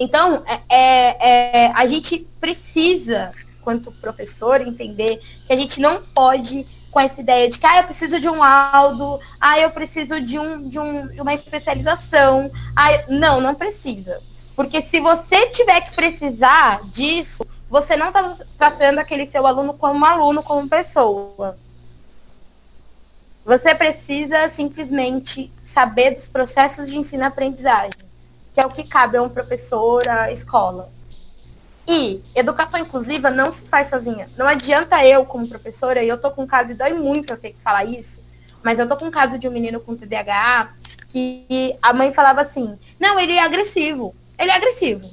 Então, 0.00 0.42
é, 0.46 0.62
é, 0.68 1.28
é, 1.66 1.72
a 1.74 1.84
gente 1.86 2.26
precisa, 2.40 3.30
quanto 3.62 3.92
professor, 3.92 4.60
entender 4.60 5.20
que 5.46 5.52
a 5.52 5.56
gente 5.56 5.80
não 5.80 6.02
pode 6.14 6.66
com 6.90 7.00
essa 7.00 7.20
ideia 7.20 7.48
de 7.48 7.58
que 7.58 7.66
ah, 7.66 7.78
eu 7.78 7.84
preciso 7.84 8.20
de 8.20 8.28
um 8.28 8.38
laudo, 8.38 9.20
ah, 9.40 9.58
eu 9.58 9.70
preciso 9.70 10.20
de, 10.20 10.38
um, 10.38 10.68
de 10.68 10.78
um, 10.78 11.22
uma 11.22 11.34
especialização. 11.34 12.50
Ah, 12.74 12.88
não, 13.08 13.40
não 13.40 13.54
precisa. 13.54 14.20
Porque 14.56 14.82
se 14.82 14.98
você 15.00 15.46
tiver 15.50 15.82
que 15.82 15.94
precisar 15.94 16.82
disso, 16.84 17.46
você 17.68 17.96
não 17.96 18.08
está 18.08 18.36
tratando 18.56 18.98
aquele 18.98 19.26
seu 19.26 19.46
aluno 19.46 19.74
como 19.74 20.04
aluno, 20.04 20.42
como 20.42 20.68
pessoa. 20.68 21.56
Você 23.44 23.74
precisa 23.74 24.48
simplesmente 24.48 25.52
saber 25.64 26.10
dos 26.10 26.28
processos 26.28 26.90
de 26.90 26.98
ensino-aprendizagem 26.98 28.08
que 28.58 28.62
é 28.62 28.66
o 28.66 28.70
que 28.70 28.82
cabe 28.82 29.16
a 29.16 29.22
um 29.22 29.28
professor, 29.28 30.02
à 30.08 30.32
escola. 30.32 30.90
E 31.90 32.22
educação 32.34 32.78
inclusiva 32.78 33.30
não 33.30 33.50
se 33.50 33.64
faz 33.64 33.88
sozinha. 33.88 34.28
Não 34.36 34.46
adianta 34.46 35.02
eu, 35.06 35.24
como 35.24 35.48
professora, 35.48 36.02
e 36.02 36.08
eu 36.08 36.20
tô 36.20 36.30
com 36.30 36.42
um 36.42 36.46
caso, 36.46 36.72
e 36.72 36.74
dói 36.74 36.92
muito 36.92 37.32
eu 37.32 37.38
ter 37.38 37.52
que 37.52 37.62
falar 37.62 37.84
isso, 37.84 38.22
mas 38.62 38.78
eu 38.78 38.86
tô 38.86 38.94
com 38.94 39.06
um 39.06 39.10
caso 39.10 39.38
de 39.38 39.48
um 39.48 39.50
menino 39.50 39.80
com 39.80 39.96
TDAH 39.96 40.74
que 41.08 41.74
a 41.80 41.94
mãe 41.94 42.12
falava 42.12 42.42
assim, 42.42 42.78
não, 43.00 43.18
ele 43.18 43.32
é 43.32 43.42
agressivo. 43.42 44.14
Ele 44.38 44.50
é 44.50 44.54
agressivo. 44.54 45.10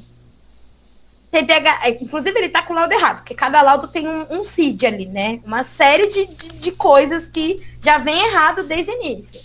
TDAH, 1.31 1.79
é, 1.83 1.89
inclusive 1.91 2.37
ele 2.37 2.49
tá 2.49 2.61
com 2.61 2.73
o 2.73 2.75
laudo 2.75 2.93
errado, 2.93 3.17
porque 3.17 3.33
cada 3.33 3.61
laudo 3.61 3.87
tem 3.87 4.05
um, 4.05 4.25
um 4.29 4.43
CID 4.43 4.85
ali, 4.85 5.05
né? 5.05 5.39
Uma 5.45 5.63
série 5.63 6.07
de, 6.07 6.25
de, 6.27 6.47
de 6.55 6.71
coisas 6.73 7.25
que 7.25 7.61
já 7.79 7.97
vem 7.97 8.17
errado 8.27 8.63
desde 8.63 8.91
o 8.91 8.95
início. 8.95 9.39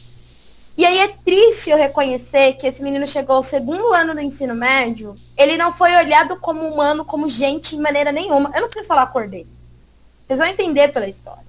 E 0.77 0.87
aí 0.87 0.99
é 0.99 1.09
triste 1.09 1.71
eu 1.71 1.77
reconhecer 1.77 2.55
que 2.55 2.67
esse 2.67 2.83
menino 2.83 3.07
chegou 3.07 3.37
ao 3.37 3.43
segundo 3.43 3.93
ano 3.93 4.15
do 4.15 4.21
ensino 4.21 4.55
médio, 4.55 5.15
ele 5.37 5.57
não 5.57 5.73
foi 5.73 5.95
olhado 5.95 6.37
como 6.37 6.67
humano, 6.67 7.05
como 7.05 7.29
gente, 7.29 7.77
em 7.77 7.81
maneira 7.81 8.13
nenhuma. 8.13 8.51
Eu 8.55 8.63
não 8.63 8.69
preciso 8.69 8.89
falar 8.89 9.03
a 9.03 9.07
cor 9.07 9.29
dele. 9.29 9.49
Vocês 10.27 10.39
vão 10.39 10.49
entender 10.49 10.89
pela 10.89 11.09
história. 11.09 11.45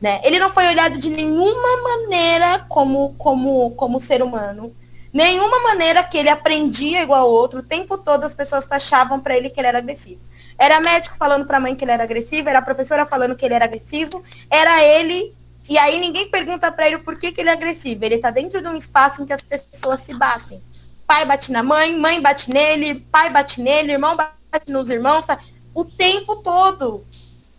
Né? 0.00 0.20
Ele 0.24 0.38
não 0.38 0.50
foi 0.50 0.66
olhado 0.66 0.98
de 0.98 1.10
nenhuma 1.10 1.82
maneira 1.82 2.64
como, 2.68 3.14
como, 3.18 3.70
como 3.72 4.00
ser 4.00 4.22
humano. 4.22 4.74
Nenhuma 5.12 5.60
maneira 5.60 6.02
que 6.02 6.16
ele 6.16 6.30
aprendia 6.30 7.02
igual 7.02 7.22
ao 7.22 7.30
outro. 7.30 7.60
O 7.60 7.62
tempo 7.62 7.98
todo 7.98 8.24
as 8.24 8.34
pessoas 8.34 8.64
taxavam 8.64 9.20
para 9.20 9.36
ele 9.36 9.50
que 9.50 9.60
ele 9.60 9.68
era 9.68 9.78
agressivo. 9.78 10.20
Era 10.58 10.80
médico 10.80 11.16
falando 11.16 11.46
para 11.46 11.56
a 11.56 11.60
mãe 11.60 11.74
que 11.74 11.84
ele 11.84 11.92
era 11.92 12.04
agressivo, 12.04 12.48
era 12.48 12.60
professora 12.60 13.06
falando 13.06 13.34
que 13.34 13.44
ele 13.44 13.54
era 13.54 13.64
agressivo, 13.64 14.22
era 14.50 14.82
ele 14.84 15.34
e 15.70 15.78
aí 15.78 16.00
ninguém 16.00 16.28
pergunta 16.28 16.72
para 16.72 16.88
ele 16.88 16.98
por 16.98 17.16
que, 17.16 17.30
que 17.30 17.40
ele 17.40 17.48
é 17.48 17.52
agressivo. 17.52 18.04
Ele 18.04 18.16
está 18.16 18.32
dentro 18.32 18.60
de 18.60 18.66
um 18.66 18.74
espaço 18.74 19.22
em 19.22 19.24
que 19.24 19.32
as 19.32 19.40
pessoas 19.40 20.00
se 20.00 20.12
batem. 20.12 20.60
Pai 21.06 21.24
bate 21.24 21.52
na 21.52 21.62
mãe, 21.62 21.96
mãe 21.96 22.20
bate 22.20 22.52
nele, 22.52 22.96
pai 22.96 23.30
bate 23.30 23.60
nele, 23.60 23.92
irmão 23.92 24.16
bate 24.16 24.72
nos 24.72 24.90
irmãos, 24.90 25.26
o 25.72 25.84
tempo 25.84 26.42
todo. 26.42 27.06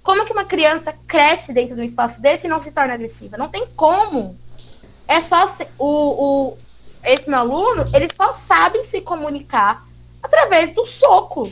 Como 0.04 0.26
que 0.26 0.34
uma 0.34 0.43
criança 0.43 0.91
cresce 1.08 1.54
dentro 1.54 1.74
de 1.74 1.82
um 1.82 1.86
espaço 1.86 2.21
desse 2.21 2.47
e 2.47 2.50
não 2.50 2.60
se 2.60 2.74
torna 2.74 2.95
agressiva? 2.95 3.38
Não 3.38 3.47
tem 3.47 3.65
como. 3.78 4.38
É 5.08 5.21
só 5.21 5.47
se, 5.47 5.65
o, 5.80 5.88
o 5.88 6.58
esse 7.06 7.30
meu 7.30 7.39
aluno, 7.39 7.89
ele 7.95 8.10
só 8.13 8.34
sabe 8.34 8.84
se 8.84 9.00
comunicar 9.00 9.88
através 10.21 10.76
do 10.76 10.86
soco. 10.86 11.50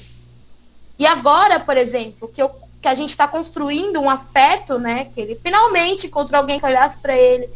E 0.97 1.07
agora, 1.07 1.57
por 1.57 1.77
exemplo, 1.77 2.27
que 2.27 2.41
eu 2.41 2.53
que 2.81 2.87
a 2.87 2.95
gente 2.95 3.09
está 3.09 3.27
construindo 3.27 3.99
um 3.99 4.09
afeto, 4.09 4.79
né? 4.79 5.05
Que 5.05 5.21
ele 5.21 5.35
finalmente 5.35 6.07
encontrou 6.07 6.39
alguém 6.39 6.59
que 6.59 6.65
olhasse 6.65 6.97
para 6.97 7.15
ele 7.15 7.49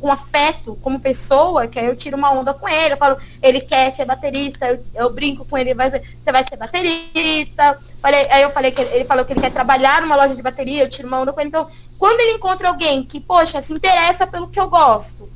com 0.00 0.10
afeto 0.10 0.76
como 0.82 1.00
pessoa, 1.00 1.66
que 1.66 1.78
aí 1.78 1.86
eu 1.86 1.96
tiro 1.96 2.16
uma 2.16 2.32
onda 2.32 2.52
com 2.52 2.68
ele, 2.68 2.94
eu 2.94 2.98
falo, 2.98 3.16
ele 3.42 3.60
quer 3.60 3.92
ser 3.92 4.04
baterista, 4.04 4.66
eu, 4.66 4.84
eu 4.94 5.10
brinco 5.10 5.44
com 5.44 5.56
ele, 5.56 5.74
vai 5.74 5.90
ser, 5.90 6.00
você 6.00 6.32
vai 6.32 6.44
ser 6.44 6.56
baterista. 6.56 7.78
Falei, 8.00 8.26
aí 8.30 8.42
eu 8.42 8.50
falei 8.50 8.70
que 8.70 8.80
ele, 8.80 8.94
ele 8.94 9.04
falou 9.04 9.24
que 9.24 9.32
ele 9.32 9.40
quer 9.40 9.52
trabalhar 9.52 10.02
numa 10.02 10.16
loja 10.16 10.34
de 10.34 10.42
bateria, 10.42 10.82
eu 10.82 10.90
tiro 10.90 11.08
uma 11.08 11.20
onda 11.20 11.32
com 11.32 11.40
ele. 11.40 11.48
Então, 11.48 11.68
quando 11.98 12.20
ele 12.20 12.32
encontra 12.32 12.68
alguém 12.68 13.04
que, 13.04 13.20
poxa, 13.20 13.62
se 13.62 13.72
interessa 13.72 14.26
pelo 14.26 14.48
que 14.48 14.60
eu 14.60 14.68
gosto, 14.68 15.30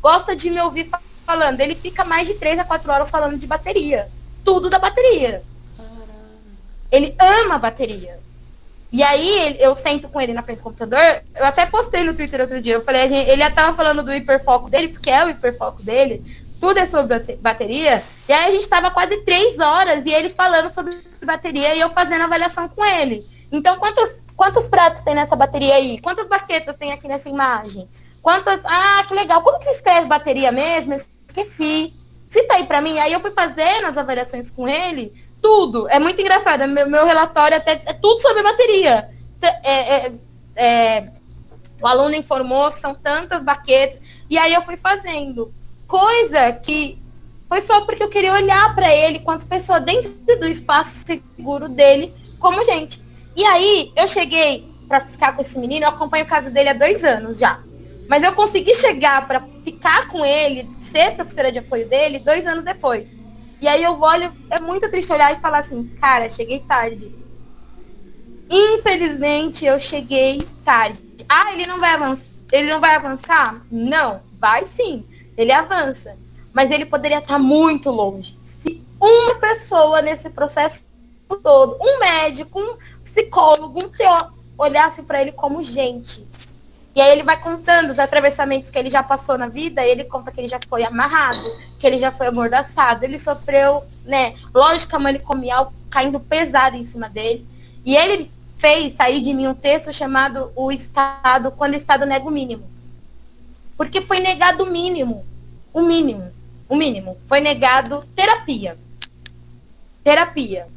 gosta 0.00 0.34
de 0.34 0.50
me 0.50 0.60
ouvir 0.60 0.88
falando, 1.26 1.60
ele 1.60 1.74
fica 1.74 2.04
mais 2.04 2.26
de 2.26 2.34
três 2.34 2.58
a 2.58 2.64
quatro 2.64 2.90
horas 2.90 3.10
falando 3.10 3.38
de 3.38 3.46
bateria. 3.46 4.08
Tudo 4.44 4.70
da 4.70 4.78
bateria. 4.78 5.42
Ele 6.90 7.14
ama 7.18 7.54
a 7.56 7.58
bateria. 7.58 8.19
E 8.92 9.02
aí 9.02 9.56
eu 9.60 9.76
sento 9.76 10.08
com 10.08 10.20
ele 10.20 10.32
na 10.32 10.42
frente 10.42 10.58
do 10.58 10.64
computador. 10.64 11.22
Eu 11.34 11.44
até 11.44 11.64
postei 11.64 12.02
no 12.02 12.14
Twitter 12.14 12.40
outro 12.40 12.60
dia. 12.60 12.74
Eu 12.74 12.84
falei, 12.84 13.08
gente, 13.08 13.30
ele 13.30 13.48
tava 13.50 13.76
falando 13.76 14.02
do 14.02 14.12
hiperfoco 14.12 14.68
dele, 14.68 14.88
porque 14.88 15.10
é 15.10 15.24
o 15.24 15.28
hiperfoco 15.28 15.82
dele. 15.82 16.24
Tudo 16.60 16.78
é 16.78 16.86
sobre 16.86 17.36
bateria. 17.36 18.02
E 18.28 18.32
aí 18.32 18.48
a 18.48 18.50
gente 18.50 18.68
tava 18.68 18.90
quase 18.90 19.16
três 19.18 19.58
horas 19.58 20.04
e 20.04 20.10
ele 20.10 20.30
falando 20.30 20.70
sobre 20.72 20.98
bateria 21.24 21.74
e 21.74 21.80
eu 21.80 21.90
fazendo 21.90 22.24
avaliação 22.24 22.68
com 22.68 22.84
ele. 22.84 23.24
Então, 23.52 23.78
quantos, 23.78 24.20
quantos 24.36 24.66
pratos 24.68 25.02
tem 25.02 25.14
nessa 25.14 25.36
bateria 25.36 25.74
aí? 25.74 26.00
Quantas 26.00 26.26
baquetas 26.26 26.76
tem 26.76 26.92
aqui 26.92 27.06
nessa 27.06 27.28
imagem? 27.28 27.88
Quantas. 28.20 28.60
Ah, 28.64 29.04
que 29.06 29.14
legal. 29.14 29.40
Como 29.42 29.58
que 29.58 29.66
se 29.66 29.72
escreve 29.72 30.06
bateria 30.06 30.50
mesmo? 30.50 30.94
Eu 30.94 31.00
esqueci. 31.28 31.94
Cita 32.28 32.54
aí 32.54 32.64
pra 32.64 32.80
mim. 32.80 32.98
Aí 32.98 33.12
eu 33.12 33.20
fui 33.20 33.30
fazendo 33.30 33.86
as 33.86 33.96
avaliações 33.96 34.50
com 34.50 34.68
ele 34.68 35.12
tudo. 35.40 35.88
É 35.88 35.98
muito 35.98 36.20
engraçado. 36.20 36.66
Meu, 36.68 36.88
meu 36.88 37.06
relatório 37.06 37.56
até, 37.56 37.82
é 37.86 37.92
tudo 37.92 38.20
sobre 38.20 38.42
bateria. 38.42 39.10
É, 39.42 40.06
é, 40.06 40.12
é, 40.56 41.10
o 41.80 41.86
aluno 41.86 42.14
informou 42.14 42.70
que 42.70 42.78
são 42.78 42.94
tantas 42.94 43.42
baquetas. 43.42 44.00
E 44.28 44.38
aí 44.38 44.52
eu 44.52 44.62
fui 44.62 44.76
fazendo. 44.76 45.52
Coisa 45.86 46.52
que 46.52 47.00
foi 47.48 47.60
só 47.60 47.80
porque 47.80 48.02
eu 48.02 48.08
queria 48.08 48.32
olhar 48.32 48.74
para 48.74 48.94
ele 48.94 49.18
quanto 49.20 49.46
pessoa 49.46 49.80
dentro 49.80 50.12
do 50.38 50.46
espaço 50.46 51.04
seguro 51.04 51.68
dele, 51.68 52.14
como 52.38 52.64
gente. 52.64 53.02
E 53.34 53.44
aí 53.44 53.92
eu 53.96 54.06
cheguei 54.06 54.70
para 54.86 55.00
ficar 55.00 55.32
com 55.34 55.40
esse 55.40 55.58
menino, 55.58 55.84
eu 55.84 55.88
acompanho 55.88 56.24
o 56.24 56.28
caso 56.28 56.50
dele 56.52 56.68
há 56.68 56.74
dois 56.74 57.02
anos 57.02 57.38
já. 57.38 57.60
Mas 58.08 58.22
eu 58.22 58.32
consegui 58.34 58.74
chegar 58.74 59.26
para 59.26 59.44
ficar 59.62 60.08
com 60.08 60.24
ele, 60.24 60.68
ser 60.80 61.12
professora 61.14 61.50
de 61.50 61.58
apoio 61.58 61.88
dele, 61.88 62.18
dois 62.18 62.46
anos 62.46 62.64
depois. 62.64 63.06
E 63.60 63.68
aí 63.68 63.82
eu 63.82 64.00
olho, 64.00 64.32
é 64.48 64.60
muito 64.60 64.88
triste 64.88 65.12
olhar 65.12 65.32
e 65.32 65.40
falar 65.40 65.58
assim, 65.58 65.86
cara, 66.00 66.30
cheguei 66.30 66.60
tarde. 66.60 67.14
Infelizmente 68.48 69.64
eu 69.64 69.78
cheguei 69.78 70.48
tarde. 70.64 71.02
Ah, 71.28 71.52
ele 71.52 71.66
não 71.66 71.78
vai 71.78 71.90
avançar? 71.90 72.26
Ele 72.52 72.70
não 72.70 72.80
vai 72.80 72.94
avançar? 72.96 73.64
Não, 73.70 74.22
vai 74.38 74.64
sim. 74.64 75.04
Ele 75.36 75.52
avança. 75.52 76.16
Mas 76.52 76.70
ele 76.70 76.84
poderia 76.84 77.18
estar 77.18 77.38
muito 77.38 77.90
longe. 77.90 78.36
Se 78.42 78.82
uma 78.98 79.36
pessoa 79.36 80.02
nesse 80.02 80.30
processo 80.30 80.86
todo, 81.42 81.78
um 81.80 82.00
médico, 82.00 82.60
um 82.60 82.76
psicólogo, 83.04 83.78
um 83.84 83.88
teólogo, 83.88 84.38
olhasse 84.58 85.02
para 85.02 85.20
ele 85.20 85.32
como 85.32 85.62
gente, 85.62 86.28
e 87.00 87.02
aí 87.02 87.12
ele 87.12 87.22
vai 87.22 87.40
contando 87.40 87.88
os 87.88 87.98
atravessamentos 87.98 88.68
que 88.68 88.78
ele 88.78 88.90
já 88.90 89.02
passou 89.02 89.38
na 89.38 89.48
vida, 89.48 89.82
ele 89.82 90.04
conta 90.04 90.30
que 90.30 90.38
ele 90.38 90.48
já 90.48 90.60
foi 90.68 90.84
amarrado, 90.84 91.50
que 91.78 91.86
ele 91.86 91.96
já 91.96 92.12
foi 92.12 92.26
amordaçado, 92.26 93.06
ele 93.06 93.18
sofreu, 93.18 93.86
né, 94.04 94.34
lógica 94.52 94.98
manicomial 94.98 95.72
caindo 95.88 96.20
pesado 96.20 96.76
em 96.76 96.84
cima 96.84 97.08
dele. 97.08 97.48
E 97.86 97.96
ele 97.96 98.30
fez 98.58 98.94
sair 98.96 99.22
de 99.22 99.32
mim 99.32 99.46
um 99.46 99.54
texto 99.54 99.90
chamado 99.94 100.52
O 100.54 100.70
Estado, 100.70 101.50
quando 101.52 101.72
o 101.72 101.76
Estado 101.78 102.04
nega 102.04 102.28
o 102.28 102.30
mínimo. 102.30 102.68
Porque 103.78 104.02
foi 104.02 104.20
negado 104.20 104.64
o 104.64 104.70
mínimo. 104.70 105.24
O 105.72 105.80
mínimo. 105.80 106.30
O 106.68 106.76
mínimo. 106.76 107.16
Foi 107.24 107.40
negado 107.40 108.04
terapia. 108.14 108.76
Terapia. 110.04 110.68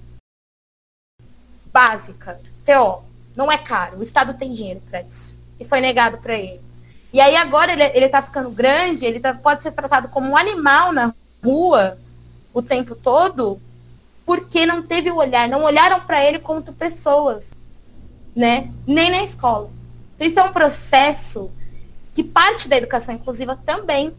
Básica. 1.65 2.39
TO. 2.65 3.03
Não 3.35 3.51
é 3.51 3.57
caro. 3.57 3.97
O 3.97 4.03
Estado 4.03 4.35
tem 4.35 4.53
dinheiro 4.53 4.81
para 4.89 5.01
isso 5.01 5.42
e 5.63 5.67
foi 5.67 5.81
negado 5.81 6.17
para 6.17 6.37
ele. 6.37 6.61
E 7.11 7.21
aí 7.21 7.35
agora 7.35 7.71
ele, 7.71 7.83
ele 7.95 8.09
tá 8.09 8.21
ficando 8.21 8.49
grande, 8.49 9.05
ele 9.05 9.19
tá, 9.19 9.33
pode 9.33 9.63
ser 9.63 9.71
tratado 9.71 10.09
como 10.09 10.29
um 10.29 10.37
animal 10.37 10.91
na 10.91 11.13
rua 11.43 11.97
o 12.53 12.61
tempo 12.61 12.95
todo, 12.95 13.59
porque 14.25 14.65
não 14.65 14.81
teve 14.81 15.09
o 15.09 15.17
olhar, 15.17 15.47
não 15.47 15.63
olharam 15.63 16.01
para 16.01 16.23
ele 16.23 16.39
como 16.39 16.61
pessoas, 16.61 17.51
né? 18.35 18.71
Nem 18.85 19.09
na 19.09 19.23
escola. 19.23 19.69
Então 20.15 20.27
isso 20.27 20.39
é 20.39 20.43
um 20.43 20.53
processo 20.53 21.51
que 22.13 22.23
parte 22.23 22.67
da 22.69 22.77
educação 22.77 23.15
inclusiva 23.15 23.59
também 23.65 24.13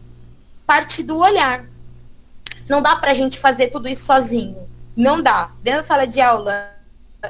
parte 0.65 1.03
do 1.03 1.17
olhar. 1.17 1.65
Não 2.67 2.81
dá 2.81 2.95
para 2.95 3.11
a 3.11 3.13
gente 3.13 3.39
fazer 3.39 3.67
tudo 3.67 3.87
isso 3.87 4.05
sozinho. 4.05 4.67
Não 4.95 5.21
dá. 5.21 5.51
Dentro 5.61 5.81
da 5.81 5.87
sala 5.87 6.07
de 6.07 6.19
aula, 6.19 6.71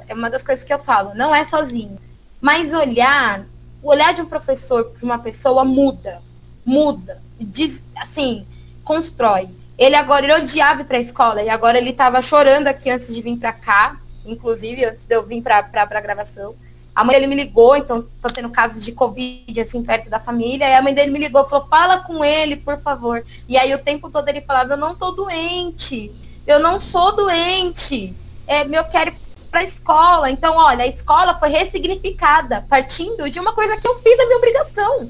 é 0.07 0.13
uma 0.13 0.29
das 0.29 0.43
coisas 0.43 0.63
que 0.63 0.73
eu 0.73 0.79
falo, 0.79 1.13
não 1.13 1.35
é 1.35 1.43
sozinho. 1.45 1.99
Mas 2.39 2.73
olhar 2.73 3.45
o 3.85 3.89
olhar 3.89 4.15
de 4.15 4.21
um 4.23 4.25
professor 4.25 4.85
para 4.85 5.05
uma 5.05 5.19
pessoa 5.19 5.63
muda, 5.63 6.19
muda, 6.65 7.21
diz, 7.39 7.85
assim, 7.95 8.43
constrói. 8.83 9.47
Ele 9.77 9.95
agora, 9.95 10.25
ele 10.25 10.33
odiava 10.33 10.81
ir 10.81 10.85
para 10.85 10.97
a 10.97 11.01
escola 11.01 11.43
e 11.43 11.49
agora 11.49 11.77
ele 11.77 11.91
estava 11.91 12.19
chorando 12.19 12.65
aqui 12.65 12.89
antes 12.89 13.13
de 13.13 13.21
vir 13.21 13.37
para 13.37 13.53
cá, 13.53 13.99
inclusive 14.25 14.83
antes 14.83 15.05
de 15.05 15.15
eu 15.15 15.21
vir 15.21 15.39
para 15.43 15.69
a 15.71 16.01
gravação. 16.01 16.55
A 16.95 17.03
mãe 17.03 17.13
dele 17.13 17.27
me 17.27 17.35
ligou, 17.35 17.75
então 17.75 18.03
tô 18.23 18.27
tendo 18.27 18.49
casos 18.49 18.83
de 18.83 18.91
Covid, 18.91 19.61
assim, 19.61 19.83
perto 19.83 20.09
da 20.09 20.19
família. 20.19 20.67
E 20.67 20.73
a 20.73 20.81
mãe 20.81 20.93
dele 20.93 21.11
me 21.11 21.19
ligou, 21.19 21.45
falou, 21.47 21.67
fala 21.67 21.99
com 21.99 22.25
ele, 22.25 22.55
por 22.55 22.81
favor. 22.81 23.23
E 23.47 23.55
aí 23.55 23.71
o 23.75 23.83
tempo 23.83 24.09
todo 24.09 24.27
ele 24.27 24.41
falava, 24.41 24.73
eu 24.73 24.77
não 24.77 24.95
tô 24.95 25.11
doente. 25.11 26.11
Eu 26.47 26.57
não 26.57 26.79
sou 26.79 27.15
doente. 27.15 28.15
É, 28.47 28.63
eu 28.63 28.83
quero 28.85 29.13
para 29.55 29.61
a 29.61 29.63
escola. 29.63 30.29
Então, 30.29 30.57
olha, 30.57 30.83
a 30.83 30.87
escola 30.87 31.39
foi 31.39 31.47
ressignificada, 31.47 32.65
partindo 32.67 33.29
de 33.29 33.39
uma 33.39 33.53
coisa 33.53 33.77
que 33.77 33.87
eu 33.87 33.97
fiz 33.99 34.19
a 34.19 34.25
minha 34.25 34.37
obrigação. 34.37 35.09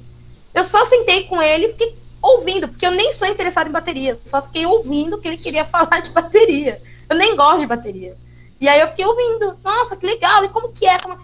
Eu 0.54 0.64
só 0.64 0.86
sentei 0.86 1.24
com 1.24 1.42
ele 1.42 1.66
e 1.66 1.72
fiquei 1.72 1.98
ouvindo, 2.22 2.68
porque 2.68 2.86
eu 2.86 2.92
nem 2.92 3.12
sou 3.12 3.28
interessada 3.28 3.68
em 3.68 3.72
bateria, 3.72 4.20
só 4.24 4.44
fiquei 4.44 4.68
ouvindo 4.68 5.18
que 5.18 5.28
ele 5.28 5.38
queria 5.38 5.66
falar 5.66 6.00
de 6.00 6.12
bateria. 6.12 6.80
Eu 7.10 7.16
nem 7.16 7.36
gosto 7.36 7.62
de 7.62 7.66
bateria. 7.66 8.16
E 8.62 8.70
aí 8.70 8.80
eu 8.80 8.88
fiquei 8.90 9.06
ouvindo, 9.06 9.58
nossa, 9.64 9.96
que 9.96 10.06
legal, 10.06 10.46
e 10.46 10.50
como 10.50 10.70
que 10.70 10.86
é? 10.86 11.00
Como... 11.00 11.18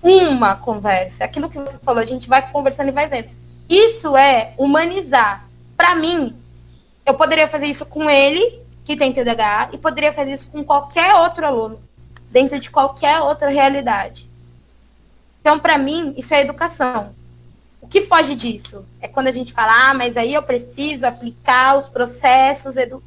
Uma 0.00 0.54
conversa, 0.54 1.24
aquilo 1.24 1.48
que 1.48 1.58
você 1.58 1.78
falou, 1.78 2.00
a 2.00 2.06
gente 2.06 2.28
vai 2.28 2.48
conversando 2.52 2.90
e 2.90 2.92
vai 2.92 3.08
vendo. 3.08 3.30
Isso 3.68 4.16
é 4.16 4.54
humanizar. 4.56 5.48
Para 5.76 5.96
mim, 5.96 6.36
eu 7.04 7.14
poderia 7.14 7.48
fazer 7.48 7.66
isso 7.66 7.84
com 7.86 8.08
ele, 8.08 8.60
que 8.84 8.96
tem 8.96 9.12
TDAH, 9.12 9.70
e 9.72 9.78
poderia 9.78 10.12
fazer 10.12 10.34
isso 10.34 10.48
com 10.48 10.62
qualquer 10.62 11.12
outro 11.16 11.44
aluno 11.44 11.83
dentro 12.34 12.58
de 12.58 12.68
qualquer 12.68 13.20
outra 13.20 13.48
realidade. 13.48 14.28
Então, 15.40 15.56
para 15.56 15.78
mim, 15.78 16.12
isso 16.16 16.34
é 16.34 16.40
educação. 16.40 17.14
O 17.80 17.86
que 17.86 18.02
foge 18.02 18.34
disso? 18.34 18.84
É 19.00 19.06
quando 19.06 19.28
a 19.28 19.32
gente 19.32 19.52
fala, 19.52 19.90
ah, 19.90 19.94
mas 19.94 20.16
aí 20.16 20.34
eu 20.34 20.42
preciso 20.42 21.06
aplicar 21.06 21.78
os 21.78 21.88
processos 21.88 22.76
edu... 22.76 23.00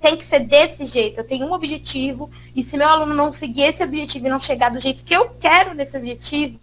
tem 0.00 0.16
que 0.16 0.24
ser 0.24 0.40
desse 0.40 0.84
jeito. 0.84 1.20
Eu 1.20 1.24
tenho 1.24 1.46
um 1.46 1.52
objetivo 1.52 2.28
e 2.56 2.64
se 2.64 2.76
meu 2.76 2.88
aluno 2.88 3.14
não 3.14 3.32
seguir 3.32 3.62
esse 3.62 3.84
objetivo 3.84 4.26
e 4.26 4.30
não 4.30 4.40
chegar 4.40 4.70
do 4.70 4.80
jeito 4.80 5.04
que 5.04 5.14
eu 5.14 5.30
quero 5.38 5.72
nesse 5.72 5.96
objetivo, 5.96 6.58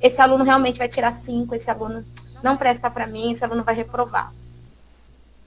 esse 0.00 0.20
aluno 0.20 0.44
realmente 0.44 0.78
vai 0.78 0.88
tirar 0.88 1.14
cinco, 1.14 1.56
esse 1.56 1.68
aluno 1.68 2.06
não 2.44 2.56
presta 2.56 2.88
para 2.88 3.08
mim, 3.08 3.32
esse 3.32 3.44
aluno 3.44 3.64
vai 3.64 3.74
reprovar. 3.74 4.32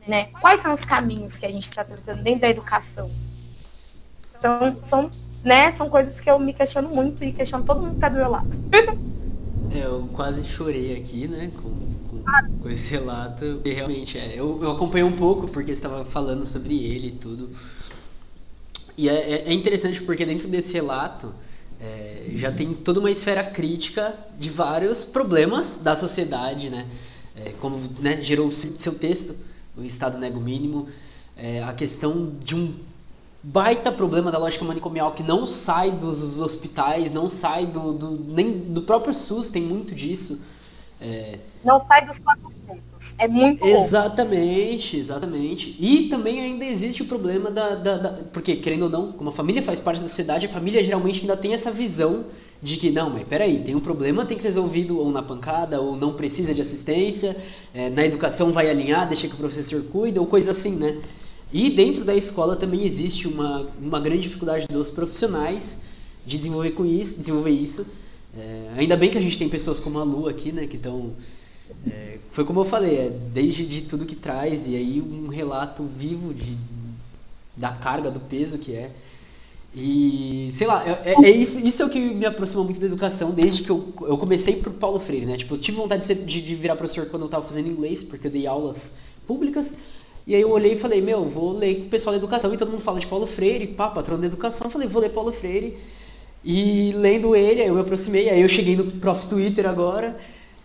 Né? 0.06 0.26
Quais 0.42 0.60
são 0.62 0.74
os 0.74 0.84
caminhos 0.84 1.38
que 1.38 1.46
a 1.46 1.52
gente 1.52 1.70
está 1.70 1.86
tratando 1.86 2.22
dentro 2.22 2.42
da 2.42 2.50
educação? 2.50 3.10
Então, 4.38 4.78
são, 4.84 5.10
né, 5.46 5.72
são 5.74 5.88
coisas 5.88 6.20
que 6.20 6.30
eu 6.30 6.40
me 6.40 6.52
questiono 6.52 6.90
muito 6.90 7.24
e 7.24 7.32
questiono 7.32 7.64
todo 7.64 7.80
mundo 7.80 7.92
que 7.92 7.98
está 7.98 8.10
do 8.10 8.16
meu 8.16 8.30
lado. 8.30 8.50
É, 9.72 9.86
eu 9.86 10.10
quase 10.12 10.44
chorei 10.46 10.98
aqui, 10.98 11.28
né, 11.28 11.52
com, 11.56 11.70
com, 12.10 12.60
com 12.62 12.70
esse 12.70 12.88
relato. 12.88 13.62
E 13.64 13.72
realmente, 13.72 14.18
é, 14.18 14.34
eu, 14.36 14.60
eu 14.64 14.72
acompanhei 14.72 15.04
um 15.04 15.16
pouco 15.16 15.48
porque 15.48 15.72
estava 15.72 16.04
falando 16.06 16.46
sobre 16.48 16.84
ele 16.84 17.10
e 17.10 17.12
tudo. 17.12 17.50
E 18.98 19.08
é, 19.08 19.14
é, 19.14 19.50
é 19.50 19.54
interessante 19.54 20.02
porque 20.02 20.26
dentro 20.26 20.48
desse 20.48 20.74
relato 20.74 21.32
é, 21.80 22.32
já 22.36 22.52
tem 22.52 22.74
toda 22.74 23.00
uma 23.00 23.12
esfera 23.12 23.44
crítica 23.44 24.16
de 24.40 24.50
vários 24.50 25.04
problemas 25.04 25.78
da 25.78 25.96
sociedade, 25.96 26.70
né? 26.70 26.88
É, 27.36 27.52
como 27.60 27.82
né, 28.00 28.22
gerou 28.22 28.52
seu 28.54 28.96
texto, 28.96 29.36
o 29.78 29.84
Estado 29.84 30.18
nego 30.18 30.40
mínimo, 30.40 30.88
é, 31.36 31.62
a 31.62 31.74
questão 31.74 32.34
de 32.42 32.56
um 32.56 32.74
baita 33.46 33.92
problema 33.92 34.32
da 34.32 34.40
lógica 34.40 34.66
manicomial 34.66 35.12
que 35.12 35.22
não 35.22 35.46
sai 35.46 35.92
dos 35.92 36.40
hospitais, 36.40 37.12
não 37.12 37.30
sai 37.30 37.68
do, 37.68 37.94
do 37.94 38.12
nem 38.28 38.52
do 38.52 38.82
próprio 38.82 39.14
SUS, 39.14 39.50
tem 39.50 39.62
muito 39.62 39.94
disso. 39.94 40.42
É... 41.00 41.38
Não 41.64 41.80
sai 41.86 42.06
dos 42.06 42.18
quatro 42.18 42.50
pontos. 42.66 43.16
É 43.20 43.28
muito 43.28 43.64
Exatamente, 43.64 44.98
exatamente. 44.98 45.76
E 45.80 46.10
também 46.10 46.42
ainda 46.42 46.66
existe 46.66 47.04
o 47.04 47.06
problema 47.06 47.52
da, 47.52 47.76
da, 47.76 47.98
da, 47.98 48.10
Porque, 48.34 48.56
querendo 48.56 48.84
ou 48.84 48.90
não, 48.90 49.12
como 49.12 49.30
a 49.30 49.34
família 49.34 49.62
faz 49.62 49.80
parte 49.80 50.02
da 50.02 50.08
sociedade, 50.08 50.48
a 50.48 50.50
família 50.50 50.84
geralmente 50.84 51.22
ainda 51.22 51.38
tem 51.38 51.54
essa 51.54 51.70
visão 51.70 52.26
de 52.64 52.78
que, 52.78 52.90
não, 52.90 53.12
mas 53.12 53.28
peraí, 53.28 53.60
tem 53.60 53.76
um 53.76 53.80
problema, 53.80 54.26
tem 54.26 54.38
que 54.38 54.42
ser 54.42 54.50
resolvido 54.50 54.98
ou 54.98 55.12
na 55.12 55.22
pancada, 55.22 55.80
ou 55.80 55.96
não 55.96 56.14
precisa 56.14 56.54
de 56.54 56.62
assistência, 56.62 57.38
é, 57.74 57.92
na 57.92 58.04
educação 58.04 58.52
vai 58.52 58.70
alinhar, 58.70 59.08
deixa 59.08 59.28
que 59.28 59.36
o 59.36 59.38
professor 59.38 59.84
cuida, 59.84 60.20
ou 60.20 60.26
coisa 60.26 60.52
assim, 60.52 60.72
né? 60.72 61.00
E 61.54 61.70
dentro 61.70 62.04
da 62.04 62.16
escola 62.16 62.56
também 62.56 62.86
existe 62.86 63.28
uma, 63.28 63.70
uma 63.82 64.00
grande 64.00 64.24
dificuldade 64.24 64.68
dos 64.68 64.90
profissionais 64.90 65.78
de 66.26 66.38
desenvolver 66.38 66.72
com 66.72 66.86
isso, 66.86 67.18
desenvolver 67.18 67.52
isso. 67.52 67.86
É, 68.38 68.74
ainda 68.78 68.98
bem 68.98 69.10
que 69.10 69.18
a 69.18 69.22
gente 69.22 69.38
tem 69.38 69.48
pessoas 69.48 69.80
como 69.80 70.00
a 70.00 70.04
Lu 70.04 70.28
aqui, 70.28 70.52
né, 70.52 70.68
que 70.68 70.76
estão. 70.76 71.14
É, 71.90 72.18
foi 72.32 72.44
como 72.44 72.60
eu 72.62 72.66
falei, 72.66 72.98
é, 72.98 73.10
desde 73.10 73.66
de 73.66 73.82
tudo 73.82 74.06
que 74.06 74.16
traz, 74.16 74.68
e 74.68 74.76
aí 74.76 75.02
um 75.02 75.28
relato 75.28 75.84
vivo 75.84 76.34
de, 76.34 76.58
da 77.56 77.72
carga, 77.72 78.12
do 78.12 78.20
peso 78.20 78.58
que 78.58 78.74
é. 78.74 78.92
E, 79.74 80.52
sei 80.54 80.68
lá, 80.68 80.88
é, 80.88 81.14
é, 81.14 81.26
é 81.26 81.32
isso, 81.32 81.60
isso 81.60 81.84
é 81.84 81.86
o 81.86 81.90
que 81.90 82.00
me 82.00 82.26
aproxima 82.26 82.64
muito 82.64 82.80
da 82.80 82.86
educação, 82.86 83.32
desde 83.32 83.62
que 83.62 83.70
eu, 83.70 83.94
eu 84.02 84.18
comecei 84.18 84.56
pro 84.56 84.72
Paulo 84.72 85.00
Freire, 85.02 85.26
né? 85.26 85.36
Tipo, 85.36 85.56
eu 85.56 85.60
tive 85.60 85.78
vontade 85.78 86.02
de, 86.02 86.08
ser, 86.08 86.16
de, 86.16 86.42
de 86.42 86.56
virar 86.56 86.78
professor 86.78 87.08
quando 87.08 87.24
eu 87.24 87.28
estava 87.28 87.46
fazendo 87.46 87.68
inglês, 87.68 88.02
porque 88.02 88.28
eu 88.28 88.32
dei 88.32 88.48
aulas 88.48 88.96
públicas, 89.28 89.74
e 90.28 90.34
aí 90.34 90.42
eu 90.42 90.50
olhei 90.50 90.74
e 90.74 90.80
falei, 90.80 91.02
meu, 91.02 91.30
vou 91.30 91.52
ler 91.52 91.82
o 91.82 91.90
pessoal 91.90 92.12
da 92.12 92.18
educação, 92.18 92.54
e 92.54 92.58
todo 92.58 92.72
mundo 92.72 92.82
fala 92.82 93.00
de 93.00 93.06
Paulo 93.06 93.28
Freire, 93.28 93.68
pá, 93.68 93.90
patrono 93.90 94.22
da 94.22 94.28
educação, 94.28 94.70
falei, 94.70 94.88
vou 94.88 95.02
ler 95.02 95.10
Paulo 95.10 95.32
Freire. 95.32 95.78
E 96.44 96.92
lendo 96.94 97.36
ele, 97.36 97.62
aí 97.62 97.68
eu 97.68 97.76
me 97.76 97.82
aproximei, 97.82 98.30
aí 98.30 98.42
eu 98.42 98.50
cheguei 98.50 98.76
no 98.76 98.92
Prof 98.94 99.26
Twitter 99.28 99.68
agora, 99.68 100.20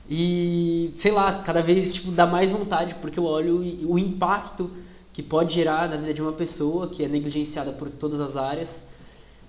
e 0.08 0.92
sei 0.96 1.12
lá, 1.12 1.42
cada 1.42 1.62
vez 1.62 1.94
tipo, 1.94 2.10
dá 2.10 2.26
mais 2.26 2.50
vontade, 2.50 2.94
porque 2.96 3.18
eu 3.18 3.24
olho 3.24 3.58
o 3.86 3.98
impacto 3.98 4.70
que 5.12 5.22
pode 5.22 5.54
gerar 5.54 5.88
na 5.88 5.96
vida 5.96 6.14
de 6.14 6.22
uma 6.22 6.32
pessoa 6.32 6.88
que 6.88 7.04
é 7.04 7.08
negligenciada 7.08 7.72
por 7.72 7.90
todas 7.90 8.20
as 8.20 8.36
áreas. 8.36 8.82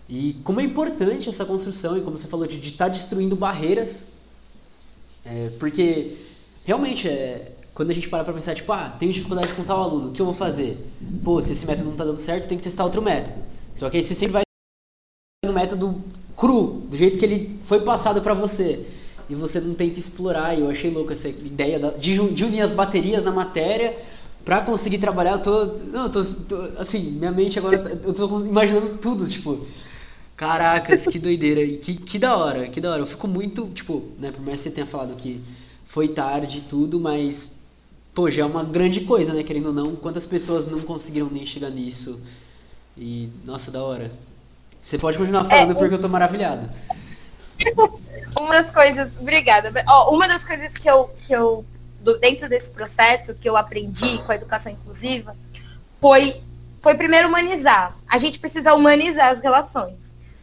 E 0.09 0.33
como 0.43 0.59
é 0.59 0.63
importante 0.63 1.29
essa 1.29 1.45
construção, 1.45 1.97
e 1.97 2.01
como 2.01 2.17
você 2.17 2.27
falou, 2.27 2.45
de 2.45 2.57
estar 2.59 2.85
tá 2.85 2.89
destruindo 2.89 3.35
barreiras, 3.35 4.03
é, 5.23 5.51
porque 5.57 6.17
realmente 6.65 7.07
é, 7.07 7.53
quando 7.81 7.89
a 7.89 7.93
gente 7.95 8.07
para 8.07 8.23
pra 8.23 8.31
pensar, 8.31 8.53
tipo, 8.53 8.71
ah, 8.71 8.95
tenho 8.99 9.11
dificuldade 9.11 9.55
com 9.55 9.63
tal 9.63 9.81
aluno, 9.81 10.09
o 10.09 10.11
que 10.11 10.21
eu 10.21 10.25
vou 10.27 10.35
fazer? 10.35 10.77
Pô, 11.23 11.41
se 11.41 11.53
esse 11.53 11.65
método 11.65 11.89
não 11.89 11.95
tá 11.95 12.05
dando 12.05 12.19
certo, 12.19 12.47
tem 12.47 12.55
que 12.55 12.63
testar 12.63 12.83
outro 12.83 13.01
método. 13.01 13.43
Só 13.73 13.89
que 13.89 13.97
aí 13.97 14.03
você 14.03 14.13
sempre 14.13 14.33
vai 14.33 14.43
no 15.43 15.51
método 15.51 15.99
cru, 16.37 16.83
do 16.87 16.95
jeito 16.95 17.17
que 17.17 17.25
ele 17.25 17.59
foi 17.65 17.81
passado 17.81 18.21
para 18.21 18.35
você. 18.35 18.85
E 19.27 19.33
você 19.33 19.59
não 19.59 19.73
tenta 19.73 19.99
explorar. 19.99 20.55
E 20.55 20.61
eu 20.61 20.69
achei 20.69 20.91
louco 20.91 21.11
essa 21.11 21.27
ideia 21.27 21.79
de, 21.97 22.19
de 22.31 22.45
unir 22.45 22.61
as 22.61 22.71
baterias 22.71 23.23
na 23.23 23.31
matéria 23.31 23.97
para 24.45 24.61
conseguir 24.61 24.99
trabalhar. 24.99 25.31
Eu 25.31 25.39
tô, 25.39 25.65
não, 25.65 26.03
eu 26.03 26.09
tô, 26.11 26.23
tô, 26.23 26.61
assim, 26.77 26.99
minha 26.99 27.31
mente 27.31 27.57
agora, 27.57 27.99
eu 28.03 28.13
tô 28.13 28.41
imaginando 28.41 28.99
tudo, 28.99 29.27
tipo, 29.27 29.65
caracas, 30.37 31.07
que 31.07 31.17
doideira. 31.17 31.65
Que, 31.65 31.95
que 31.95 32.19
da 32.19 32.37
hora, 32.37 32.67
que 32.67 32.79
da 32.79 32.91
hora. 32.91 33.01
Eu 33.01 33.07
fico 33.07 33.27
muito, 33.27 33.69
tipo, 33.69 34.03
né, 34.19 34.31
por 34.31 34.45
mais 34.45 34.57
que 34.57 34.65
você 34.65 34.69
tenha 34.69 34.85
falado 34.85 35.15
que 35.15 35.41
foi 35.87 36.09
tarde 36.09 36.59
e 36.59 36.61
tudo, 36.61 36.99
mas 36.99 37.49
pô, 38.13 38.29
já 38.29 38.43
é 38.43 38.45
uma 38.45 38.63
grande 38.63 39.01
coisa, 39.01 39.33
né? 39.33 39.43
Querendo 39.43 39.67
ou 39.67 39.73
não, 39.73 39.95
quantas 39.95 40.25
pessoas 40.25 40.65
não 40.69 40.81
conseguiram 40.81 41.29
nem 41.29 41.45
chegar 41.45 41.69
nisso. 41.69 42.19
E, 42.97 43.29
nossa, 43.45 43.71
da 43.71 43.83
hora. 43.83 44.11
Você 44.83 44.97
pode 44.97 45.17
continuar 45.17 45.45
falando 45.45 45.71
é, 45.71 45.73
porque 45.75 45.93
eu 45.93 46.01
tô 46.01 46.09
maravilhado. 46.09 46.69
uma 48.39 48.53
das 48.61 48.71
coisas, 48.71 49.11
obrigada. 49.19 49.71
Ó, 49.87 50.15
uma 50.15 50.27
das 50.27 50.43
coisas 50.43 50.73
que 50.73 50.89
eu, 50.89 51.09
que 51.25 51.33
eu, 51.33 51.65
dentro 52.19 52.49
desse 52.49 52.69
processo, 52.71 53.35
que 53.35 53.47
eu 53.47 53.55
aprendi 53.55 54.17
com 54.19 54.31
a 54.31 54.35
educação 54.35 54.71
inclusiva, 54.71 55.35
foi, 55.99 56.41
foi 56.81 56.95
primeiro 56.95 57.27
humanizar. 57.27 57.95
A 58.09 58.17
gente 58.17 58.39
precisa 58.39 58.73
humanizar 58.73 59.29
as 59.31 59.39
relações. 59.39 59.95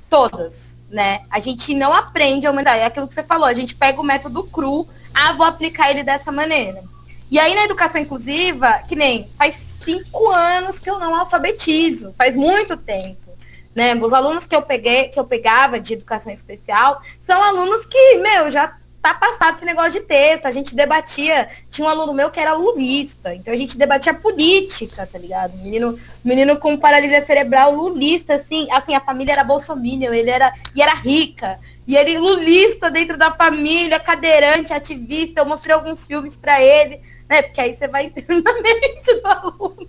Todas, 0.09 0.78
né? 0.88 1.26
A 1.28 1.38
gente 1.40 1.74
não 1.74 1.92
aprende 1.92 2.46
a 2.46 2.50
humanizar. 2.50 2.76
É 2.76 2.87
aquilo 2.87 3.09
que 3.09 3.14
você 3.14 3.24
falou, 3.24 3.46
a 3.46 3.54
gente 3.54 3.74
pega 3.74 4.00
o 4.00 4.04
método 4.04 4.44
cru, 4.44 4.88
ah, 5.12 5.33
vou 5.33 5.44
aplicar 5.44 5.90
ele 5.90 6.02
dessa 6.02 6.33
maneira. 6.33 6.83
E 7.30 7.38
aí 7.38 7.54
na 7.54 7.64
educação 7.64 8.00
inclusiva, 8.00 8.82
que 8.88 8.96
nem 8.96 9.30
faz 9.36 9.74
cinco 9.82 10.30
anos 10.30 10.78
que 10.78 10.88
eu 10.88 10.98
não 10.98 11.14
alfabetizo, 11.14 12.14
faz 12.16 12.36
muito 12.36 12.76
tempo. 12.76 13.28
Né? 13.74 13.94
Os 13.94 14.12
alunos 14.12 14.46
que 14.46 14.56
eu 14.56 14.62
peguei, 14.62 15.08
que 15.08 15.20
eu 15.20 15.24
pegava 15.24 15.78
de 15.78 15.94
educação 15.94 16.32
especial, 16.32 17.00
são 17.24 17.40
alunos 17.42 17.86
que, 17.86 18.18
meu, 18.18 18.50
já 18.50 18.76
tá 19.00 19.14
passado 19.14 19.56
esse 19.56 19.64
negócio 19.64 19.92
de 19.92 20.00
texto, 20.00 20.46
a 20.46 20.50
gente 20.50 20.74
debatia, 20.74 21.48
tinha 21.70 21.86
um 21.86 21.90
aluno 21.90 22.12
meu 22.12 22.30
que 22.30 22.40
era 22.40 22.54
lulista, 22.54 23.34
então 23.34 23.54
a 23.54 23.56
gente 23.56 23.78
debatia 23.78 24.12
política, 24.12 25.06
tá 25.06 25.18
ligado? 25.18 25.56
Menino, 25.56 25.96
menino 26.24 26.56
com 26.56 26.76
paralisia 26.76 27.24
cerebral 27.24 27.72
lulista, 27.72 28.34
assim, 28.34 28.66
assim, 28.72 28.94
a 28.94 29.00
família 29.00 29.32
era 29.32 29.44
bolsominion, 29.44 30.12
ele 30.12 30.30
era, 30.30 30.52
e 30.74 30.82
era 30.82 30.94
rica, 30.94 31.60
e 31.86 31.96
ele 31.96 32.18
lulista 32.18 32.90
dentro 32.90 33.16
da 33.16 33.30
família, 33.30 34.00
cadeirante, 34.00 34.72
ativista, 34.72 35.40
eu 35.40 35.46
mostrei 35.46 35.74
alguns 35.74 36.06
filmes 36.06 36.36
para 36.36 36.60
ele, 36.60 37.00
né? 37.28 37.42
Porque 37.42 37.60
aí 37.60 37.76
você 37.76 37.86
vai 37.86 38.06
entrando 38.16 38.42
na 38.42 38.52
mente 38.54 39.14
do 39.20 39.26
aluno. 39.26 39.88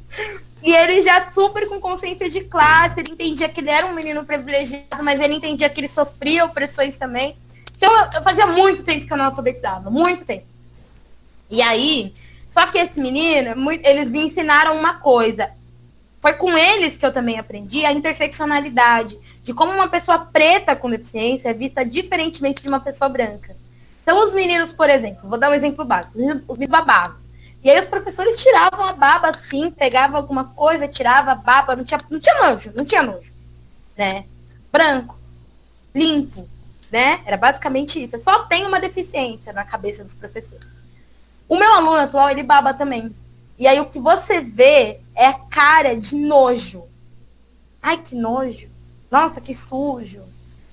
E 0.62 0.74
ele 0.74 1.02
já 1.02 1.32
super 1.32 1.68
com 1.68 1.80
consciência 1.80 2.30
de 2.30 2.42
classe, 2.42 3.00
ele 3.00 3.12
entendia 3.12 3.48
que 3.48 3.62
ele 3.62 3.70
era 3.70 3.88
um 3.88 3.94
menino 3.94 4.26
privilegiado, 4.26 5.04
mas 5.04 5.20
ele 5.22 5.36
entendia 5.36 5.70
que 5.70 5.80
ele 5.80 5.88
sofria 5.88 6.46
opressões 6.46 6.98
também. 6.98 7.38
Então 7.78 7.92
eu, 7.92 8.10
eu 8.16 8.22
fazia 8.22 8.46
muito 8.46 8.84
tempo 8.84 9.06
que 9.06 9.14
eu 9.14 9.18
não 9.18 9.26
alfabetizava, 9.26 9.90
muito 9.90 10.26
tempo. 10.26 10.46
E 11.50 11.62
aí, 11.62 12.14
só 12.50 12.66
que 12.68 12.78
esse 12.78 13.00
menino, 13.00 13.56
muito, 13.56 13.86
eles 13.88 14.10
me 14.10 14.22
ensinaram 14.22 14.78
uma 14.78 14.96
coisa. 14.96 15.50
Foi 16.22 16.34
com 16.34 16.58
eles 16.58 16.98
que 16.98 17.06
eu 17.06 17.14
também 17.14 17.40
aprendi 17.40 17.86
a 17.86 17.94
interseccionalidade, 17.94 19.18
de 19.42 19.54
como 19.54 19.72
uma 19.72 19.88
pessoa 19.88 20.20
preta 20.20 20.76
com 20.76 20.90
deficiência 20.90 21.50
é 21.50 21.54
vista 21.54 21.86
diferentemente 21.86 22.62
de 22.62 22.68
uma 22.68 22.82
pessoa 22.82 23.08
branca. 23.08 23.56
Então, 24.04 24.28
os 24.28 24.34
meninos, 24.34 24.74
por 24.74 24.90
exemplo, 24.90 25.30
vou 25.30 25.40
dar 25.40 25.50
um 25.50 25.54
exemplo 25.54 25.86
básico, 25.86 26.18
os 26.18 26.58
meninos 26.58 26.70
babavam. 26.70 27.29
E 27.64 27.70
aí 27.70 27.80
os 27.80 27.88
professores 27.88 28.38
tiravam 28.42 28.86
a 28.86 28.94
baba 28.94 29.30
assim, 29.30 29.70
pegavam 29.70 30.18
alguma 30.18 30.46
coisa, 30.46 30.88
tirava 30.88 31.32
a 31.32 31.36
baba, 31.36 31.76
não 31.76 31.84
tinha, 31.84 32.00
não 32.10 32.20
tinha 32.20 32.42
nojo, 32.42 32.72
não 32.76 32.86
tinha 32.86 33.04
nojo. 33.04 33.34
Né? 33.98 34.26
Branco, 34.72 35.18
limpo, 35.94 36.48
né? 36.92 37.22
Era 37.26 37.36
basicamente 37.36 38.02
isso. 38.02 38.18
Só 38.20 38.44
tem 38.44 38.66
uma 38.66 38.80
deficiência 38.80 39.52
na 39.52 39.66
cabeça 39.66 40.04
dos 40.04 40.16
professores. 40.16 40.68
O 41.48 41.58
meu 41.58 41.74
aluno 41.74 41.98
atual, 41.98 42.30
ele 42.30 42.44
baba 42.44 42.74
também. 42.74 43.14
E 43.58 43.68
aí 43.68 43.80
o 43.80 43.90
que 43.90 44.00
você 44.00 44.40
vê 44.40 45.02
é 45.14 45.26
a 45.26 45.34
cara 45.34 45.98
de 45.98 46.16
nojo. 46.16 46.88
Ai, 47.82 47.98
que 47.98 48.16
nojo. 48.16 48.70
Nossa, 49.12 49.42
que 49.42 49.54
sujo. 49.54 50.24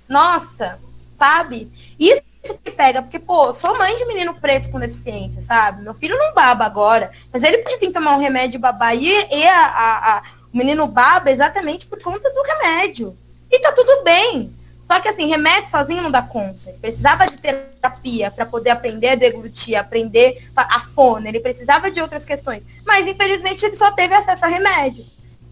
Nossa, 0.08 0.78
sabe? 1.18 1.72
Isso 1.98 2.22
isso 2.46 2.58
que 2.62 2.70
pega, 2.70 3.02
porque, 3.02 3.18
pô, 3.18 3.52
sou 3.52 3.76
mãe 3.76 3.96
de 3.96 4.06
menino 4.06 4.34
preto 4.34 4.70
com 4.70 4.78
deficiência, 4.78 5.42
sabe? 5.42 5.82
Meu 5.82 5.94
filho 5.94 6.16
não 6.16 6.32
baba 6.32 6.64
agora, 6.64 7.10
mas 7.32 7.42
ele 7.42 7.58
pode 7.58 7.78
vir 7.78 7.92
tomar 7.92 8.16
um 8.16 8.20
remédio 8.20 8.60
babá 8.60 8.94
e, 8.94 9.08
e 9.08 9.46
a, 9.46 9.66
a, 9.66 10.16
a, 10.16 10.22
o 10.52 10.56
menino 10.56 10.86
baba 10.86 11.30
exatamente 11.30 11.86
por 11.86 12.00
conta 12.00 12.30
do 12.32 12.42
remédio. 12.42 13.16
E 13.50 13.58
tá 13.60 13.72
tudo 13.72 14.02
bem. 14.02 14.54
Só 14.86 15.00
que 15.00 15.08
assim, 15.08 15.26
remédio 15.26 15.70
sozinho 15.70 16.02
não 16.02 16.10
dá 16.10 16.22
conta. 16.22 16.60
Ele 16.68 16.78
precisava 16.78 17.26
de 17.26 17.36
terapia 17.38 18.30
para 18.30 18.46
poder 18.46 18.70
aprender 18.70 19.08
a 19.08 19.14
deglutir, 19.16 19.76
aprender 19.76 20.48
a 20.54 20.80
fone, 20.80 21.28
ele 21.28 21.40
precisava 21.40 21.90
de 21.90 22.00
outras 22.00 22.24
questões. 22.24 22.64
Mas 22.84 23.06
infelizmente 23.06 23.66
ele 23.66 23.74
só 23.74 23.90
teve 23.90 24.14
acesso 24.14 24.44
a 24.44 24.48
remédio. 24.48 25.04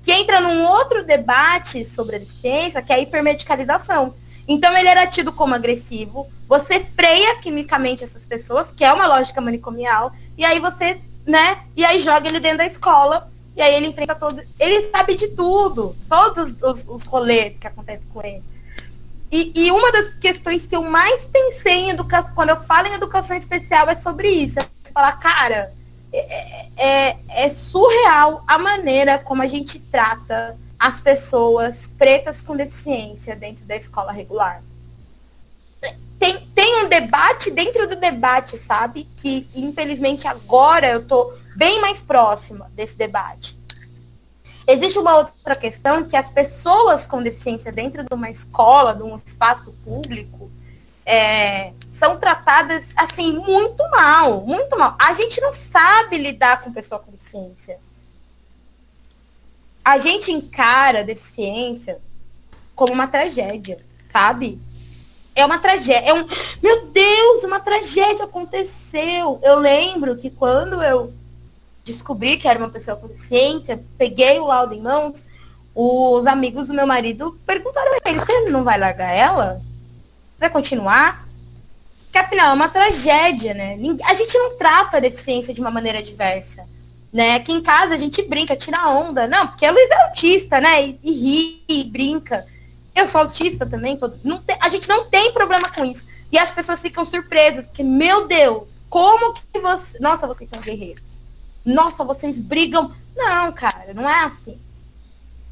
que 0.02 0.12
entra 0.12 0.40
num 0.40 0.64
outro 0.66 1.02
debate 1.02 1.84
sobre 1.84 2.16
a 2.16 2.18
deficiência, 2.18 2.82
que 2.82 2.92
é 2.92 2.96
a 2.96 3.00
hipermedicalização. 3.00 4.14
Então 4.46 4.76
ele 4.76 4.88
era 4.88 5.06
tido 5.06 5.32
como 5.32 5.54
agressivo, 5.54 6.28
você 6.46 6.80
freia 6.80 7.36
quimicamente 7.36 8.04
essas 8.04 8.26
pessoas, 8.26 8.70
que 8.70 8.84
é 8.84 8.92
uma 8.92 9.06
lógica 9.06 9.40
manicomial, 9.40 10.12
e 10.36 10.44
aí 10.44 10.60
você, 10.60 11.00
né, 11.26 11.62
e 11.74 11.84
aí 11.84 11.98
joga 11.98 12.28
ele 12.28 12.40
dentro 12.40 12.58
da 12.58 12.66
escola, 12.66 13.30
e 13.56 13.62
aí 13.62 13.74
ele 13.74 13.86
enfrenta 13.86 14.14
todos, 14.14 14.44
ele 14.58 14.90
sabe 14.90 15.14
de 15.14 15.28
tudo, 15.28 15.96
todos 16.08 16.54
os, 16.62 16.84
os 16.86 17.04
rolês 17.04 17.56
que 17.58 17.66
acontecem 17.66 18.08
com 18.12 18.20
ele. 18.22 18.42
E, 19.32 19.52
e, 19.54 19.70
uma 19.72 19.90
das 19.90 20.14
questões 20.14 20.64
que 20.64 20.76
eu 20.76 20.82
mais 20.82 21.24
pensei 21.24 21.74
em 21.74 21.90
educação, 21.90 22.30
quando 22.36 22.50
eu 22.50 22.56
falo 22.56 22.86
em 22.86 22.92
educação 22.92 23.36
especial, 23.36 23.88
é 23.88 23.94
sobre 23.96 24.28
isso. 24.28 24.60
É 24.60 24.66
falar, 24.92 25.12
cara, 25.18 25.72
é, 26.12 26.66
é, 26.76 27.16
é 27.28 27.48
surreal 27.48 28.44
a 28.46 28.58
maneira 28.58 29.18
como 29.18 29.42
a 29.42 29.48
gente 29.48 29.80
trata 29.80 30.56
as 30.84 31.00
pessoas 31.00 31.86
pretas 31.86 32.42
com 32.42 32.54
deficiência 32.54 33.34
dentro 33.34 33.64
da 33.64 33.74
escola 33.74 34.12
regular. 34.12 34.62
Tem, 36.18 36.46
tem 36.54 36.84
um 36.84 36.88
debate 36.90 37.50
dentro 37.52 37.88
do 37.88 37.96
debate, 37.96 38.58
sabe? 38.58 39.08
Que 39.16 39.48
infelizmente 39.54 40.28
agora 40.28 40.86
eu 40.88 41.08
tô 41.08 41.32
bem 41.56 41.80
mais 41.80 42.02
próxima 42.02 42.70
desse 42.74 42.98
debate. 42.98 43.58
Existe 44.66 44.98
uma 44.98 45.16
outra 45.16 45.56
questão 45.56 46.04
que 46.04 46.18
as 46.18 46.30
pessoas 46.30 47.06
com 47.06 47.22
deficiência 47.22 47.72
dentro 47.72 48.04
de 48.04 48.14
uma 48.14 48.28
escola, 48.28 48.94
de 48.94 49.04
um 49.04 49.16
espaço 49.16 49.74
público, 49.82 50.50
é, 51.06 51.72
são 51.90 52.18
tratadas 52.18 52.92
assim 52.94 53.32
muito 53.32 53.82
mal, 53.90 54.42
muito 54.42 54.78
mal. 54.78 54.94
A 54.98 55.14
gente 55.14 55.40
não 55.40 55.52
sabe 55.54 56.18
lidar 56.18 56.60
com 56.60 56.70
pessoa 56.70 57.00
com 57.00 57.10
deficiência. 57.10 57.78
A 59.84 59.98
gente 59.98 60.32
encara 60.32 61.00
a 61.00 61.02
deficiência 61.02 61.98
como 62.74 62.92
uma 62.92 63.06
tragédia, 63.06 63.78
sabe? 64.10 64.58
É 65.34 65.44
uma 65.44 65.58
tragédia, 65.58 66.08
é 66.08 66.14
um, 66.14 66.26
meu 66.62 66.86
Deus, 66.86 67.44
uma 67.44 67.60
tragédia 67.60 68.24
aconteceu. 68.24 69.40
Eu 69.42 69.58
lembro 69.58 70.16
que 70.16 70.30
quando 70.30 70.82
eu 70.82 71.12
descobri 71.84 72.36
que 72.36 72.48
era 72.48 72.58
uma 72.58 72.70
pessoa 72.70 72.96
com 72.96 73.08
deficiência, 73.08 73.84
peguei 73.98 74.38
o 74.38 74.46
laudo 74.46 74.74
em 74.74 74.80
mãos, 74.80 75.24
os 75.74 76.26
amigos 76.26 76.68
do 76.68 76.74
meu 76.74 76.86
marido 76.86 77.38
perguntaram 77.44 77.92
a 77.92 78.08
ele, 78.08 78.20
você 78.20 78.48
não 78.48 78.64
vai 78.64 78.78
largar 78.78 79.12
ela? 79.12 79.60
Você 80.34 80.40
vai 80.40 80.50
continuar? 80.50 81.28
Porque 82.04 82.18
afinal 82.18 82.52
é 82.52 82.54
uma 82.54 82.68
tragédia, 82.68 83.52
né? 83.52 83.76
A 84.04 84.14
gente 84.14 84.38
não 84.38 84.56
trata 84.56 84.96
a 84.96 85.00
deficiência 85.00 85.52
de 85.52 85.60
uma 85.60 85.70
maneira 85.70 86.00
diversa. 86.00 86.64
Né? 87.14 87.36
Aqui 87.36 87.52
em 87.52 87.62
casa 87.62 87.94
a 87.94 87.98
gente 87.98 88.20
brinca, 88.22 88.54
tira 88.54 88.88
onda. 88.88 89.26
Não, 89.26 89.46
porque 89.46 89.64
a 89.64 89.70
Luiz 89.70 89.90
é 89.90 90.02
autista, 90.02 90.60
né? 90.60 90.84
E, 90.84 91.00
e 91.02 91.12
ri, 91.12 91.64
e 91.68 91.84
brinca. 91.84 92.44
Eu 92.94 93.06
sou 93.06 93.22
autista 93.22 93.64
também. 93.64 93.96
Todo, 93.96 94.18
não 94.22 94.42
tem, 94.42 94.58
a 94.60 94.68
gente 94.68 94.88
não 94.88 95.08
tem 95.08 95.32
problema 95.32 95.70
com 95.74 95.84
isso. 95.84 96.06
E 96.30 96.36
as 96.36 96.50
pessoas 96.50 96.80
ficam 96.80 97.04
surpresas, 97.04 97.66
porque, 97.66 97.84
meu 97.84 98.26
Deus, 98.26 98.68
como 98.90 99.32
que 99.32 99.60
você. 99.60 99.98
Nossa, 100.00 100.26
vocês 100.26 100.50
são 100.52 100.60
guerreiros 100.60 101.14
nossa, 101.64 102.04
vocês 102.04 102.40
brigam. 102.40 102.92
Não, 103.16 103.52
cara, 103.52 103.94
não 103.94 104.08
é 104.08 104.24
assim. 104.24 104.58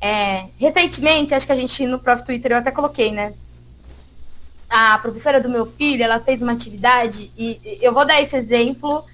É, 0.00 0.46
recentemente, 0.58 1.34
acho 1.34 1.46
que 1.46 1.52
a 1.52 1.56
gente 1.56 1.86
no 1.86 1.98
próprio 1.98 2.26
Twitter 2.26 2.52
eu 2.52 2.58
até 2.58 2.70
coloquei, 2.70 3.12
né? 3.12 3.32
A 4.68 4.98
professora 4.98 5.40
do 5.40 5.48
meu 5.48 5.66
filho, 5.66 6.02
ela 6.02 6.20
fez 6.20 6.42
uma 6.42 6.52
atividade 6.52 7.30
e 7.36 7.78
eu 7.80 7.92
vou 7.92 8.06
dar 8.06 8.20
esse 8.20 8.36
exemplo, 8.36 9.04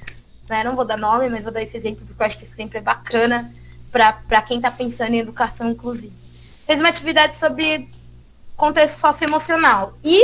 né? 0.48 0.64
Não 0.64 0.76
vou 0.76 0.84
dar 0.84 0.96
nome, 0.96 1.28
mas 1.28 1.44
vou 1.44 1.52
dar 1.52 1.62
esse 1.62 1.76
exemplo 1.76 2.06
porque 2.06 2.22
eu 2.22 2.26
acho 2.26 2.38
que 2.38 2.46
sempre 2.46 2.78
é 2.78 2.82
bacana 2.82 3.54
para 3.90 4.42
quem 4.42 4.58
está 4.58 4.70
pensando 4.70 5.14
em 5.14 5.18
educação 5.18 5.70
inclusiva. 5.70 6.14
Fez 6.66 6.80
uma 6.80 6.88
atividade 6.88 7.34
sobre 7.34 7.90
contexto 8.56 8.98
socioemocional. 8.98 9.94
E 10.04 10.22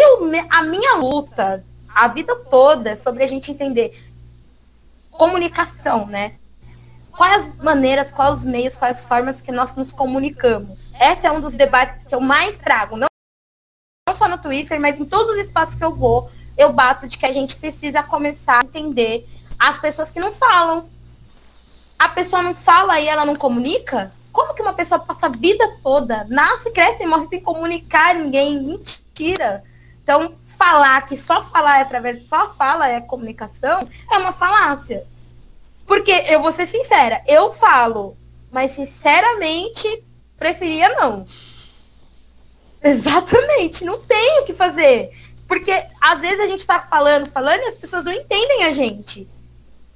a 0.51 0.63
minha 0.63 0.97
luta, 0.97 1.65
a 1.89 2.09
vida 2.09 2.35
toda, 2.51 2.91
é 2.91 2.97
sobre 2.97 3.23
a 3.25 3.27
gente 3.27 3.51
entender 3.51 3.99
comunicação, 5.11 6.07
né? 6.07 6.35
quais 7.17 7.47
as 7.47 7.57
maneiras, 7.57 8.11
quais 8.11 8.39
os 8.39 8.45
meios, 8.45 8.77
quais 8.77 8.99
as 8.99 9.05
formas 9.05 9.41
que 9.41 9.53
nós 9.53 9.75
nos 9.77 9.93
comunicamos. 9.93 10.91
Esse 11.01 11.27
é 11.27 11.33
um 11.33 11.41
dos 11.41 11.55
debates 11.55 12.05
que 12.05 12.15
eu 12.15 12.21
mais 12.21 12.57
trago, 12.59 12.97
não, 12.97 13.07
não 14.09 14.15
só 14.15 14.29
no 14.29 14.39
Twitter, 14.39 14.81
mas 14.81 15.01
em 15.01 15.05
todos 15.05 15.33
os 15.33 15.47
espaços 15.47 15.77
que 15.77 15.85
eu 15.85 15.95
vou, 15.95 16.31
eu 16.57 16.73
bato 16.73 17.09
de 17.09 17.19
que 17.19 17.27
a 17.27 17.33
gente 17.33 17.57
precisa 17.57 18.03
começar 18.03 18.61
a 18.61 18.65
entender 18.65 19.27
as 19.59 19.79
pessoas 19.79 20.11
que 20.11 20.21
não 20.21 20.33
falam. 20.33 20.89
A 21.99 22.09
pessoa 22.09 22.43
não 22.43 22.55
fala 22.55 23.01
e 23.01 23.07
ela 23.07 23.25
não 23.25 23.35
comunica? 23.35 24.13
Como 24.33 24.55
que 24.55 24.63
uma 24.63 24.73
pessoa 24.73 24.99
passa 24.99 25.27
a 25.27 25.31
vida 25.31 25.79
toda, 25.83 26.27
nasce, 26.29 26.71
cresce 26.71 27.05
e 27.05 27.07
morre 27.07 27.29
sem 27.29 27.41
comunicar 27.41 28.15
ninguém? 28.15 28.63
Mentira. 28.63 29.63
Então, 30.03 30.35
falar 30.59 31.07
que 31.07 31.17
só 31.17 31.43
falar 31.45 31.79
é 31.79 31.83
através 31.83 32.29
só 32.29 32.55
fala 32.55 32.89
é 32.89 33.01
comunicação 33.01 33.89
é 34.11 34.19
uma 34.19 34.33
falácia. 34.33 35.07
Porque 35.87 36.13
eu 36.29 36.41
vou 36.41 36.53
ser 36.53 36.67
sincera, 36.67 37.23
eu 37.27 37.53
falo, 37.53 38.17
mas 38.51 38.73
sinceramente 38.73 40.05
preferia 40.37 40.89
não. 40.91 41.27
Exatamente, 42.83 43.85
não 43.85 44.01
tem 44.01 44.41
o 44.41 44.45
que 44.45 44.53
fazer. 44.53 45.11
Porque 45.47 45.73
às 46.01 46.21
vezes 46.21 46.41
a 46.41 46.47
gente 46.47 46.61
está 46.61 46.81
falando, 46.81 47.31
falando 47.31 47.61
e 47.61 47.69
as 47.69 47.77
pessoas 47.77 48.05
não 48.05 48.13
entendem 48.13 48.65
a 48.65 48.73
gente. 48.73 49.29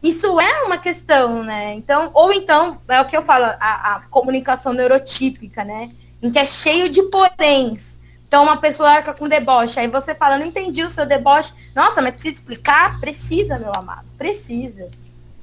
Isso 0.02 0.40
é 0.40 0.62
uma 0.62 0.78
questão, 0.78 1.42
né? 1.42 1.74
Então, 1.74 2.11
ou 2.14 2.32
então, 2.32 2.78
é 2.88 3.00
o 3.00 3.04
que 3.04 3.16
eu 3.16 3.22
falo, 3.24 3.44
a, 3.44 3.96
a 3.96 4.00
comunicação 4.11 4.72
neurotípica, 4.72 5.64
né? 5.64 5.90
Em 6.22 6.30
que 6.30 6.38
é 6.38 6.44
cheio 6.44 6.88
de 6.88 7.02
poréns. 7.04 7.98
Então, 8.26 8.44
uma 8.44 8.58
pessoa 8.58 8.90
arca 8.90 9.14
com 9.14 9.26
deboche, 9.26 9.80
aí 9.80 9.88
você 9.88 10.14
fala, 10.14 10.38
não 10.38 10.46
entendi 10.46 10.84
o 10.84 10.90
seu 10.90 11.06
deboche. 11.06 11.52
Nossa, 11.74 12.02
mas 12.02 12.12
precisa 12.12 12.34
explicar? 12.34 13.00
Precisa, 13.00 13.58
meu 13.58 13.72
amado, 13.74 14.06
precisa. 14.16 14.88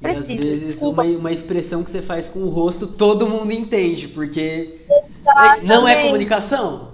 E 0.02 0.08
às 0.08 0.28
vezes 0.28 0.82
uma, 0.82 1.04
uma, 1.04 1.32
expressão 1.32 1.84
que 1.84 1.90
você 1.90 2.02
faz 2.02 2.30
com 2.30 2.40
o 2.40 2.50
rosto 2.50 2.86
todo 2.86 3.28
mundo 3.28 3.52
entende, 3.52 4.08
porque 4.10 4.82
Exatamente. 5.22 5.66
não 5.66 5.88
é 5.88 6.04
comunicação. 6.04 6.92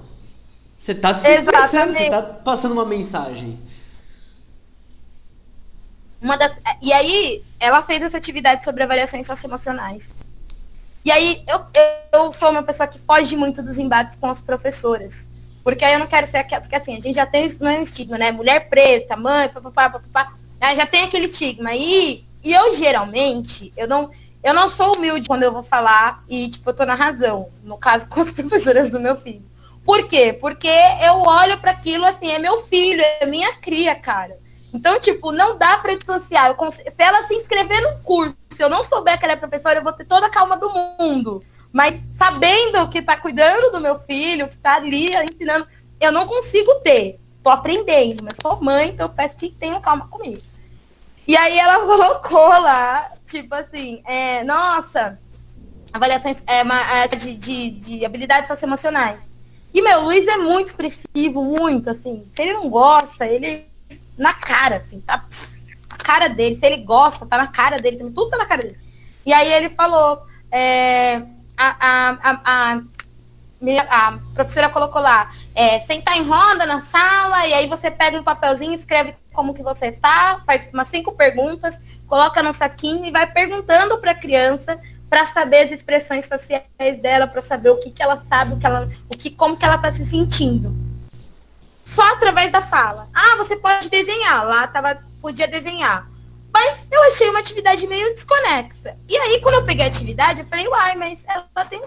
Você 0.79 0.93
está 0.93 1.13
se 1.13 1.27
expressando, 1.27 1.93
você 1.93 2.03
está 2.03 2.21
passando 2.21 2.71
uma 2.71 2.85
mensagem. 2.85 3.59
Uma 6.21 6.37
das, 6.37 6.55
e 6.81 6.93
aí, 6.93 7.43
ela 7.59 7.81
fez 7.81 8.01
essa 8.01 8.17
atividade 8.17 8.63
sobre 8.63 8.83
avaliações 8.83 9.25
socioemocionais. 9.25 10.13
E 11.03 11.11
aí, 11.11 11.43
eu, 11.47 11.65
eu 12.13 12.31
sou 12.31 12.51
uma 12.51 12.61
pessoa 12.61 12.87
que 12.87 12.99
foge 12.99 13.35
muito 13.35 13.63
dos 13.63 13.77
embates 13.79 14.15
com 14.15 14.27
as 14.27 14.39
professoras. 14.39 15.27
Porque 15.63 15.83
aí 15.83 15.93
eu 15.93 15.99
não 15.99 16.07
quero 16.07 16.27
ser 16.27 16.37
aquela. 16.37 16.61
Porque 16.61 16.75
assim, 16.75 16.95
a 16.95 16.99
gente 16.99 17.15
já 17.15 17.25
tem 17.25 17.45
isso, 17.45 17.63
não 17.63 17.71
é 17.71 17.79
um 17.79 17.83
estigma, 17.83 18.17
né? 18.17 18.31
Mulher 18.31 18.69
preta, 18.69 19.15
mãe, 19.15 19.49
papapá, 19.49 19.89
papapá. 19.89 20.33
Já 20.75 20.85
tem 20.85 21.03
aquele 21.03 21.25
estigma. 21.25 21.73
E 21.75 22.25
e 22.43 22.53
eu 22.53 22.73
geralmente, 22.73 23.71
eu 23.77 23.87
não, 23.87 24.09
eu 24.43 24.53
não 24.53 24.67
sou 24.67 24.95
humilde 24.95 25.27
quando 25.27 25.43
eu 25.43 25.51
vou 25.51 25.63
falar 25.63 26.23
e, 26.27 26.49
tipo, 26.49 26.69
eu 26.69 26.73
tô 26.73 26.85
na 26.85 26.95
razão. 26.95 27.49
No 27.63 27.77
caso, 27.77 28.07
com 28.09 28.19
as 28.19 28.31
professoras 28.31 28.89
do 28.89 28.99
meu 28.99 29.15
filho. 29.15 29.45
Por 29.83 30.07
quê? 30.07 30.33
Porque 30.33 30.69
eu 31.03 31.21
olho 31.21 31.57
para 31.59 31.71
aquilo 31.71 32.05
assim, 32.05 32.29
é 32.29 32.39
meu 32.39 32.59
filho, 32.59 33.01
é 33.19 33.25
minha 33.25 33.55
cria, 33.55 33.95
cara. 33.95 34.37
Então, 34.73 34.99
tipo, 34.99 35.31
não 35.31 35.57
dá 35.57 35.77
para 35.77 35.97
dissociar. 35.97 36.47
Eu, 36.47 36.71
se 36.71 36.83
ela 36.97 37.23
se 37.23 37.33
inscrever 37.35 37.81
no 37.81 37.99
curso, 38.03 38.37
se 38.49 38.63
eu 38.63 38.69
não 38.69 38.83
souber 38.83 39.17
que 39.17 39.25
ela 39.25 39.33
é 39.33 39.37
professora, 39.37 39.79
eu 39.79 39.83
vou 39.83 39.93
ter 39.93 40.05
toda 40.05 40.27
a 40.27 40.29
calma 40.29 40.55
do 40.55 40.69
mundo. 40.69 41.43
Mas 41.71 42.01
sabendo 42.15 42.89
que 42.89 43.01
tá 43.01 43.17
cuidando 43.17 43.71
do 43.71 43.79
meu 43.79 43.97
filho, 43.99 44.47
que 44.47 44.57
tá 44.57 44.75
ali 44.75 45.09
ensinando, 45.31 45.67
eu 45.99 46.11
não 46.11 46.27
consigo 46.27 46.75
ter. 46.81 47.19
Tô 47.43 47.49
aprendendo, 47.49 48.23
mas 48.23 48.37
sou 48.41 48.61
mãe, 48.61 48.89
então 48.89 49.09
peço 49.09 49.37
que 49.37 49.49
tenham 49.49 49.81
calma 49.81 50.07
comigo. 50.07 50.41
E 51.27 51.35
aí 51.35 51.57
ela 51.57 51.79
colocou 51.85 52.49
lá, 52.49 53.11
tipo 53.25 53.53
assim, 53.55 54.01
é, 54.05 54.43
nossa, 54.43 55.19
avaliações 55.91 56.43
é, 56.47 56.61
uma, 56.63 56.79
é, 56.97 57.07
de, 57.07 57.33
de, 57.35 57.69
de 57.71 58.05
habilidades 58.05 58.47
socioemocionais. 58.47 59.19
E 59.73 59.81
meu, 59.81 60.01
Luiz 60.01 60.27
é 60.27 60.37
muito 60.37 60.67
expressivo, 60.67 61.43
muito, 61.43 61.89
assim. 61.89 62.27
Se 62.33 62.41
ele 62.41 62.53
não 62.53 62.69
gosta, 62.69 63.25
ele 63.25 63.70
na 64.21 64.33
cara, 64.33 64.77
assim, 64.77 65.01
tá 65.01 65.25
a 65.89 65.97
cara 65.97 66.29
dele. 66.29 66.55
Se 66.55 66.65
ele 66.65 66.83
gosta, 66.83 67.25
tá 67.25 67.37
na 67.37 67.47
cara 67.47 67.77
dele 67.77 67.97
tudo 67.97 68.29
tá 68.29 68.37
na 68.37 68.45
cara 68.45 68.61
dele. 68.61 68.77
E 69.25 69.33
aí 69.33 69.51
ele 69.51 69.69
falou, 69.71 70.21
é, 70.51 71.23
a, 71.57 71.75
a, 71.79 72.09
a, 72.21 72.41
a 72.45 72.81
a 73.87 74.17
professora 74.33 74.69
colocou 74.69 74.99
lá, 74.99 75.31
é, 75.53 75.79
sentar 75.81 76.17
em 76.17 76.23
roda 76.23 76.65
na 76.65 76.81
sala, 76.81 77.45
e 77.45 77.53
aí 77.53 77.67
você 77.67 77.91
pega 77.91 78.17
um 78.17 78.23
papelzinho, 78.23 78.73
escreve 78.73 79.15
como 79.31 79.53
que 79.53 79.61
você 79.61 79.91
tá, 79.91 80.41
faz 80.47 80.67
umas 80.73 80.87
cinco 80.87 81.11
perguntas, 81.11 81.79
coloca 82.07 82.41
no 82.41 82.55
saquinho 82.55 83.05
e 83.05 83.11
vai 83.11 83.31
perguntando 83.31 83.99
para 83.99 84.11
a 84.11 84.15
criança 84.15 84.79
para 85.07 85.27
saber 85.27 85.65
as 85.65 85.71
expressões 85.71 86.27
faciais 86.27 86.65
dela, 87.03 87.27
para 87.27 87.43
saber 87.43 87.69
o 87.69 87.77
que, 87.77 87.91
que 87.91 88.01
ela 88.01 88.17
sabe, 88.17 88.53
o 88.53 88.57
que 88.57 88.65
ela, 88.65 88.87
o 89.07 89.15
que, 89.15 89.29
como 89.29 89.55
que 89.55 89.63
ela 89.63 89.75
está 89.75 89.93
se 89.93 90.07
sentindo. 90.07 90.75
Só 91.91 92.03
através 92.13 92.53
da 92.53 92.61
fala. 92.61 93.09
Ah, 93.13 93.35
você 93.35 93.57
pode 93.57 93.89
desenhar. 93.89 94.47
Lá 94.47 94.65
tava, 94.65 94.97
podia 95.19 95.45
desenhar. 95.45 96.09
Mas 96.49 96.87
eu 96.89 97.03
achei 97.03 97.29
uma 97.29 97.39
atividade 97.39 97.85
meio 97.85 98.13
desconexa. 98.13 98.95
E 99.09 99.17
aí, 99.17 99.41
quando 99.41 99.55
eu 99.55 99.65
peguei 99.65 99.83
a 99.83 99.89
atividade, 99.89 100.39
eu 100.39 100.47
falei, 100.47 100.65
uai, 100.69 100.95
mas 100.95 101.25
ela 101.27 101.65
tem 101.65 101.81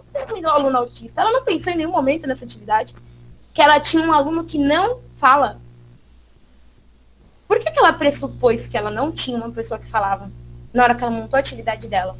um 0.44 0.48
aluno 0.50 0.76
autista. 0.76 1.22
Ela 1.22 1.32
não 1.32 1.42
pensou 1.42 1.72
em 1.72 1.76
nenhum 1.76 1.90
momento 1.90 2.26
nessa 2.26 2.44
atividade 2.44 2.94
que 3.54 3.62
ela 3.62 3.80
tinha 3.80 4.02
um 4.06 4.12
aluno 4.12 4.44
que 4.44 4.58
não 4.58 5.00
fala. 5.16 5.58
Por 7.48 7.58
que, 7.58 7.70
que 7.70 7.78
ela 7.78 7.94
pressupôs 7.94 8.66
que 8.66 8.76
ela 8.76 8.90
não 8.90 9.10
tinha 9.10 9.38
uma 9.38 9.50
pessoa 9.52 9.80
que 9.80 9.88
falava 9.88 10.30
na 10.74 10.82
hora 10.82 10.94
que 10.94 11.02
ela 11.02 11.12
montou 11.12 11.38
a 11.38 11.40
atividade 11.40 11.88
dela? 11.88 12.14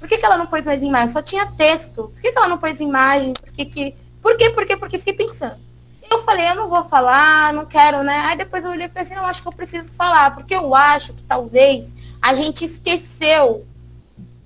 Por 0.00 0.08
que, 0.08 0.16
que 0.16 0.24
ela 0.24 0.38
não 0.38 0.46
pôs 0.46 0.64
mais 0.64 0.82
imagem? 0.82 1.10
Só 1.10 1.20
tinha 1.20 1.44
texto. 1.44 2.04
Por 2.08 2.20
que, 2.22 2.32
que 2.32 2.38
ela 2.38 2.48
não 2.48 2.56
pôs 2.56 2.80
imagem? 2.80 3.34
Por 3.34 3.52
que, 3.52 3.66
que... 3.66 3.96
Por 4.22 4.34
quê? 4.38 4.48
Por 4.48 4.64
quê? 4.64 4.78
Porque 4.78 4.98
fiquei 4.98 5.12
pensando. 5.12 5.65
Eu 6.10 6.22
falei, 6.22 6.48
eu 6.48 6.54
não 6.54 6.68
vou 6.68 6.84
falar, 6.84 7.52
não 7.52 7.66
quero, 7.66 8.02
né? 8.02 8.18
Aí 8.26 8.36
depois 8.36 8.64
eu 8.64 8.70
olhei 8.70 8.86
e 8.86 8.88
falei 8.88 9.04
assim, 9.04 9.14
não, 9.14 9.26
acho 9.26 9.42
que 9.42 9.48
eu 9.48 9.52
preciso 9.52 9.92
falar, 9.92 10.34
porque 10.34 10.54
eu 10.54 10.74
acho 10.74 11.12
que 11.12 11.24
talvez 11.24 11.94
a 12.20 12.34
gente 12.34 12.64
esqueceu 12.64 13.66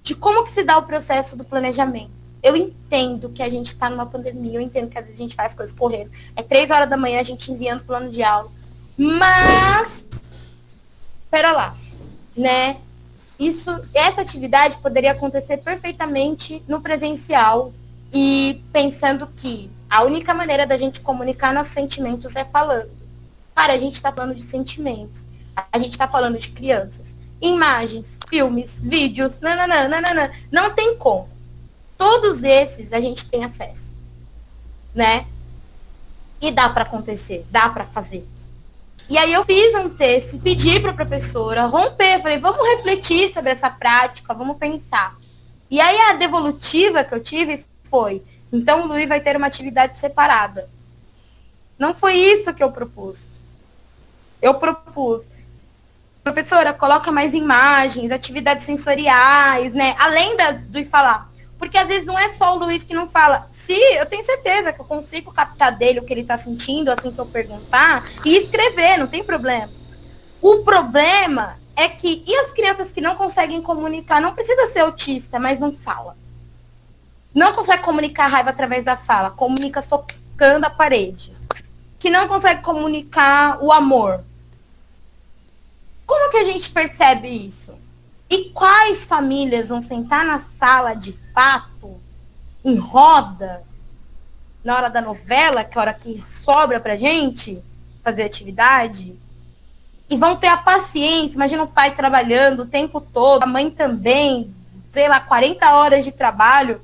de 0.03 0.15
como 0.15 0.45
que 0.45 0.53
se 0.53 0.63
dá 0.63 0.79
o 0.79 0.83
processo 0.83 1.37
do 1.37 1.45
planejamento. 1.45 2.11
Eu 2.43 2.57
entendo 2.57 3.29
que 3.29 3.43
a 3.43 3.51
gente 3.51 3.69
está 3.69 3.91
numa 3.91 4.07
pandemia, 4.07 4.55
eu 4.55 4.61
entendo 4.61 4.89
que 4.89 4.99
às 4.99 5.05
vezes 5.05 5.21
a 5.21 5.23
gente 5.23 5.37
faz 5.37 5.55
coisas 5.55 5.77
correndo. 5.77 6.11
É 6.35 6.43
três 6.43 6.71
horas 6.71 6.89
da 6.89 6.97
manhã 6.97 7.21
a 7.21 7.23
gente 7.23 7.53
enviando 7.53 7.85
plano 7.85 8.11
de 8.11 8.23
aula. 8.23 8.51
Mas, 8.97 10.05
pera 11.31 11.53
lá, 11.53 11.77
né? 12.37 12.79
Isso, 13.39 13.71
essa 13.95 14.21
atividade 14.21 14.77
poderia 14.79 15.13
acontecer 15.13 15.59
perfeitamente 15.59 16.63
no 16.69 16.81
presencial 16.81 17.73
e 18.13 18.63
pensando 18.73 19.27
que 19.27 19.71
a 19.91 20.03
única 20.05 20.33
maneira 20.33 20.65
da 20.65 20.77
gente 20.77 21.01
comunicar 21.01 21.53
nossos 21.53 21.73
sentimentos 21.73 22.37
é 22.37 22.45
falando. 22.45 22.91
Cara, 23.57 23.73
a 23.73 23.79
gente 23.79 23.97
está 23.97 24.13
falando 24.13 24.37
de 24.37 24.43
sentimentos. 24.43 25.27
A 25.73 25.79
gente 25.79 25.91
está 25.91 26.07
falando 26.07 26.39
de 26.39 26.51
crianças. 26.51 27.17
Imagens, 27.43 28.17
filmes, 28.29 28.81
vídeos, 28.81 29.41
nananã, 29.41 29.89
nananã. 29.89 30.31
Não 30.51 30.75
tem 30.75 30.97
como. 30.97 31.29
Todos 31.99 32.45
esses 32.45 32.93
a 32.93 33.01
gente 33.01 33.27
tem 33.27 33.45
acesso. 33.45 33.93
Né? 34.95 35.27
E 36.41 36.53
dá 36.53 36.69
para 36.69 36.85
acontecer, 36.85 37.45
dá 37.51 37.69
para 37.69 37.85
fazer. 37.85 38.27
E 39.09 39.19
aí 39.19 39.33
eu 39.33 39.45
fiz 39.45 39.75
um 39.75 39.89
texto, 39.89 40.39
pedi 40.39 40.79
para 40.79 40.93
a 40.93 40.95
professora 40.95 41.67
romper, 41.67 42.23
falei, 42.23 42.39
vamos 42.39 42.65
refletir 42.77 43.33
sobre 43.35 43.51
essa 43.51 43.69
prática, 43.69 44.33
vamos 44.33 44.57
pensar. 44.57 45.19
E 45.69 45.81
aí 45.81 45.99
a 46.03 46.13
devolutiva 46.13 47.03
que 47.03 47.13
eu 47.13 47.21
tive 47.21 47.65
foi, 47.83 48.23
então 48.53 48.83
o 48.83 48.87
Luiz 48.87 49.09
vai 49.09 49.21
ter 49.21 49.37
uma 49.37 49.47
atividade 49.47 49.99
separada. 49.99 50.69
Não 51.79 51.95
foi 51.95 52.15
isso 52.15 52.53
que 52.53 52.63
eu 52.63 52.73
propus. 52.73 53.23
Eu 54.43 54.55
propus, 54.55 55.23
professora, 56.25 56.73
coloca 56.73 57.13
mais 57.13 57.33
imagens, 57.33 58.11
atividades 58.11 58.65
sensoriais, 58.65 59.73
né? 59.73 59.95
Além 59.99 60.37
da, 60.37 60.51
do 60.53 60.85
falar. 60.85 61.31
Porque 61.59 61.77
às 61.77 61.87
vezes 61.87 62.07
não 62.07 62.19
é 62.19 62.33
só 62.33 62.55
o 62.55 62.59
Luiz 62.59 62.83
que 62.83 62.95
não 62.95 63.07
fala. 63.07 63.47
Se 63.53 63.73
eu 63.73 64.07
tenho 64.07 64.25
certeza 64.25 64.73
que 64.73 64.81
eu 64.81 64.85
consigo 64.85 65.31
captar 65.31 65.77
dele 65.77 66.01
o 66.01 66.05
que 66.05 66.13
ele 66.13 66.23
está 66.23 66.39
sentindo 66.39 66.91
assim 66.91 67.13
que 67.13 67.21
eu 67.21 67.27
perguntar 67.27 68.09
e 68.25 68.37
escrever, 68.37 68.99
não 68.99 69.07
tem 69.07 69.23
problema. 69.23 69.71
O 70.41 70.65
problema 70.65 71.59
é 71.77 71.89
que 71.89 72.25
e 72.27 72.35
as 72.37 72.51
crianças 72.51 72.91
que 72.91 73.01
não 73.01 73.15
conseguem 73.15 73.63
comunicar, 73.63 74.21
não 74.21 74.35
precisa 74.35 74.67
ser 74.69 74.81
autista, 74.81 75.39
mas 75.39 75.61
não 75.61 75.71
fala 75.71 76.17
não 77.35 77.53
consegue 77.53 77.83
comunicar 77.83 78.27
raiva 78.27 78.51
através 78.51 78.85
da 78.85 78.97
fala, 78.97 79.31
comunica 79.31 79.81
socando 79.81 80.67
a 80.67 80.71
parede. 80.71 81.33
Que 81.99 82.11
não 82.11 82.27
consegue 82.27 82.63
comunicar 82.63 83.59
o 83.63 83.73
amor. 83.73 84.25
Como 86.07 86.31
que 86.31 86.39
a 86.39 86.45
gente 86.45 86.71
percebe 86.71 87.29
isso? 87.29 87.75
E 88.29 88.51
quais 88.51 89.05
famílias 89.05 89.69
vão 89.69 89.83
sentar 89.83 90.25
na 90.25 90.39
sala 90.39 90.95
de 90.95 91.13
fato, 91.35 92.01
em 92.65 92.77
roda, 92.77 93.63
na 94.65 94.77
hora 94.77 94.89
da 94.89 95.01
novela, 95.01 95.65
que 95.65 95.77
é 95.77 95.81
a 95.81 95.83
hora 95.83 95.95
que 95.95 96.23
sobra 96.29 96.81
pra 96.81 96.97
gente 96.97 97.63
fazer 98.03 98.23
atividade, 98.23 99.19
e 100.09 100.17
vão 100.17 100.37
ter 100.37 100.49
a 100.49 100.57
paciência, 100.57 101.37
imagina 101.37 101.63
o 101.63 101.69
pai 101.69 101.95
trabalhando 101.95 102.61
o 102.61 102.67
tempo 102.67 103.01
todo, 103.01 103.45
a 103.45 103.47
mãe 103.47 103.71
também, 103.71 104.53
sei 104.91 105.09
lá, 105.09 105.21
40 105.21 105.73
horas 105.73 106.05
de 106.05 106.11
trabalho, 106.11 106.81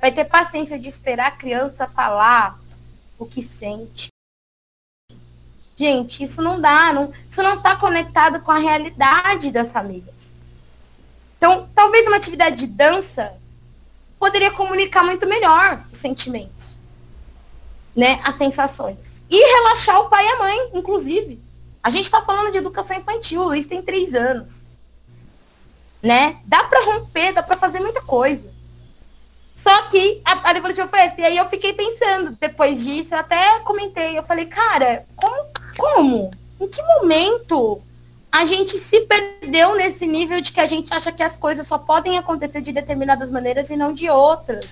vai 0.00 0.10
ter 0.10 0.24
paciência 0.24 0.78
de 0.78 0.88
esperar 0.88 1.28
a 1.28 1.36
criança 1.36 1.86
falar 1.86 2.58
o 3.18 3.26
que 3.26 3.42
sente. 3.42 4.08
Gente, 5.76 6.22
isso 6.22 6.42
não 6.42 6.60
dá, 6.60 6.92
não, 6.92 7.12
isso 7.28 7.42
não 7.42 7.56
está 7.56 7.76
conectado 7.76 8.40
com 8.40 8.50
a 8.50 8.58
realidade 8.58 9.50
das 9.50 9.72
famílias. 9.72 10.32
Então, 11.36 11.68
talvez 11.74 12.06
uma 12.06 12.16
atividade 12.16 12.56
de 12.56 12.66
dança 12.66 13.38
poderia 14.18 14.50
comunicar 14.50 15.02
muito 15.02 15.26
melhor 15.26 15.82
os 15.90 15.96
sentimentos, 15.96 16.78
né, 17.96 18.20
as 18.22 18.36
sensações. 18.36 19.22
E 19.30 19.54
relaxar 19.56 20.00
o 20.00 20.10
pai 20.10 20.26
e 20.26 20.28
a 20.28 20.38
mãe, 20.38 20.70
inclusive. 20.74 21.40
A 21.82 21.88
gente 21.88 22.04
está 22.04 22.20
falando 22.20 22.52
de 22.52 22.58
educação 22.58 22.96
infantil, 22.98 23.40
o 23.40 23.44
Luiz 23.44 23.66
tem 23.66 23.80
três 23.80 24.14
anos. 24.14 24.64
Né? 26.02 26.40
Dá 26.44 26.64
para 26.64 26.84
romper, 26.84 27.32
dá 27.32 27.42
para 27.42 27.58
fazer 27.58 27.80
muita 27.80 28.02
coisa. 28.02 28.59
Só 29.60 29.82
que 29.90 30.22
a, 30.24 30.48
a 30.48 30.52
devolutiva 30.54 30.88
foi 30.88 31.00
essa. 31.00 31.20
E 31.20 31.24
aí 31.24 31.36
eu 31.36 31.44
fiquei 31.44 31.74
pensando, 31.74 32.34
depois 32.40 32.82
disso, 32.82 33.14
eu 33.14 33.18
até 33.18 33.60
comentei, 33.60 34.16
eu 34.16 34.22
falei, 34.22 34.46
cara, 34.46 35.04
como? 35.14 35.46
como? 35.76 36.30
Em 36.58 36.66
que 36.66 36.82
momento 36.82 37.82
a 38.32 38.46
gente 38.46 38.78
se 38.78 39.02
perdeu 39.02 39.74
nesse 39.74 40.06
nível 40.06 40.40
de 40.40 40.50
que 40.50 40.60
a 40.60 40.64
gente 40.64 40.90
acha 40.94 41.12
que 41.12 41.22
as 41.22 41.36
coisas 41.36 41.66
só 41.66 41.76
podem 41.76 42.16
acontecer 42.16 42.62
de 42.62 42.72
determinadas 42.72 43.30
maneiras 43.30 43.68
e 43.68 43.76
não 43.76 43.92
de 43.92 44.08
outras? 44.08 44.64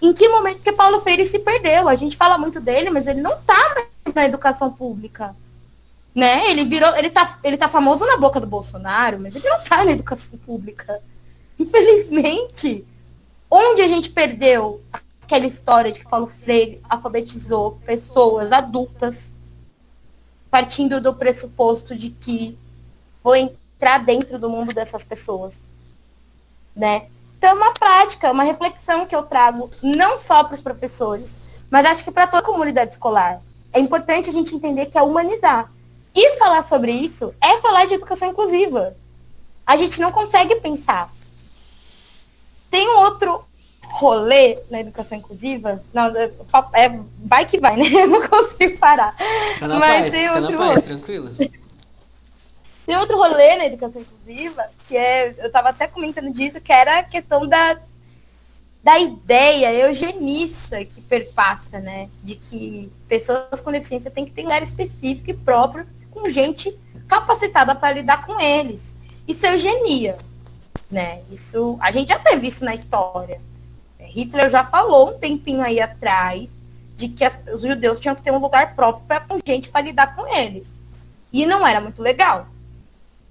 Em 0.00 0.14
que 0.14 0.26
momento 0.30 0.62
que 0.62 0.72
Paulo 0.72 1.02
Freire 1.02 1.26
se 1.26 1.38
perdeu? 1.38 1.86
A 1.86 1.94
gente 1.94 2.16
fala 2.16 2.38
muito 2.38 2.58
dele, 2.58 2.88
mas 2.88 3.06
ele 3.06 3.20
não 3.20 3.38
mais 3.46 4.14
na 4.14 4.24
educação 4.24 4.72
pública. 4.72 5.36
Né? 6.14 6.50
Ele 6.50 6.64
virou, 6.64 6.96
ele 6.96 7.10
tá, 7.10 7.38
ele 7.44 7.58
tá 7.58 7.68
famoso 7.68 8.06
na 8.06 8.16
boca 8.16 8.40
do 8.40 8.46
Bolsonaro, 8.46 9.20
mas 9.20 9.34
ele 9.34 9.46
não 9.46 9.60
está 9.60 9.84
na 9.84 9.92
educação 9.92 10.38
pública. 10.38 11.02
Infelizmente, 11.58 12.86
Onde 13.54 13.82
a 13.82 13.86
gente 13.86 14.08
perdeu 14.08 14.80
aquela 15.20 15.44
história 15.44 15.92
de 15.92 16.00
que 16.00 16.08
Paulo 16.08 16.26
Freire 16.26 16.80
alfabetizou 16.88 17.78
pessoas 17.84 18.50
adultas, 18.50 19.30
partindo 20.50 21.02
do 21.02 21.14
pressuposto 21.14 21.94
de 21.94 22.08
que 22.08 22.58
vou 23.22 23.36
entrar 23.36 23.98
dentro 23.98 24.38
do 24.38 24.48
mundo 24.48 24.72
dessas 24.72 25.04
pessoas, 25.04 25.58
né? 26.74 27.08
Então, 27.36 27.50
é 27.50 27.52
uma 27.52 27.74
prática, 27.74 28.32
uma 28.32 28.42
reflexão 28.42 29.04
que 29.04 29.14
eu 29.14 29.22
trago 29.22 29.70
não 29.82 30.16
só 30.16 30.44
para 30.44 30.54
os 30.54 30.62
professores, 30.62 31.36
mas 31.70 31.84
acho 31.84 32.04
que 32.04 32.10
para 32.10 32.26
toda 32.26 32.42
a 32.42 32.46
comunidade 32.46 32.92
escolar. 32.92 33.42
É 33.70 33.78
importante 33.80 34.30
a 34.30 34.32
gente 34.32 34.54
entender 34.54 34.86
que 34.86 34.96
é 34.96 35.02
humanizar. 35.02 35.70
E 36.14 36.38
falar 36.38 36.62
sobre 36.62 36.90
isso 36.90 37.34
é 37.38 37.58
falar 37.58 37.84
de 37.84 37.94
educação 37.94 38.30
inclusiva. 38.30 38.96
A 39.66 39.76
gente 39.76 40.00
não 40.00 40.10
consegue 40.10 40.56
pensar 40.56 41.12
tem 42.72 42.88
um 42.88 43.00
outro 43.00 43.44
rolê 43.82 44.58
na 44.70 44.80
educação 44.80 45.18
inclusiva. 45.18 45.84
Não, 45.92 46.06
é, 46.16 46.32
é, 46.74 47.00
vai 47.22 47.44
que 47.44 47.60
vai, 47.60 47.76
né? 47.76 47.84
Eu 47.92 48.08
não 48.08 48.26
consigo 48.26 48.78
parar. 48.78 49.14
Mas 49.60 49.78
paz, 49.78 50.10
tem 50.10 50.30
outro 50.30 50.56
paz, 50.58 50.82
tranquilo. 50.82 51.36
Tem 52.86 52.96
outro 52.96 53.16
rolê 53.18 53.56
na 53.56 53.66
educação 53.66 54.02
inclusiva, 54.02 54.68
que 54.88 54.96
é, 54.96 55.34
eu 55.38 55.46
estava 55.46 55.68
até 55.68 55.86
comentando 55.86 56.32
disso, 56.32 56.60
que 56.60 56.72
era 56.72 56.98
a 56.98 57.02
questão 57.04 57.46
da, 57.46 57.78
da 58.82 58.98
ideia 58.98 59.72
eugenista 59.72 60.84
que 60.84 61.00
perpassa, 61.00 61.78
né? 61.78 62.08
De 62.24 62.34
que 62.34 62.90
pessoas 63.06 63.60
com 63.60 63.70
deficiência 63.70 64.10
têm 64.10 64.24
que 64.24 64.32
ter 64.32 64.42
lugar 64.42 64.62
específico 64.62 65.30
e 65.30 65.34
próprio, 65.34 65.86
com 66.10 66.28
gente 66.28 66.76
capacitada 67.06 67.74
para 67.74 67.94
lidar 67.94 68.26
com 68.26 68.40
eles. 68.40 68.96
Isso 69.28 69.46
é 69.46 69.52
eugenia 69.52 70.18
né? 70.92 71.22
Isso, 71.30 71.78
a 71.80 71.90
gente 71.90 72.10
já 72.10 72.18
teve 72.18 72.46
isso 72.46 72.62
na 72.66 72.74
história. 72.74 73.40
É, 73.98 74.04
Hitler 74.04 74.50
já 74.50 74.62
falou 74.62 75.08
um 75.08 75.18
tempinho 75.18 75.62
aí 75.62 75.80
atrás 75.80 76.50
de 76.94 77.08
que 77.08 77.24
as, 77.24 77.38
os 77.52 77.62
judeus 77.62 77.98
tinham 77.98 78.14
que 78.14 78.22
ter 78.22 78.30
um 78.30 78.38
lugar 78.38 78.76
próprio 78.76 79.06
para 79.06 79.24
gente 79.44 79.70
para 79.70 79.80
lidar 79.80 80.14
com 80.14 80.28
eles. 80.36 80.70
E 81.32 81.46
não 81.46 81.66
era 81.66 81.80
muito 81.80 82.02
legal, 82.02 82.46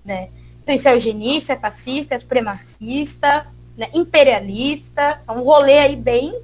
né? 0.03 0.29
Então 0.63 0.73
isso 0.73 0.87
é 0.89 0.95
eugenista, 0.95 1.53
é 1.53 1.55
fascista, 1.55 2.15
é 2.15 2.19
supremacista, 2.19 3.45
né? 3.77 3.89
imperialista, 3.93 5.21
é 5.27 5.31
um 5.31 5.43
rolê 5.43 5.77
aí 5.77 5.95
bem 5.95 6.35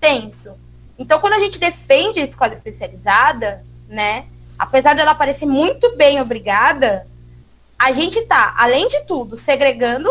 tenso. 0.00 0.54
Então 0.98 1.20
quando 1.20 1.34
a 1.34 1.38
gente 1.38 1.60
defende 1.60 2.18
a 2.18 2.24
escola 2.24 2.54
especializada, 2.54 3.62
né? 3.86 4.24
Apesar 4.58 4.94
dela 4.94 5.14
parecer 5.14 5.44
muito 5.44 5.94
bem 5.96 6.18
obrigada, 6.18 7.06
a 7.78 7.92
gente 7.92 8.18
está, 8.20 8.54
além 8.56 8.88
de 8.88 9.04
tudo, 9.04 9.36
segregando 9.36 10.08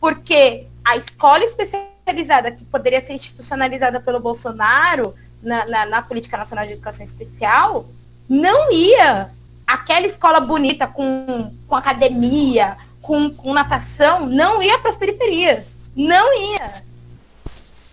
porque 0.00 0.66
a 0.84 0.96
escola 0.96 1.44
especializada, 1.44 2.50
que 2.52 2.64
poderia 2.64 3.00
ser 3.00 3.14
institucionalizada 3.14 4.00
pelo 4.00 4.20
Bolsonaro 4.20 5.14
na, 5.42 5.66
na, 5.66 5.86
na 5.86 6.02
Política 6.02 6.36
Nacional 6.36 6.66
de 6.66 6.72
Educação 6.72 7.04
Especial, 7.04 7.86
não 8.28 8.72
ia 8.72 9.30
aquela 9.66 10.06
escola 10.06 10.40
bonita 10.40 10.86
com, 10.86 11.52
com 11.66 11.76
academia, 11.76 12.78
com, 13.02 13.30
com 13.30 13.52
natação 13.52 14.26
não 14.26 14.62
ia 14.62 14.78
para 14.78 14.90
as 14.90 14.96
periferias. 14.96 15.76
Não 15.94 16.54
ia. 16.54 16.82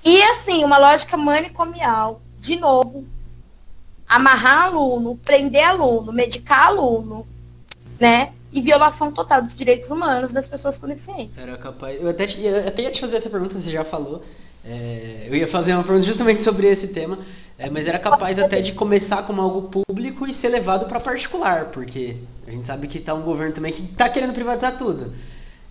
E 0.03 0.21
assim, 0.23 0.63
uma 0.63 0.77
lógica 0.77 1.17
manicomial, 1.17 2.21
de 2.39 2.55
novo, 2.57 3.05
amarrar 4.07 4.65
aluno, 4.65 5.17
prender 5.17 5.63
aluno, 5.63 6.13
medicar 6.13 6.67
aluno, 6.67 7.25
né? 7.99 8.31
E 8.55 8.61
violação 8.61 9.11
total 9.11 9.41
dos 9.41 9.55
direitos 9.55 9.91
humanos 9.91 10.31
das 10.31 10.47
pessoas 10.47 10.77
com 10.77 10.87
deficiência. 10.87 11.41
Era 11.41 11.57
capaz. 11.57 12.01
Eu 12.01 12.09
até, 12.09 12.25
eu 12.41 12.67
até 12.67 12.83
ia 12.83 12.91
te 12.91 13.01
fazer 13.01 13.17
essa 13.17 13.29
pergunta, 13.29 13.59
você 13.59 13.69
já 13.69 13.83
falou. 13.83 14.23
É, 14.63 15.27
eu 15.27 15.35
ia 15.35 15.47
fazer 15.47 15.73
uma 15.73 15.83
pergunta 15.83 16.07
justamente 16.07 16.41
sobre 16.41 16.65
esse 16.67 16.87
tema, 16.87 17.19
é, 17.59 17.69
mas 17.69 17.85
era 17.85 17.99
capaz 17.99 18.39
até 18.39 18.61
de 18.61 18.71
começar 18.71 19.21
como 19.23 19.41
algo 19.41 19.69
público 19.69 20.25
e 20.25 20.33
ser 20.33 20.49
levado 20.49 20.87
para 20.87 20.99
particular, 20.99 21.65
porque 21.65 22.15
a 22.47 22.51
gente 22.51 22.65
sabe 22.65 22.87
que 22.87 22.97
está 22.97 23.13
um 23.13 23.21
governo 23.21 23.53
também 23.53 23.71
que 23.71 23.83
está 23.83 24.09
querendo 24.09 24.33
privatizar 24.33 24.75
tudo. 24.77 25.13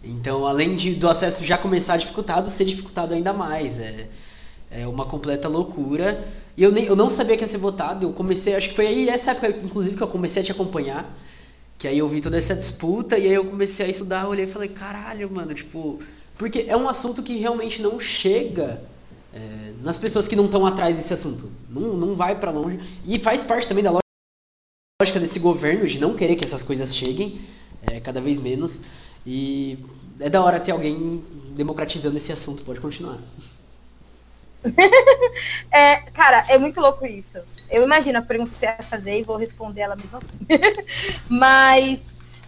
Então, 0.05 0.47
além 0.47 0.77
de, 0.77 0.95
do 0.95 1.09
acesso 1.09 1.43
já 1.45 1.57
começar 1.57 1.97
dificultado, 1.97 2.51
ser 2.51 2.67
dificultado 2.67 3.15
ainda 3.15 3.33
mais. 3.33 3.81
É, 3.81 4.07
é 4.71 4.87
uma 4.87 5.07
completa 5.07 5.49
loucura. 5.49 6.27
E 6.57 6.63
eu, 6.63 6.71
nem, 6.71 6.85
eu 6.85 6.97
não 6.97 7.11
sabia 7.11 7.37
que 7.37 7.45
ia 7.45 7.49
ser 7.49 7.59
votado. 7.59 8.07
Eu 8.07 8.13
comecei, 8.13 8.55
acho 8.55 8.69
que 8.69 8.75
foi 8.75 8.87
aí 8.87 9.09
essa 9.09 9.31
época, 9.31 9.49
inclusive, 9.49 9.97
que 9.97 10.03
eu 10.03 10.09
comecei 10.09 10.43
a 10.43 10.45
te 10.45 10.53
acompanhar. 10.53 11.17
Que 11.79 11.89
aí 11.89 11.99
eu 11.99 12.09
vi 12.09 12.21
toda 12.21 12.39
essa 12.39 12.55
disputa 12.55 13.19
e 13.19 13.27
aí 13.27 13.35
eu 13.35 13.45
comecei 13.45 13.87
a 13.87 13.89
estudar, 13.89 14.29
olhei 14.29 14.47
e 14.47 14.53
falei, 14.53 14.69
caralho, 14.69 15.31
mano, 15.31 15.55
tipo. 15.55 16.03
Porque 16.37 16.67
é 16.69 16.77
um 16.77 16.89
assunto 16.89 17.23
que 17.23 17.37
realmente 17.37 17.81
não 17.81 18.01
chega 18.01 18.83
é, 19.33 19.73
nas 19.83 19.99
pessoas 19.99 20.27
que 20.29 20.37
não 20.37 20.47
estão 20.47 20.65
atrás 20.65 20.97
desse 20.97 21.13
assunto. 21.13 21.51
Não, 21.69 21.95
não 21.95 22.15
vai 22.15 22.39
para 22.39 22.51
longe. 22.51 22.81
E 23.05 23.19
faz 23.19 23.43
parte 23.43 23.69
também 23.69 23.85
da 23.85 23.91
lógica 23.91 25.21
desse 25.21 25.39
governo 25.39 25.87
de 25.87 25.99
não 25.99 26.15
querer 26.15 26.37
que 26.37 26.45
essas 26.45 26.63
coisas 26.63 26.95
cheguem 26.95 27.41
é, 27.83 28.01
cada 28.01 28.21
vez 28.21 28.39
menos. 28.39 28.81
E 29.27 29.79
é 30.21 30.31
da 30.31 30.43
hora 30.43 30.61
ter 30.61 30.73
alguém 30.73 31.23
democratizando 31.55 32.17
esse 32.17 32.33
assunto. 32.33 32.63
Pode 32.63 32.81
continuar. 32.81 33.19
é, 35.71 35.97
cara, 36.13 36.47
é 36.49 36.59
muito 36.59 36.81
louco 36.81 37.05
isso. 37.07 37.39
Eu 37.71 37.83
imagino 37.83 38.19
a 38.19 38.23
pergunta 38.23 38.53
que 38.53 38.59
você 38.59 38.67
ia 38.67 38.87
fazer 38.89 39.19
e 39.19 39.23
vou 39.23 39.37
responder 39.37 39.83
ela 39.83 39.97
mesmo 39.97 40.19
assim. 40.19 40.87
Mas 41.29 42.01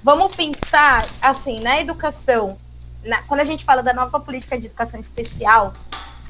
vamos 0.03 0.35
pensar, 0.37 1.09
assim, 1.21 1.61
na 1.61 1.81
educação, 1.81 2.59
na, 3.05 3.23
quando 3.23 3.41
a 3.41 3.45
gente 3.45 3.65
fala 3.65 3.83
da 3.83 3.93
nova 3.93 4.21
política 4.21 4.59
de 4.59 4.67
educação 4.67 5.01
especial, 5.01 5.75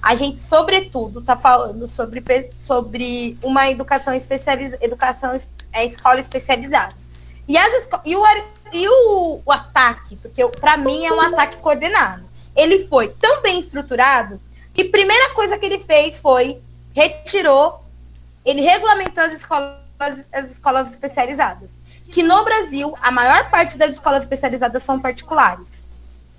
a 0.00 0.14
gente, 0.14 0.40
sobretudo, 0.40 1.20
está 1.20 1.36
falando 1.36 1.88
sobre, 1.88 2.22
sobre 2.58 3.36
uma 3.42 3.68
educação 3.68 4.14
especializada, 4.14 4.84
educação 4.84 5.36
é, 5.72 5.84
escola 5.84 6.20
especializada. 6.20 6.94
E, 7.48 7.56
as, 7.56 7.88
e, 8.04 8.16
o, 8.16 8.22
e 8.72 8.88
o, 8.88 9.40
o 9.44 9.52
ataque, 9.52 10.16
porque 10.16 10.46
para 10.48 10.76
mim 10.76 11.04
é 11.04 11.12
um 11.12 11.20
ataque 11.20 11.56
coordenado. 11.58 12.24
Ele 12.54 12.86
foi 12.86 13.08
tão 13.08 13.42
bem 13.42 13.58
estruturado 13.58 14.40
e 14.74 14.84
primeira 14.84 15.30
coisa 15.30 15.58
que 15.58 15.66
ele 15.66 15.78
fez 15.78 16.18
foi 16.18 16.60
retirou, 16.94 17.84
ele 18.46 18.62
regulamentou 18.62 19.24
as 19.24 19.32
escolas, 19.32 19.76
as 20.32 20.50
escolas 20.50 20.90
especializadas. 20.90 21.68
Que 22.10 22.22
no 22.22 22.44
Brasil, 22.44 22.96
a 23.02 23.10
maior 23.10 23.50
parte 23.50 23.76
das 23.76 23.90
escolas 23.90 24.22
especializadas 24.22 24.82
são 24.82 25.00
particulares. 25.00 25.84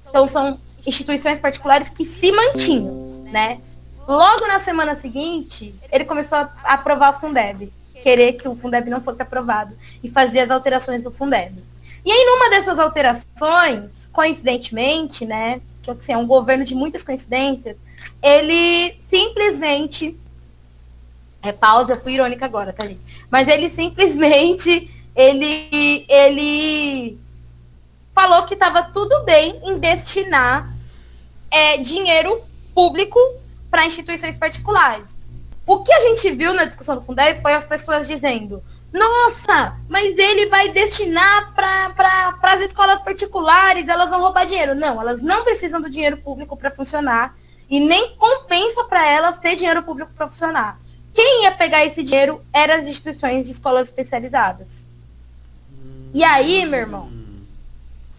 Então 0.10 0.26
são 0.26 0.60
instituições 0.86 1.38
particulares 1.38 1.90
que 1.90 2.06
se 2.06 2.32
mantinham, 2.32 3.26
né? 3.26 3.60
Logo 4.08 4.48
na 4.48 4.60
semana 4.60 4.96
seguinte, 4.96 5.76
ele 5.92 6.06
começou 6.06 6.38
a 6.38 6.50
aprovar 6.64 7.18
o 7.18 7.20
Fundeb, 7.20 7.74
querer 8.02 8.34
que 8.34 8.48
o 8.48 8.56
Fundeb 8.56 8.90
não 8.90 9.02
fosse 9.02 9.22
aprovado 9.22 9.76
e 10.02 10.10
fazer 10.10 10.40
as 10.40 10.50
alterações 10.50 11.02
do 11.02 11.12
Fundeb. 11.12 11.62
E 12.06 12.12
aí, 12.12 12.26
numa 12.26 12.50
dessas 12.50 12.80
alterações, 12.80 14.08
coincidentemente, 14.14 15.26
né, 15.26 15.60
que 15.82 15.92
assim, 15.92 16.14
é 16.14 16.18
um 16.18 16.26
governo 16.26 16.64
de 16.64 16.74
muitas 16.74 17.04
coincidências, 17.04 17.76
ele 18.22 18.98
simplesmente. 19.10 20.18
É 21.48 21.54
pausa, 21.54 21.96
fui 21.96 22.14
irônica 22.14 22.46
agora, 22.46 22.74
tá, 22.74 22.86
gente? 22.86 23.02
Mas 23.30 23.48
ele 23.48 23.70
simplesmente. 23.70 24.94
Ele, 25.16 26.06
ele 26.08 27.20
falou 28.14 28.44
que 28.44 28.54
estava 28.54 28.84
tudo 28.84 29.24
bem 29.24 29.60
em 29.64 29.80
destinar 29.80 30.72
é, 31.50 31.78
dinheiro 31.78 32.44
público 32.74 33.20
para 33.72 33.86
instituições 33.86 34.38
particulares. 34.38 35.08
O 35.66 35.84
que 35.84 35.92
a 35.92 36.00
gente 36.02 36.32
viu 36.32 36.54
na 36.54 36.66
discussão 36.66 36.96
do 36.96 37.02
Fundeb 37.02 37.42
foi 37.42 37.54
as 37.54 37.66
pessoas 37.66 38.08
dizendo: 38.08 38.64
nossa, 38.92 39.78
mas 39.90 40.18
ele 40.18 40.48
vai 40.48 40.70
destinar 40.70 41.54
para 41.54 41.90
pra, 41.92 42.54
as 42.54 42.62
escolas 42.62 43.00
particulares, 43.00 43.88
elas 43.88 44.10
vão 44.10 44.22
roubar 44.22 44.46
dinheiro. 44.46 44.76
Não, 44.76 45.00
elas 45.02 45.22
não 45.22 45.44
precisam 45.44 45.82
do 45.82 45.90
dinheiro 45.90 46.18
público 46.18 46.56
para 46.56 46.72
funcionar 46.72 47.36
e 47.70 47.80
nem 47.80 48.16
compensa 48.16 48.84
para 48.86 49.06
elas 49.06 49.40
ter 49.40 49.56
dinheiro 49.56 49.84
público 49.84 50.12
para 50.16 50.30
funcionar. 50.30 50.80
Quem 51.18 51.46
ia 51.46 51.52
pegar 51.52 51.84
esse 51.84 52.04
dinheiro 52.04 52.46
eram 52.54 52.76
as 52.76 52.86
instituições 52.86 53.44
de 53.44 53.52
escolas 53.52 53.88
especializadas. 53.88 54.86
E 56.14 56.24
aí, 56.24 56.64
meu 56.64 56.80
irmão, 56.80 57.10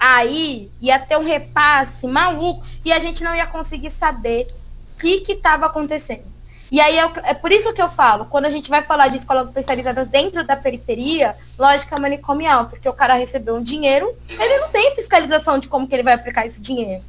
aí 0.01 0.69
ia 0.81 0.99
ter 0.99 1.17
um 1.17 1.23
repasse 1.23 2.09
maluco 2.09 2.67
e 2.85 2.91
a 2.91 2.99
gente 2.99 3.23
não 3.23 3.33
ia 3.37 3.47
conseguir 3.47 3.93
saber 3.93 4.53
o 4.97 4.97
que 4.97 5.31
estava 5.31 5.67
acontecendo. 5.67 6.25
E 6.73 6.81
aí 6.81 6.99
é, 6.99 7.09
é, 7.23 7.35
por 7.35 7.53
isso 7.53 7.73
que 7.73 7.81
eu 7.81 7.89
falo, 7.89 8.25
quando 8.25 8.47
a 8.47 8.51
gente 8.51 8.69
vai 8.69 8.83
falar 8.83 9.07
de 9.07 9.19
escolas 9.19 9.47
especializadas 9.47 10.09
dentro 10.09 10.45
da 10.45 10.57
periferia, 10.57 11.37
lógica 11.57 12.01
manicomial, 12.01 12.67
porque 12.67 12.89
o 12.89 12.93
cara 12.93 13.15
recebeu 13.15 13.55
um 13.55 13.63
dinheiro, 13.63 14.13
ele 14.29 14.59
não 14.59 14.73
tem 14.73 14.97
fiscalização 14.97 15.61
de 15.61 15.69
como 15.69 15.87
que 15.87 15.95
ele 15.95 16.03
vai 16.03 16.15
aplicar 16.15 16.49
esse 16.49 16.61
dinheiro 16.61 17.05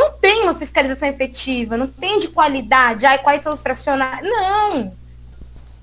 não 0.00 0.12
tem 0.12 0.42
uma 0.44 0.54
fiscalização 0.54 1.06
efetiva, 1.06 1.76
não 1.76 1.86
tem 1.86 2.18
de 2.18 2.28
qualidade, 2.28 3.04
ai, 3.04 3.18
quais 3.18 3.42
são 3.42 3.52
os 3.52 3.60
profissionais. 3.60 4.22
Não. 4.22 4.96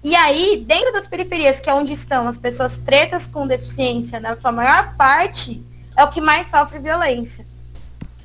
E 0.03 0.15
aí, 0.15 0.63
dentro 0.65 0.91
das 0.91 1.07
periferias, 1.07 1.59
que 1.59 1.69
é 1.69 1.73
onde 1.73 1.93
estão 1.93 2.27
as 2.27 2.37
pessoas 2.37 2.79
pretas 2.79 3.27
com 3.27 3.45
deficiência, 3.45 4.19
na 4.19 4.35
sua 4.35 4.51
maior 4.51 4.95
parte, 4.95 5.63
é 5.95 6.03
o 6.03 6.09
que 6.09 6.19
mais 6.19 6.47
sofre 6.47 6.79
violência. 6.79 7.45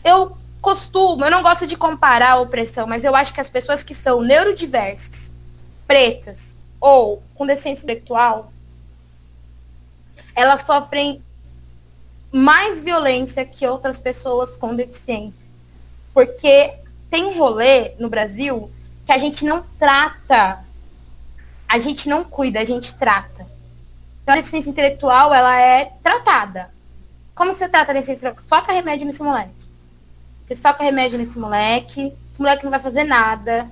Eu 0.03 0.35
costumo, 0.63 1.27
eu 1.27 1.31
não 1.31 1.43
gosto 1.43 1.67
de 1.67 1.77
comparar 1.77 2.33
a 2.33 2.41
opressão, 2.41 2.87
mas 2.87 3.05
eu 3.05 3.15
acho 3.15 3.35
que 3.35 3.41
as 3.41 3.49
pessoas 3.49 3.83
que 3.83 3.95
são 3.95 4.23
neurodiversas, 4.23 5.31
pretas 5.87 6.57
ou 6.81 7.23
com 7.35 7.45
deficiência 7.47 7.83
intelectual, 7.83 8.51
elas 10.35 10.63
sofrem 10.63 11.23
mais 12.31 12.81
violência 12.81 13.45
que 13.45 13.67
outras 13.67 13.99
pessoas 13.99 14.57
com 14.57 14.75
deficiência. 14.75 15.52
Porque 16.15 16.75
tem 17.11 17.37
rolê 17.37 17.93
no 17.99 18.09
Brasil 18.09 18.71
que 19.07 19.13
a 19.13 19.19
gente 19.19 19.45
não 19.45 19.65
trata, 19.79 20.65
a 21.69 21.79
gente 21.79 22.09
não 22.09 22.25
cuida, 22.25 22.61
a 22.61 22.65
gente 22.65 22.95
trata. 22.95 23.47
Então 24.23 24.35
a 24.35 24.39
deficiência 24.39 24.71
intelectual, 24.71 25.35
ela 25.35 25.59
é 25.61 25.93
tratada. 26.03 26.71
Como 27.35 27.53
que 27.53 27.59
você 27.59 27.69
trata 27.69 27.91
a 27.91 27.95
deficiência 27.95 28.29
intelectual? 28.29 28.61
Soca 28.61 28.73
remédio 28.73 29.07
nesse 29.07 29.23
moleque. 29.23 29.67
Você 30.45 30.57
soca 30.57 30.85
remédio 30.85 31.19
nesse 31.19 31.39
moleque, 31.39 32.13
esse 32.33 32.41
moleque 32.41 32.65
não 32.65 32.71
vai 32.71 32.81
fazer 32.81 33.05
nada. 33.05 33.71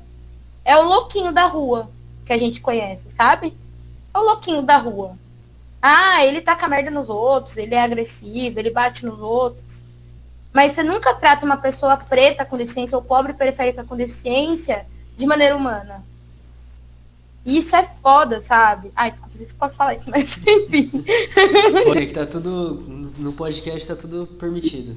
É 0.65 0.77
o 0.77 0.83
louquinho 0.83 1.33
da 1.33 1.47
rua 1.47 1.91
que 2.25 2.33
a 2.33 2.39
gente 2.39 2.61
conhece, 2.61 3.11
sabe? 3.11 3.57
É 4.15 4.19
o 4.19 4.23
louquinho 4.23 4.63
da 4.63 4.77
rua. 4.77 5.17
Ah, 5.83 6.25
ele 6.25 6.41
tá 6.41 6.55
com 6.57 6.67
a 6.67 6.69
merda 6.69 6.91
nos 6.91 7.09
outros, 7.09 7.57
ele 7.57 7.75
é 7.75 7.83
agressivo, 7.83 8.59
ele 8.59 8.71
bate 8.71 9.07
nos 9.07 9.19
outros. 9.19 9.83
Mas 10.53 10.73
você 10.73 10.83
nunca 10.83 11.15
trata 11.15 11.47
uma 11.47 11.57
pessoa 11.57 11.97
preta 11.97 12.45
com 12.45 12.57
deficiência 12.57 12.97
ou 12.97 13.03
pobre 13.03 13.33
periférica 13.33 13.85
com 13.85 13.97
deficiência 13.97 14.87
de 15.17 15.27
maneira 15.27 15.57
humana. 15.57 16.05
E 17.45 17.59
isso 17.59 17.75
é 17.75 17.83
foda, 17.83 18.41
sabe? 18.43 18.93
Ai, 18.95 19.13
desculpa, 19.13 19.39
você 19.39 19.55
pode 19.55 19.75
falar 19.75 19.95
isso, 19.95 20.11
mas 20.11 20.39
enfim. 20.47 20.91
Porque 21.85 22.07
que 22.07 22.15
tá 22.15 22.27
tudo. 22.27 22.75
No 23.19 23.33
podcast 23.33 23.87
tá 23.87 23.97
tudo 23.97 24.27
permitido. 24.39 24.97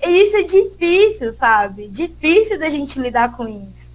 Isso 0.00 0.36
é 0.36 0.42
difícil, 0.42 1.32
sabe? 1.32 1.88
Difícil 1.88 2.58
da 2.58 2.70
gente 2.70 3.00
lidar 3.00 3.36
com 3.36 3.48
isso. 3.48 3.90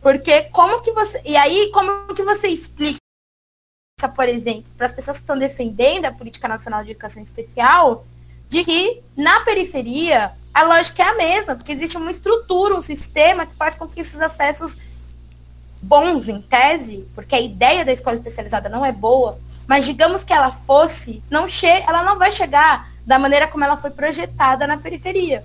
Porque 0.00 0.42
como 0.44 0.80
que 0.80 0.92
você. 0.92 1.20
E 1.24 1.36
aí, 1.36 1.70
como 1.72 2.14
que 2.14 2.22
você 2.22 2.48
explica, 2.48 2.98
por 4.14 4.28
exemplo, 4.28 4.70
para 4.76 4.86
as 4.86 4.92
pessoas 4.92 5.18
que 5.18 5.24
estão 5.24 5.38
defendendo 5.38 6.04
a 6.04 6.12
Política 6.12 6.46
Nacional 6.46 6.84
de 6.84 6.92
Educação 6.92 7.22
Especial, 7.22 8.06
de 8.48 8.64
que 8.64 9.02
na 9.16 9.40
periferia 9.40 10.32
a 10.52 10.62
lógica 10.62 11.02
é 11.02 11.06
a 11.06 11.14
mesma, 11.14 11.54
porque 11.54 11.72
existe 11.72 11.96
uma 11.96 12.10
estrutura, 12.10 12.74
um 12.74 12.80
sistema 12.80 13.44
que 13.44 13.54
faz 13.54 13.74
com 13.74 13.86
que 13.86 14.00
esses 14.00 14.18
acessos 14.18 14.78
bons, 15.82 16.28
em 16.28 16.40
tese, 16.40 17.06
porque 17.14 17.34
a 17.34 17.40
ideia 17.40 17.84
da 17.84 17.92
escola 17.92 18.16
especializada 18.16 18.68
não 18.68 18.84
é 18.84 18.90
boa, 18.90 19.38
mas 19.66 19.84
digamos 19.84 20.24
que 20.24 20.32
ela 20.32 20.50
fosse, 20.50 21.22
não 21.30 21.46
che 21.46 21.66
ela 21.66 22.02
não 22.02 22.18
vai 22.18 22.32
chegar 22.32 22.90
da 23.04 23.18
maneira 23.18 23.46
como 23.46 23.64
ela 23.64 23.76
foi 23.76 23.90
projetada 23.90 24.66
na 24.66 24.78
periferia. 24.78 25.44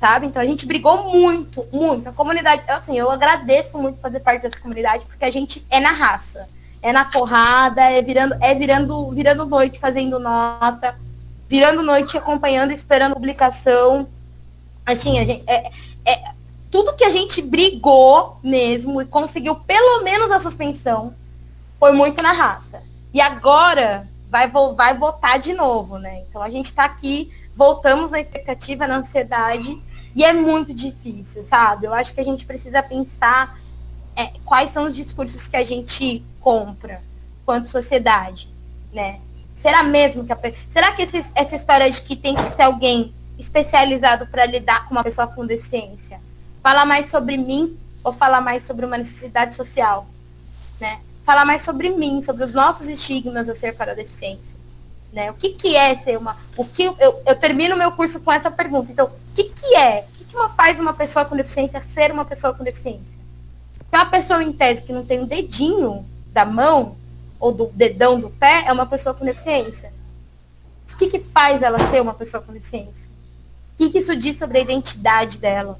Sabe? 0.00 0.26
Então 0.26 0.40
a 0.40 0.46
gente 0.46 0.64
brigou 0.64 1.10
muito, 1.10 1.66
muito. 1.72 2.08
A 2.08 2.12
comunidade, 2.12 2.62
assim, 2.68 2.96
eu 2.96 3.10
agradeço 3.10 3.76
muito 3.78 4.00
fazer 4.00 4.20
parte 4.20 4.42
dessa 4.42 4.60
comunidade, 4.60 5.04
porque 5.06 5.24
a 5.24 5.30
gente 5.30 5.66
é 5.68 5.80
na 5.80 5.90
raça. 5.90 6.48
É 6.82 6.92
na 6.92 7.04
porrada, 7.04 7.82
é 7.82 8.00
virando, 8.02 8.36
é 8.40 8.54
virando, 8.54 9.10
virando 9.10 9.46
noite 9.46 9.78
fazendo 9.78 10.18
nota, 10.18 10.94
virando 11.48 11.82
noite 11.82 12.16
acompanhando, 12.16 12.72
esperando 12.72 13.14
publicação. 13.14 14.08
Assim, 14.86 15.18
a 15.18 15.24
gente, 15.24 15.44
é, 15.46 15.70
é, 16.04 16.32
tudo 16.70 16.94
que 16.94 17.04
a 17.04 17.10
gente 17.10 17.42
brigou 17.42 18.38
mesmo 18.42 19.00
e 19.02 19.06
conseguiu 19.06 19.56
pelo 19.56 20.02
menos 20.02 20.30
a 20.30 20.40
suspensão 20.40 21.14
foi 21.78 21.92
muito 21.92 22.22
na 22.22 22.32
raça. 22.32 22.82
E 23.12 23.20
agora 23.20 24.08
vai, 24.30 24.48
vai 24.48 24.94
votar 24.96 25.38
de 25.38 25.54
novo, 25.54 25.98
né? 25.98 26.22
Então 26.28 26.42
a 26.42 26.50
gente 26.50 26.66
está 26.66 26.84
aqui, 26.84 27.30
voltamos 27.56 28.10
na 28.10 28.20
expectativa, 28.20 28.86
na 28.86 28.98
ansiedade, 28.98 29.82
e 30.14 30.24
é 30.24 30.32
muito 30.32 30.74
difícil, 30.74 31.44
sabe? 31.44 31.86
Eu 31.86 31.94
acho 31.94 32.14
que 32.14 32.20
a 32.20 32.24
gente 32.24 32.44
precisa 32.44 32.82
pensar 32.82 33.57
é, 34.18 34.32
quais 34.44 34.70
são 34.70 34.82
os 34.82 34.96
discursos 34.96 35.46
que 35.46 35.56
a 35.56 35.62
gente 35.62 36.24
compra 36.40 37.00
quanto 37.46 37.70
sociedade, 37.70 38.52
né? 38.92 39.20
Será 39.54 39.84
mesmo 39.84 40.24
que 40.24 40.32
a, 40.32 40.38
será 40.68 40.92
que 40.92 41.08
essa 41.36 41.54
história 41.54 41.88
de 41.88 42.02
que 42.02 42.16
tem 42.16 42.34
que 42.34 42.50
ser 42.50 42.62
alguém 42.62 43.14
especializado 43.38 44.26
para 44.26 44.44
lidar 44.44 44.86
com 44.86 44.90
uma 44.90 45.04
pessoa 45.04 45.28
com 45.28 45.46
deficiência 45.46 46.20
fala 46.60 46.84
mais 46.84 47.06
sobre 47.06 47.36
mim 47.36 47.78
ou 48.02 48.12
fala 48.12 48.40
mais 48.40 48.64
sobre 48.64 48.84
uma 48.84 48.98
necessidade 48.98 49.54
social, 49.54 50.08
né? 50.80 51.00
Falar 51.24 51.44
mais 51.44 51.62
sobre 51.62 51.90
mim, 51.90 52.20
sobre 52.20 52.42
os 52.42 52.52
nossos 52.52 52.88
estigmas 52.88 53.48
acerca 53.48 53.86
da 53.86 53.94
deficiência, 53.94 54.58
né? 55.12 55.30
O 55.30 55.34
que 55.34 55.50
que 55.50 55.76
é 55.76 55.94
ser 55.94 56.18
uma, 56.18 56.36
o 56.56 56.64
que 56.64 56.82
eu, 56.82 57.22
eu 57.24 57.36
termino 57.36 57.76
meu 57.76 57.92
curso 57.92 58.18
com 58.20 58.32
essa 58.32 58.50
pergunta. 58.50 58.90
Então, 58.90 59.06
o 59.06 59.32
que 59.32 59.44
que 59.44 59.76
é? 59.76 60.06
O 60.10 60.18
que 60.18 60.24
que 60.24 60.48
faz 60.56 60.80
uma 60.80 60.92
pessoa 60.92 61.24
com 61.24 61.36
deficiência 61.36 61.80
ser 61.80 62.10
uma 62.10 62.24
pessoa 62.24 62.52
com 62.52 62.64
deficiência? 62.64 63.17
Uma 63.92 64.06
pessoa 64.06 64.42
em 64.42 64.52
tese 64.52 64.82
que 64.82 64.92
não 64.92 65.04
tem 65.04 65.20
um 65.20 65.26
dedinho 65.26 66.04
da 66.32 66.44
mão 66.44 66.96
ou 67.40 67.52
do 67.52 67.66
dedão 67.66 68.20
do 68.20 68.30
pé 68.30 68.64
é 68.66 68.72
uma 68.72 68.86
pessoa 68.86 69.14
com 69.14 69.24
deficiência. 69.24 69.92
O 70.92 70.96
que, 70.96 71.08
que 71.08 71.20
faz 71.20 71.62
ela 71.62 71.78
ser 71.78 72.00
uma 72.00 72.14
pessoa 72.14 72.42
com 72.42 72.52
deficiência? 72.52 73.10
O 73.74 73.76
que, 73.78 73.90
que 73.90 73.98
isso 73.98 74.16
diz 74.16 74.36
sobre 74.36 74.58
a 74.58 74.62
identidade 74.62 75.38
dela? 75.38 75.78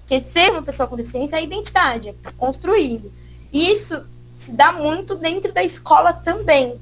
Porque 0.00 0.20
ser 0.20 0.50
uma 0.50 0.62
pessoa 0.62 0.88
com 0.88 0.96
deficiência 0.96 1.36
é 1.36 1.40
a 1.40 1.42
identidade, 1.42 2.08
é 2.08 2.14
construído. 2.36 3.12
E 3.52 3.70
isso 3.70 4.06
se 4.34 4.52
dá 4.52 4.72
muito 4.72 5.16
dentro 5.16 5.52
da 5.52 5.64
escola 5.64 6.12
também, 6.12 6.78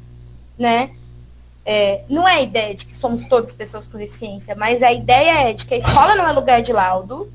né? 0.59 0.95
É, 1.65 2.05
não 2.09 2.29
é 2.29 2.35
a 2.35 2.43
ideia 2.43 2.75
de 2.75 2.85
que 2.85 2.95
somos 2.95 3.25
todas 3.25 3.55
pessoas 3.55 3.87
com 3.87 3.97
deficiência, 3.97 4.55
mas 4.55 4.83
a 4.83 4.93
ideia 4.93 5.49
é 5.49 5.53
de 5.55 5.65
que 5.65 5.73
a 5.73 5.79
escola 5.79 6.15
não 6.15 6.29
é 6.29 6.33
lugar 6.33 6.61
de 6.61 6.73
laudo, 6.73 7.33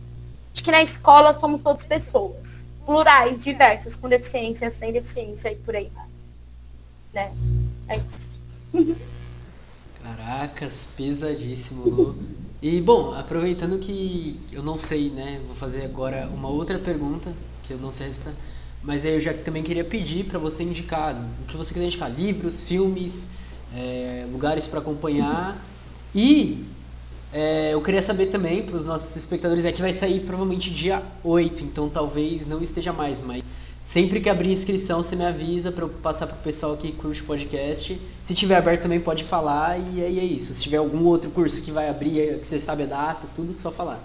de 0.53 0.61
que 0.61 0.69
na 0.69 0.83
escola 0.83 1.33
somos 1.33 1.63
todas 1.63 1.83
pessoas, 1.83 2.67
plurais, 2.89 3.39
diversas, 3.43 3.95
com 3.95 4.09
deficiência, 4.09 4.71
sem 4.71 4.91
deficiência 4.91 5.51
e 5.51 5.55
por 5.57 5.75
aí 5.75 5.91
vai 5.93 6.07
né? 7.13 7.31
É 7.87 7.97
isso. 7.97 8.39
Caracas, 10.01 10.87
pesadíssimo, 10.97 11.87
Lu. 11.87 12.15
E 12.59 12.81
bom, 12.81 13.13
aproveitando 13.13 13.77
que 13.77 14.39
eu 14.51 14.63
não 14.63 14.79
sei, 14.79 15.11
né? 15.11 15.39
Vou 15.45 15.55
fazer 15.55 15.85
agora 15.85 16.27
uma 16.33 16.49
outra 16.49 16.79
pergunta 16.79 17.31
que 17.61 17.73
eu 17.73 17.77
não 17.77 17.91
sei 17.91 18.07
responder. 18.07 18.35
Mas 18.81 19.05
aí 19.05 19.13
eu 19.13 19.21
já 19.21 19.35
também 19.35 19.61
queria 19.61 19.83
pedir 19.83 20.25
para 20.25 20.39
você 20.39 20.63
indicar 20.63 21.13
o 21.43 21.45
que 21.45 21.55
você 21.55 21.71
quiser 21.71 21.85
indicar, 21.85 22.09
livros, 22.11 22.63
filmes, 22.63 23.27
é, 23.75 24.25
lugares 24.31 24.65
para 24.65 24.79
acompanhar. 24.79 25.63
E 26.15 26.65
é, 27.31 27.73
eu 27.73 27.81
queria 27.81 28.01
saber 28.01 28.27
também 28.27 28.63
para 28.63 28.75
os 28.75 28.85
nossos 28.85 29.15
espectadores, 29.15 29.65
é 29.65 29.71
que 29.71 29.81
vai 29.81 29.93
sair 29.93 30.21
provavelmente 30.21 30.69
dia 30.69 31.03
8, 31.23 31.63
então 31.63 31.89
talvez 31.89 32.47
não 32.47 32.61
esteja 32.61 32.91
mais, 32.91 33.19
mas 33.23 33.43
Sempre 33.89 34.21
que 34.21 34.29
abrir 34.29 34.51
inscrição, 34.51 35.03
você 35.03 35.15
me 35.15 35.25
avisa 35.25 35.71
para 35.71 35.83
eu 35.83 35.89
passar 35.89 36.27
pro 36.27 36.37
pessoal 36.43 36.77
que 36.77 36.91
curte 36.91 37.23
podcast. 37.23 37.99
Se 38.23 38.35
tiver 38.35 38.55
aberto 38.55 38.83
também 38.83 38.99
pode 38.99 39.23
falar 39.23 39.79
e 39.79 40.05
aí 40.05 40.19
é 40.19 40.23
isso. 40.23 40.53
Se 40.53 40.61
tiver 40.61 40.77
algum 40.77 41.03
outro 41.05 41.31
curso 41.31 41.59
que 41.63 41.71
vai 41.71 41.89
abrir, 41.89 42.37
que 42.37 42.45
você 42.45 42.59
sabe 42.59 42.83
a 42.83 42.85
data, 42.85 43.27
tudo, 43.35 43.51
só 43.55 43.71
falar. 43.71 43.99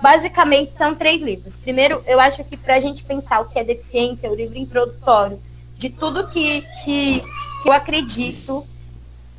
Basicamente 0.00 0.74
são 0.78 0.94
três 0.94 1.20
livros. 1.20 1.56
Primeiro, 1.56 2.00
eu 2.06 2.20
acho 2.20 2.44
que 2.44 2.56
para 2.56 2.76
a 2.76 2.78
gente 2.78 3.02
pensar 3.02 3.40
o 3.40 3.46
que 3.46 3.58
é 3.58 3.64
deficiência, 3.64 4.30
o 4.30 4.34
livro 4.36 4.56
introdutório 4.56 5.40
de 5.74 5.90
tudo 5.90 6.28
que, 6.28 6.62
que, 6.84 7.20
que 7.64 7.68
eu 7.68 7.72
acredito 7.72 8.64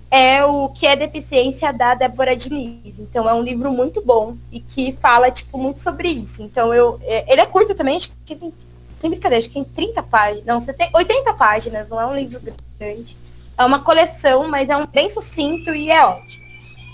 é 0.10 0.44
o 0.46 0.70
que 0.70 0.88
é 0.88 0.96
deficiência 0.96 1.72
da 1.74 1.94
Débora 1.94 2.36
Diniz. 2.36 3.00
Então 3.00 3.28
é 3.28 3.34
um 3.34 3.42
livro 3.42 3.72
muito 3.72 4.02
bom 4.02 4.38
e 4.52 4.60
que 4.60 4.94
fala 4.94 5.32
tipo 5.32 5.58
muito 5.58 5.82
sobre 5.82 6.10
isso. 6.10 6.42
Então 6.42 6.74
eu 6.74 7.00
é, 7.04 7.32
ele 7.32 7.42
é 7.42 7.46
curto 7.46 7.76
também, 7.76 7.98
acho 7.98 8.12
que 8.26 8.36
tem 8.36 8.54
sem 9.00 9.10
brincadeira, 9.10 9.40
acho 9.40 9.50
que 9.50 9.54
tem 9.54 9.64
30 9.64 10.04
páginas. 10.04 10.46
Não, 10.46 10.60
você 10.60 10.74
tem 10.74 10.90
80 10.94 11.34
páginas, 11.34 11.90
não 11.90 12.00
é 12.02 12.06
um 12.06 12.16
livro 12.16 12.42
grande. 12.80 13.18
É 13.58 13.66
uma 13.66 13.80
coleção, 13.80 14.48
mas 14.48 14.70
é 14.70 14.78
um 14.78 14.86
bem 14.86 15.10
sucinto 15.10 15.74
e 15.74 15.90
é 15.92 16.04
ótimo. 16.06 16.46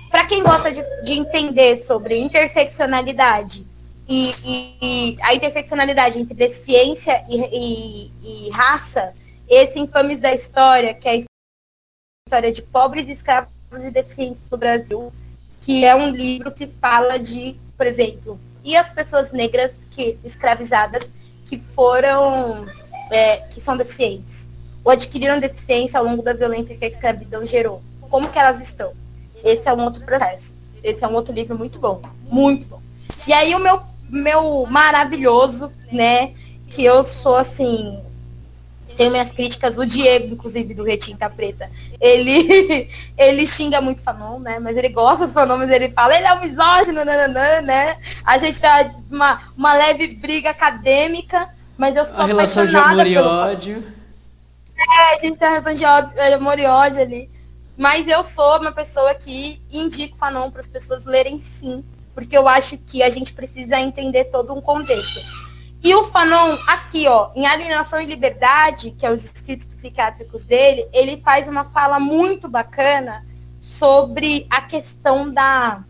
Para 0.09 0.25
quem 0.25 0.43
gosta 0.43 0.71
de, 0.71 0.83
de, 1.03 1.13
entender 1.13 1.77
sobre 1.77 2.17
interseccionalidade 2.19 3.65
e, 4.07 4.33
e, 4.45 4.77
e, 4.81 5.17
a 5.21 5.33
interseccionalidade 5.33 6.19
entre 6.19 6.35
deficiência 6.35 7.23
e, 7.27 8.11
e, 8.21 8.49
raça, 8.51 9.13
esse 9.49 9.79
Infames 9.79 10.19
da 10.19 10.33
História, 10.33 10.93
que 10.93 11.09
é 11.09 11.23
história 12.33 12.51
de 12.51 12.63
pobres, 12.63 13.07
escravos 13.07 13.51
e 13.73 13.91
deficientes 13.91 14.41
no 14.49 14.57
Brasil, 14.57 15.13
que 15.61 15.85
é 15.85 15.93
um 15.93 16.09
livro 16.09 16.51
que 16.51 16.65
fala 16.65 17.19
de, 17.19 17.55
por 17.77 17.85
exemplo, 17.85 18.39
e 18.63 18.75
as 18.75 18.89
pessoas 18.89 19.31
negras 19.31 19.77
que 19.91 20.17
escravizadas 20.23 21.11
que 21.45 21.59
foram, 21.59 22.65
é, 23.11 23.37
que 23.37 23.61
são 23.61 23.77
deficientes, 23.77 24.47
ou 24.83 24.91
adquiriram 24.91 25.39
deficiência 25.39 25.99
ao 25.99 26.05
longo 26.05 26.23
da 26.23 26.33
violência 26.33 26.75
que 26.75 26.83
a 26.83 26.87
escravidão 26.87 27.45
gerou. 27.45 27.83
Como 28.09 28.29
que 28.29 28.39
elas 28.39 28.59
estão? 28.59 28.93
Esse 29.43 29.69
é 29.69 29.73
um 29.73 29.83
outro 29.83 30.03
processo. 30.03 30.55
Esse 30.83 31.03
é 31.03 31.07
um 31.07 31.13
outro 31.13 31.33
livro 31.33 31.55
muito 31.55 31.77
bom, 31.77 32.01
muito 32.23 32.65
bom. 32.65 32.81
E 33.27 33.33
aí 33.33 33.53
o 33.53 33.59
meu, 33.59 33.81
meu 34.09 34.65
maravilhoso, 34.65 35.71
né, 35.91 36.33
que 36.67 36.83
eu 36.83 37.03
sou 37.03 37.35
assim, 37.35 38.01
tenho 38.93 39.11
minhas 39.11 39.31
críticas, 39.31 39.77
o 39.77 39.85
Diego, 39.85 40.33
inclusive, 40.33 40.73
do 40.73 40.83
Retinta 40.83 41.29
Preta, 41.29 41.69
ele, 41.99 42.89
ele 43.17 43.45
xinga 43.45 43.81
muito 43.81 44.01
Fanon, 44.01 44.39
né? 44.39 44.59
Mas 44.59 44.77
ele 44.77 44.89
gosta 44.89 45.27
do 45.27 45.33
Fanon, 45.33 45.57
mas 45.57 45.71
ele 45.71 45.89
fala, 45.89 46.15
ele 46.15 46.25
é 46.25 46.33
um 46.33 46.39
misógino, 46.39 47.03
nananã, 47.03 47.61
né? 47.61 47.97
A 48.23 48.37
gente 48.37 48.59
tá 48.59 48.93
uma, 49.09 49.39
uma 49.57 49.73
leve 49.73 50.15
briga 50.15 50.51
acadêmica, 50.51 51.49
mas 51.77 51.95
eu 51.95 52.05
sou 52.05 52.23
a 52.23 52.25
relação 52.25 52.65
de 52.65 52.75
amor 52.75 53.07
e 53.07 53.17
ódio. 53.17 53.83
É, 54.75 55.15
a 55.15 55.17
gente 55.19 55.37
tem 55.37 55.47
a 55.47 55.51
relação 55.51 55.73
de 55.73 55.85
amor 55.85 56.59
e 56.59 56.65
ódio 56.65 57.01
ali. 57.01 57.29
Mas 57.77 58.07
eu 58.07 58.23
sou 58.23 58.59
uma 58.59 58.71
pessoa 58.71 59.13
que 59.15 59.61
indico 59.71 60.17
Fanon 60.17 60.51
para 60.51 60.59
as 60.59 60.67
pessoas 60.67 61.05
lerem 61.05 61.39
sim, 61.39 61.83
porque 62.13 62.37
eu 62.37 62.47
acho 62.47 62.77
que 62.77 63.01
a 63.01 63.09
gente 63.09 63.33
precisa 63.33 63.79
entender 63.79 64.25
todo 64.25 64.53
um 64.53 64.61
contexto. 64.61 65.19
E 65.83 65.93
o 65.95 66.03
Fanon, 66.05 66.57
aqui, 66.65 67.05
ó, 67.09 67.31
em 67.35 67.45
Alienação 67.45 67.99
e 67.99 68.05
Liberdade, 68.05 68.91
que 68.91 69.05
é 69.05 69.11
os 69.11 69.25
escritos 69.25 69.65
psiquiátricos 69.65 70.45
dele, 70.45 70.87
ele 70.93 71.17
faz 71.17 71.49
uma 71.49 71.65
fala 71.65 71.99
muito 71.99 72.47
bacana 72.47 73.25
sobre 73.59 74.47
a 74.49 74.61
questão 74.61 75.29
da, 75.29 75.83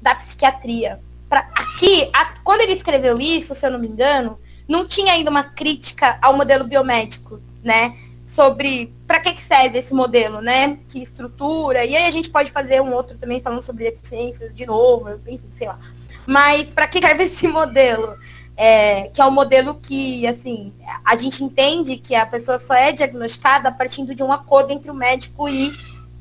da 0.00 0.14
psiquiatria. 0.14 1.00
Pra, 1.28 1.40
aqui, 1.54 2.08
a, 2.14 2.32
quando 2.42 2.62
ele 2.62 2.72
escreveu 2.72 3.20
isso, 3.20 3.54
se 3.54 3.66
eu 3.66 3.70
não 3.70 3.78
me 3.78 3.88
engano, 3.88 4.38
não 4.66 4.86
tinha 4.86 5.12
ainda 5.12 5.30
uma 5.30 5.44
crítica 5.44 6.18
ao 6.22 6.34
modelo 6.34 6.64
biomédico, 6.64 7.42
né? 7.62 7.94
Sobre 8.24 8.90
para 9.06 9.20
que, 9.20 9.34
que 9.34 9.42
serve 9.42 9.78
esse 9.78 9.92
modelo, 9.92 10.40
né? 10.40 10.78
Que 10.88 11.02
estrutura. 11.02 11.84
E 11.84 11.94
aí 11.94 12.06
a 12.06 12.10
gente 12.10 12.30
pode 12.30 12.50
fazer 12.50 12.80
um 12.80 12.94
outro 12.94 13.18
também 13.18 13.42
falando 13.42 13.60
sobre 13.60 13.90
deficiências 13.90 14.54
de 14.54 14.64
novo, 14.64 15.20
enfim, 15.26 15.50
sei 15.52 15.68
lá. 15.68 15.78
Mas 16.26 16.70
para 16.70 16.86
que 16.86 17.00
serve 17.00 17.24
esse 17.24 17.46
modelo? 17.46 18.16
É, 18.56 19.08
que 19.08 19.20
é 19.20 19.24
o 19.24 19.28
um 19.28 19.32
modelo 19.32 19.74
que, 19.74 20.26
assim, 20.26 20.72
a 21.04 21.16
gente 21.16 21.42
entende 21.42 21.96
que 21.96 22.14
a 22.14 22.24
pessoa 22.24 22.58
só 22.58 22.74
é 22.74 22.92
diagnosticada 22.92 23.68
a 23.68 23.72
partir 23.72 24.04
de 24.14 24.22
um 24.22 24.32
acordo 24.32 24.72
entre 24.72 24.90
o 24.90 24.94
médico 24.94 25.48
e, 25.48 25.72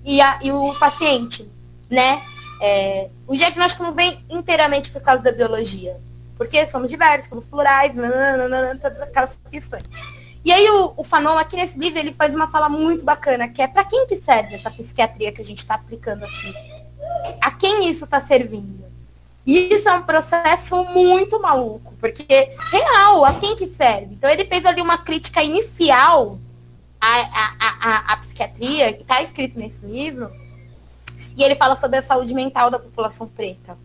e, 0.04 0.20
a, 0.20 0.40
e 0.42 0.52
o 0.52 0.74
paciente, 0.80 1.50
né? 1.90 2.24
É, 2.62 3.10
o 3.28 3.36
diagnóstico 3.36 3.84
não 3.84 3.94
vem 3.94 4.24
inteiramente 4.30 4.90
por 4.90 5.02
causa 5.02 5.22
da 5.22 5.32
biologia, 5.32 6.00
porque 6.38 6.66
somos 6.66 6.90
diversos, 6.90 7.30
somos 7.30 7.46
plurais, 7.46 7.94
nananana, 7.94 8.80
todas 8.82 9.02
aquelas 9.02 9.38
questões. 9.52 9.84
E 10.46 10.52
aí 10.52 10.70
o, 10.70 10.94
o 10.98 11.04
Fanon, 11.04 11.38
aqui 11.38 11.56
nesse 11.56 11.78
livro, 11.78 12.00
ele 12.00 12.12
faz 12.12 12.34
uma 12.34 12.48
fala 12.48 12.68
muito 12.68 13.06
bacana, 13.06 13.48
que 13.48 13.62
é 13.62 13.68
para 13.68 13.84
quem 13.86 14.06
que 14.08 14.18
serve 14.18 14.56
essa 14.56 14.72
psiquiatria 14.72 15.32
que 15.32 15.42
a 15.42 15.46
gente 15.46 15.60
está 15.60 15.76
aplicando 15.76 16.26
aqui? 16.26 16.54
A 17.42 17.52
quem 17.52 17.90
isso 17.90 18.06
está 18.06 18.20
servindo? 18.20 18.93
Isso 19.46 19.90
é 19.90 19.94
um 19.94 20.04
processo 20.04 20.86
muito 20.86 21.42
maluco, 21.42 21.94
porque 22.00 22.26
real, 22.72 23.26
a 23.26 23.34
quem 23.34 23.56
que 23.56 23.68
serve? 23.68 24.14
Então 24.14 24.30
ele 24.30 24.46
fez 24.46 24.66
ali 24.66 24.82
uma 24.82 24.98
crítica 24.98 25.44
inicial 25.44 26.40
à, 27.00 27.08
à, 27.10 27.56
à, 27.60 28.14
à 28.14 28.18
psiquiatria, 28.18 28.94
que 28.94 29.02
está 29.02 29.22
escrito 29.22 29.60
nesse 29.60 29.86
livro, 29.86 30.32
e 31.36 31.44
ele 31.44 31.56
fala 31.56 31.76
sobre 31.76 31.98
a 31.98 32.02
saúde 32.02 32.34
mental 32.34 32.70
da 32.70 32.80
população 32.80 33.28
preta, 33.28 33.78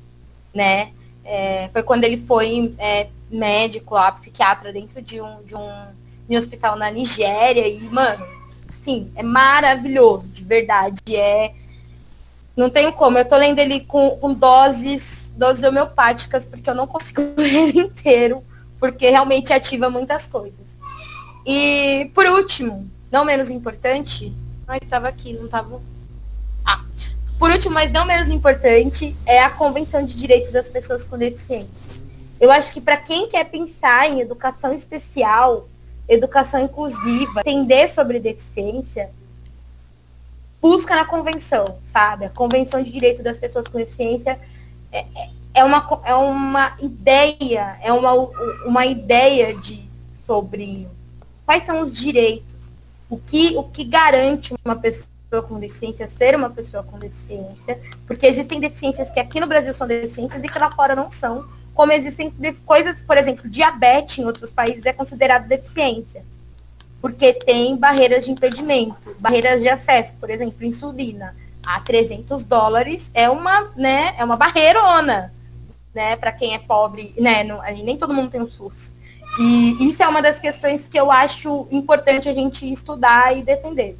né? 0.54 0.92
É, 1.24 1.68
foi 1.72 1.82
quando 1.82 2.04
ele 2.04 2.16
foi 2.16 2.74
é, 2.78 3.08
médico, 3.30 3.94
lá, 3.94 4.12
psiquiatra, 4.12 4.72
dentro 4.72 5.02
de 5.02 5.20
um, 5.20 5.42
de 5.42 5.54
um, 5.54 5.68
de 6.28 6.36
um 6.36 6.38
hospital 6.38 6.76
na 6.76 6.90
Nigéria, 6.90 7.66
e, 7.66 7.88
mano, 7.88 8.24
sim, 8.70 9.10
é 9.16 9.22
maravilhoso, 9.22 10.28
de 10.28 10.44
verdade. 10.44 11.16
É. 11.16 11.52
Não 12.56 12.70
tenho 12.70 12.92
como. 12.92 13.18
Eu 13.18 13.28
tô 13.28 13.36
lendo 13.36 13.58
ele 13.58 13.80
com, 13.80 14.10
com 14.16 14.32
doses, 14.32 15.27
doses 15.38 15.62
homeopáticas, 15.62 16.44
porque 16.44 16.68
eu 16.68 16.74
não 16.74 16.86
consigo 16.86 17.22
ler 17.38 17.74
inteiro, 17.74 18.44
porque 18.78 19.08
realmente 19.08 19.52
ativa 19.52 19.88
muitas 19.88 20.26
coisas. 20.26 20.76
E 21.46 22.10
por 22.14 22.26
último, 22.26 22.90
não 23.10 23.24
menos 23.24 23.48
importante, 23.48 24.34
ai, 24.66 24.80
tava 24.80 25.08
aqui, 25.08 25.32
não 25.32 25.48
tava. 25.48 25.80
Ah, 26.66 26.84
por 27.38 27.50
último, 27.50 27.74
mas 27.74 27.90
não 27.90 28.04
menos 28.04 28.28
importante, 28.28 29.16
é 29.24 29.40
a 29.42 29.48
Convenção 29.48 30.04
de 30.04 30.14
Direitos 30.14 30.50
das 30.50 30.68
Pessoas 30.68 31.04
com 31.04 31.16
Deficiência. 31.16 31.88
Eu 32.40 32.50
acho 32.50 32.72
que 32.72 32.80
para 32.80 32.96
quem 32.96 33.28
quer 33.28 33.44
pensar 33.44 34.08
em 34.08 34.20
educação 34.20 34.72
especial, 34.72 35.68
educação 36.08 36.60
inclusiva, 36.60 37.40
entender 37.40 37.88
sobre 37.88 38.20
deficiência, 38.20 39.10
busca 40.60 40.94
na 40.94 41.04
convenção, 41.04 41.64
sabe? 41.84 42.26
A 42.26 42.30
Convenção 42.30 42.82
de 42.82 42.90
Direitos 42.90 43.22
das 43.22 43.38
Pessoas 43.38 43.68
com 43.68 43.78
Deficiência 43.78 44.38
é, 44.92 45.00
é, 45.00 45.30
é 45.54 45.64
uma, 45.64 46.00
é 46.04 46.14
uma 46.14 46.76
ideia, 46.80 47.78
é 47.82 47.92
uma, 47.92 48.12
uma 48.64 48.86
ideia 48.86 49.54
de, 49.54 49.88
sobre 50.26 50.88
quais 51.44 51.64
são 51.64 51.82
os 51.82 51.96
direitos, 51.96 52.70
o 53.08 53.16
que, 53.16 53.56
o 53.56 53.64
que 53.64 53.84
garante 53.84 54.54
uma 54.64 54.76
pessoa 54.76 55.08
com 55.46 55.58
deficiência 55.58 56.06
ser 56.06 56.34
uma 56.36 56.50
pessoa 56.50 56.82
com 56.82 56.98
deficiência, 56.98 57.80
porque 58.06 58.26
existem 58.26 58.60
deficiências 58.60 59.10
que 59.10 59.20
aqui 59.20 59.40
no 59.40 59.46
Brasil 59.46 59.74
são 59.74 59.86
deficiências 59.86 60.42
e 60.42 60.48
que 60.48 60.58
lá 60.58 60.70
fora 60.70 60.94
não 60.94 61.10
são, 61.10 61.44
como 61.74 61.92
existem 61.92 62.32
coisas, 62.66 63.00
por 63.02 63.16
exemplo, 63.16 63.48
diabetes 63.48 64.18
em 64.18 64.24
outros 64.24 64.50
países 64.50 64.84
é 64.84 64.92
considerado 64.92 65.46
deficiência, 65.46 66.24
porque 67.00 67.32
tem 67.32 67.76
barreiras 67.76 68.24
de 68.24 68.30
impedimento, 68.30 69.16
barreiras 69.20 69.62
de 69.62 69.68
acesso, 69.68 70.16
por 70.18 70.28
exemplo, 70.30 70.64
insulina 70.64 71.34
a 71.68 71.80
300 71.80 72.44
dólares 72.44 73.10
é 73.12 73.28
uma, 73.28 73.70
né, 73.76 74.14
é 74.16 74.24
uma 74.24 74.36
barreirona, 74.36 75.30
né, 75.94 76.16
para 76.16 76.32
quem 76.32 76.54
é 76.54 76.58
pobre, 76.58 77.14
né, 77.18 77.44
não, 77.44 77.60
nem 77.84 77.98
todo 77.98 78.14
mundo 78.14 78.30
tem 78.30 78.40
o 78.40 78.48
SUS. 78.48 78.90
E 79.38 79.76
isso 79.86 80.02
é 80.02 80.08
uma 80.08 80.22
das 80.22 80.38
questões 80.38 80.88
que 80.88 80.98
eu 80.98 81.12
acho 81.12 81.68
importante 81.70 82.26
a 82.26 82.32
gente 82.32 82.70
estudar 82.72 83.36
e 83.36 83.42
defender. 83.42 83.98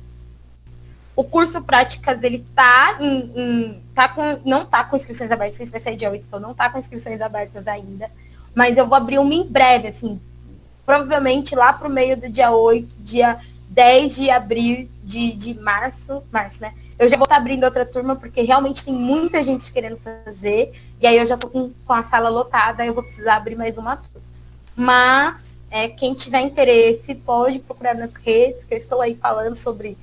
O 1.14 1.22
curso 1.22 1.60
práticas 1.62 2.18
dele 2.18 2.42
tá 2.54 2.96
em, 3.00 3.32
em 3.36 3.82
tá 3.94 4.08
com, 4.08 4.40
não 4.46 4.64
tá 4.64 4.84
com 4.84 4.96
inscrições 4.96 5.30
abertas, 5.30 5.60
isso 5.60 5.70
vai 5.70 5.80
sair 5.80 5.96
dia 5.96 6.10
8, 6.10 6.24
então 6.26 6.40
não 6.40 6.54
tá 6.54 6.70
com 6.70 6.78
inscrições 6.78 7.20
abertas 7.20 7.68
ainda. 7.68 8.10
Mas 8.54 8.78
eu 8.78 8.86
vou 8.86 8.96
abrir 8.96 9.18
uma 9.18 9.34
em 9.34 9.44
breve, 9.44 9.88
assim, 9.88 10.18
provavelmente 10.86 11.54
lá 11.54 11.70
pro 11.74 11.90
meio 11.90 12.18
do 12.18 12.30
dia 12.30 12.50
8, 12.50 12.88
dia 13.00 13.38
10 13.68 14.14
de 14.14 14.30
abril 14.30 14.88
de, 15.04 15.32
de 15.32 15.52
março, 15.60 16.22
março, 16.32 16.62
né? 16.62 16.72
Eu 16.98 17.08
já 17.08 17.16
vou 17.16 17.24
estar 17.24 17.36
tá 17.36 17.40
abrindo 17.40 17.64
outra 17.64 17.86
turma, 17.86 18.16
porque 18.16 18.42
realmente 18.42 18.84
tem 18.84 18.94
muita 18.94 19.42
gente 19.42 19.72
querendo 19.72 19.98
fazer. 19.98 20.74
E 21.00 21.06
aí 21.06 21.16
eu 21.16 21.26
já 21.26 21.36
tô 21.36 21.48
com, 21.48 21.72
com 21.86 21.92
a 21.92 22.02
sala 22.02 22.28
lotada, 22.28 22.84
eu 22.84 22.92
vou 22.92 23.04
precisar 23.04 23.36
abrir 23.36 23.54
mais 23.54 23.78
uma 23.78 23.96
turma. 23.96 24.26
Mas 24.74 25.56
é, 25.70 25.88
quem 25.88 26.14
tiver 26.14 26.40
interesse 26.40 27.14
pode 27.14 27.60
procurar 27.60 27.94
nas 27.94 28.14
redes, 28.14 28.64
que 28.64 28.74
eu 28.74 28.78
estou 28.78 29.00
aí 29.00 29.14
falando 29.14 29.54
sobre 29.54 29.96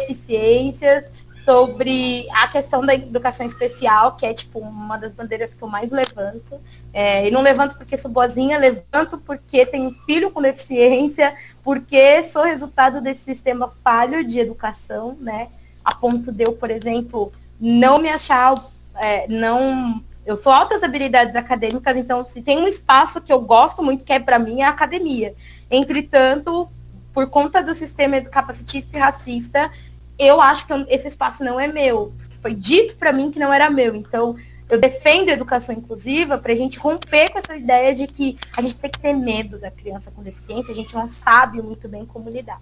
deficiências, 0.00 1.04
sobre 1.44 2.26
a 2.32 2.48
questão 2.48 2.80
da 2.80 2.94
educação 2.94 3.44
especial, 3.44 4.16
que 4.16 4.24
é 4.24 4.32
tipo 4.32 4.58
uma 4.58 4.96
das 4.96 5.12
bandeiras 5.12 5.54
que 5.54 5.62
eu 5.62 5.68
mais 5.68 5.90
levanto. 5.90 6.58
É, 6.92 7.28
e 7.28 7.30
não 7.30 7.42
levanto 7.42 7.76
porque 7.76 7.96
sou 7.96 8.10
boazinha, 8.10 8.58
levanto 8.58 9.18
porque 9.18 9.66
tenho 9.66 9.94
filho 10.06 10.30
com 10.30 10.40
deficiência, 10.40 11.36
porque 11.62 12.22
sou 12.22 12.42
resultado 12.42 13.00
desse 13.00 13.22
sistema 13.22 13.72
falho 13.82 14.24
de 14.24 14.40
educação, 14.40 15.16
né? 15.20 15.48
A 15.84 15.94
ponto 15.94 16.32
de 16.32 16.44
eu, 16.44 16.52
por 16.52 16.70
exemplo, 16.70 17.32
não 17.60 17.98
me 17.98 18.08
achar, 18.08 18.54
é, 18.96 19.28
não. 19.28 20.02
Eu 20.24 20.38
sou 20.38 20.50
altas 20.50 20.82
habilidades 20.82 21.36
acadêmicas, 21.36 21.96
então 21.98 22.24
se 22.24 22.40
tem 22.40 22.58
um 22.58 22.66
espaço 22.66 23.20
que 23.20 23.30
eu 23.30 23.42
gosto 23.42 23.82
muito, 23.82 24.04
que 24.04 24.12
é 24.14 24.18
para 24.18 24.38
mim, 24.38 24.62
é 24.62 24.64
a 24.64 24.70
academia. 24.70 25.34
Entretanto, 25.70 26.66
por 27.12 27.28
conta 27.28 27.62
do 27.62 27.74
sistema 27.74 28.20
capacitista 28.22 28.96
e 28.96 29.00
racista, 29.00 29.70
eu 30.18 30.40
acho 30.40 30.66
que 30.66 30.72
esse 30.88 31.08
espaço 31.08 31.44
não 31.44 31.58
é 31.58 31.66
meu. 31.66 32.12
Foi 32.40 32.54
dito 32.54 32.96
para 32.96 33.12
mim 33.12 33.30
que 33.30 33.38
não 33.38 33.52
era 33.52 33.70
meu. 33.70 33.94
Então, 33.94 34.36
eu 34.68 34.80
defendo 34.80 35.28
a 35.28 35.32
educação 35.32 35.74
inclusiva 35.74 36.38
para 36.38 36.52
a 36.52 36.56
gente 36.56 36.78
romper 36.78 37.30
com 37.30 37.38
essa 37.38 37.56
ideia 37.56 37.94
de 37.94 38.06
que 38.06 38.36
a 38.56 38.62
gente 38.62 38.76
tem 38.76 38.90
que 38.90 38.98
ter 38.98 39.12
medo 39.12 39.58
da 39.58 39.70
criança 39.70 40.10
com 40.10 40.22
deficiência, 40.22 40.72
a 40.72 40.74
gente 40.74 40.94
não 40.94 41.08
sabe 41.08 41.60
muito 41.60 41.88
bem 41.88 42.04
como 42.04 42.30
lidar. 42.30 42.60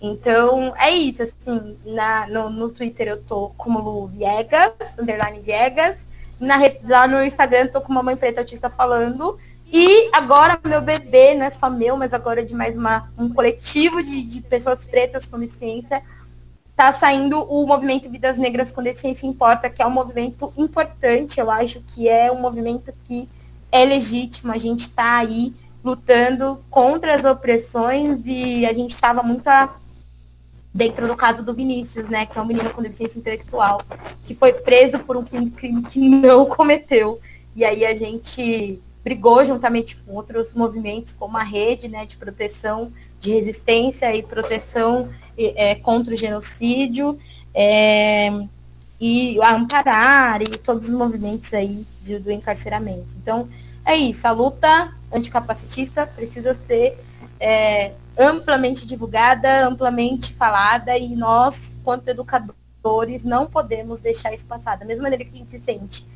Então, 0.00 0.74
é 0.76 0.90
isso, 0.90 1.22
assim, 1.22 1.76
na, 1.84 2.26
no, 2.26 2.50
no 2.50 2.68
Twitter 2.68 3.08
eu 3.08 3.22
tô 3.22 3.50
como 3.56 3.80
Lu 3.80 4.06
Viegas, 4.06 4.72
underline 4.98 5.40
Viegas, 5.40 5.96
na, 6.38 6.56
lá 6.84 7.08
no 7.08 7.24
Instagram 7.24 7.60
eu 7.60 7.72
tô 7.72 7.80
com 7.80 7.92
uma 7.92 8.02
mãe 8.02 8.16
preta 8.16 8.40
autista 8.40 8.68
falando, 8.68 9.38
e 9.72 10.10
agora 10.12 10.60
meu 10.64 10.80
bebê, 10.80 11.34
não 11.34 11.46
é 11.46 11.50
só 11.50 11.70
meu, 11.70 11.96
mas 11.96 12.12
agora 12.12 12.44
de 12.44 12.54
mais 12.54 12.76
uma, 12.76 13.10
um 13.16 13.28
coletivo 13.32 14.02
de, 14.02 14.22
de 14.22 14.40
pessoas 14.42 14.84
pretas 14.84 15.26
com 15.26 15.38
deficiência, 15.38 16.02
está 16.76 16.92
saindo 16.92 17.40
o 17.42 17.66
movimento 17.66 18.10
Vidas 18.10 18.36
Negras 18.36 18.70
com 18.70 18.82
Deficiência 18.82 19.26
Importa, 19.26 19.70
que 19.70 19.80
é 19.80 19.86
um 19.86 19.90
movimento 19.90 20.52
importante, 20.58 21.40
eu 21.40 21.50
acho 21.50 21.80
que 21.80 22.06
é 22.06 22.30
um 22.30 22.38
movimento 22.38 22.92
que 23.06 23.26
é 23.72 23.82
legítimo, 23.82 24.52
a 24.52 24.58
gente 24.58 24.82
está 24.82 25.16
aí 25.16 25.54
lutando 25.82 26.62
contra 26.68 27.14
as 27.14 27.24
opressões 27.24 28.20
e 28.26 28.66
a 28.66 28.74
gente 28.74 28.94
estava 28.94 29.22
muito 29.22 29.48
a... 29.48 29.74
dentro 30.74 31.08
do 31.08 31.16
caso 31.16 31.42
do 31.42 31.54
Vinícius, 31.54 32.10
né, 32.10 32.26
que 32.26 32.38
é 32.38 32.42
um 32.42 32.46
menino 32.46 32.68
com 32.68 32.82
deficiência 32.82 33.18
intelectual, 33.18 33.80
que 34.22 34.34
foi 34.34 34.52
preso 34.52 34.98
por 34.98 35.16
um 35.16 35.24
crime 35.24 35.82
que 35.82 35.98
não 35.98 36.44
cometeu. 36.44 37.18
E 37.54 37.64
aí 37.64 37.86
a 37.86 37.94
gente 37.94 38.82
brigou 39.06 39.44
juntamente 39.44 39.94
com 39.94 40.14
outros 40.14 40.52
movimentos, 40.52 41.12
como 41.12 41.36
a 41.36 41.44
rede 41.44 41.86
né, 41.86 42.04
de 42.04 42.16
proteção, 42.16 42.92
de 43.20 43.34
resistência 43.34 44.12
e 44.16 44.20
proteção 44.20 45.08
é, 45.38 45.76
contra 45.76 46.12
o 46.12 46.16
genocídio, 46.16 47.16
é, 47.54 48.32
e 49.00 49.40
a 49.40 49.54
Amparar 49.54 50.42
e 50.42 50.46
todos 50.46 50.88
os 50.88 50.94
movimentos 50.94 51.54
aí 51.54 51.86
de, 52.02 52.18
do 52.18 52.32
encarceramento. 52.32 53.14
Então, 53.22 53.48
é 53.84 53.94
isso, 53.94 54.26
a 54.26 54.32
luta 54.32 54.92
anticapacitista 55.12 56.04
precisa 56.04 56.52
ser 56.66 56.98
é, 57.38 57.92
amplamente 58.18 58.84
divulgada, 58.84 59.68
amplamente 59.68 60.32
falada, 60.34 60.98
e 60.98 61.14
nós, 61.14 61.78
quanto 61.84 62.08
educadores, 62.08 63.22
não 63.22 63.46
podemos 63.46 64.00
deixar 64.00 64.34
isso 64.34 64.46
passar. 64.46 64.76
Da 64.76 64.84
mesma 64.84 65.04
maneira 65.04 65.24
que 65.24 65.30
a 65.32 65.38
gente 65.38 65.52
se 65.52 65.60
sente 65.60 66.15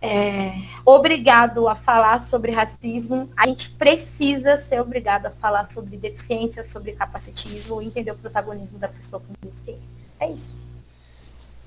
é, 0.00 0.52
obrigado 0.84 1.66
a 1.68 1.74
falar 1.74 2.20
sobre 2.20 2.52
racismo, 2.52 3.28
a 3.36 3.46
gente 3.46 3.70
precisa 3.70 4.56
ser 4.58 4.80
obrigado 4.80 5.26
a 5.26 5.30
falar 5.30 5.70
sobre 5.70 5.96
deficiência, 5.96 6.62
sobre 6.62 6.92
capacitismo, 6.92 7.80
entender 7.80 8.10
o 8.10 8.16
protagonismo 8.16 8.78
da 8.78 8.88
pessoa 8.88 9.20
com 9.20 9.32
deficiência. 9.48 9.82
É 10.20 10.30
isso. 10.30 10.54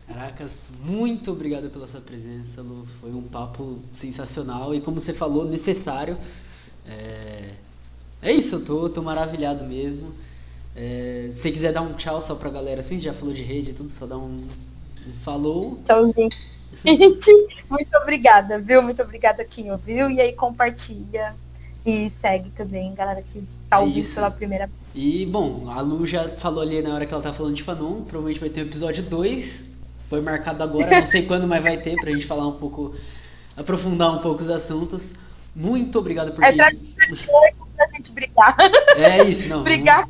Caracas, 0.07 0.51
muito 0.83 1.31
obrigado 1.31 1.69
pela 1.69 1.87
sua 1.87 2.01
presença, 2.01 2.61
Lu. 2.61 2.87
Foi 2.99 3.11
um 3.11 3.21
papo 3.21 3.79
sensacional 3.95 4.73
e, 4.73 4.81
como 4.81 4.99
você 4.99 5.13
falou, 5.13 5.45
necessário. 5.45 6.17
É, 6.87 7.51
é 8.21 8.31
isso, 8.31 8.55
eu 8.55 8.65
tô, 8.65 8.89
tô 8.89 9.03
maravilhado 9.03 9.65
mesmo. 9.65 10.13
É, 10.75 11.29
se 11.33 11.41
você 11.41 11.51
quiser 11.51 11.73
dar 11.73 11.81
um 11.81 11.93
tchau 11.93 12.21
só 12.21 12.33
pra 12.35 12.49
galera, 12.49 12.81
assim, 12.81 12.99
já 12.99 13.13
falou 13.13 13.33
de 13.33 13.43
rede 13.43 13.71
e 13.71 13.73
tudo, 13.73 13.91
só 13.91 14.07
dá 14.07 14.17
um, 14.17 14.37
um 14.37 15.13
falou. 15.23 15.79
Tchauzinho. 15.85 16.29
Gente, 16.85 17.31
muito 17.69 17.97
obrigada, 17.97 18.59
viu? 18.59 18.81
Muito 18.81 19.01
obrigada 19.01 19.43
quem 19.43 19.71
ouviu. 19.71 20.09
E 20.09 20.21
aí 20.21 20.33
compartilha 20.33 21.35
e 21.85 22.09
segue 22.21 22.49
também, 22.51 22.93
galera 22.93 23.21
que 23.21 23.43
tá 23.69 23.79
ouvindo 23.79 23.99
Isso. 23.99 24.15
pela 24.15 24.31
primeira 24.31 24.67
vez. 24.67 24.79
E 24.93 25.25
bom, 25.25 25.69
a 25.69 25.81
Lu 25.81 26.05
já 26.05 26.29
falou 26.37 26.61
ali 26.61 26.81
na 26.81 26.93
hora 26.93 27.05
que 27.05 27.13
ela 27.13 27.23
tá 27.23 27.33
falando 27.33 27.55
de 27.55 27.63
Fanon, 27.63 28.01
provavelmente 28.01 28.39
vai 28.39 28.49
ter 28.49 28.61
o 28.61 28.65
episódio 28.65 29.03
2. 29.03 29.69
Foi 30.09 30.21
marcado 30.21 30.63
agora, 30.63 31.01
não 31.01 31.05
sei 31.05 31.25
quando, 31.25 31.47
mas 31.47 31.61
vai 31.61 31.77
ter 31.77 31.95
pra 31.95 32.11
gente 32.11 32.25
falar 32.25 32.47
um 32.47 32.53
pouco, 32.53 32.95
aprofundar 33.55 34.11
um 34.11 34.19
pouco 34.19 34.41
os 34.41 34.49
assuntos. 34.49 35.13
Muito 35.55 35.99
obrigado 35.99 36.31
por 36.33 36.43
é 36.43 36.51
pra, 36.51 36.71
pra 36.71 37.87
gente 37.95 38.11
brigar. 38.11 38.55
É 38.97 39.23
isso, 39.23 39.47
não. 39.47 39.61
brigar 39.63 40.09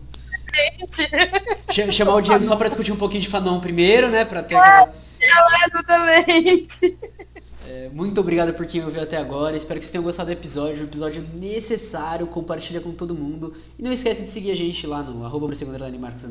Vamos... 0.79 1.95
Chamar 1.95 2.15
o 2.15 2.21
Diego 2.21 2.43
só 2.45 2.55
pra 2.55 2.67
discutir 2.67 2.91
um 2.91 2.97
pouquinho 2.97 3.21
de 3.21 3.27
Fanon 3.27 3.59
primeiro, 3.59 4.09
né? 4.09 4.25
Pra 4.25 4.43
ter 4.43 4.57
aquela 4.57 4.93
exatamente. 5.19 6.97
É, 7.71 7.87
muito 7.89 8.19
obrigado 8.19 8.51
por 8.55 8.65
quem 8.65 8.83
ouviu 8.83 8.99
até 8.99 9.15
agora. 9.15 9.55
Espero 9.55 9.79
que 9.79 9.85
vocês 9.85 9.91
tenham 9.91 10.03
gostado 10.03 10.27
do 10.27 10.33
episódio. 10.33 10.81
Um 10.81 10.85
episódio 10.85 11.23
necessário. 11.37 12.25
Compartilha 12.25 12.81
com 12.81 12.91
todo 12.91 13.13
mundo. 13.13 13.53
E 13.77 13.83
não 13.83 13.91
esquece 13.91 14.23
de 14.23 14.31
seguir 14.31 14.49
a 14.49 14.55
gente 14.55 14.87
lá 14.87 15.03
no 15.03 15.23
arroba 15.23 15.47
Marcos 15.99 16.25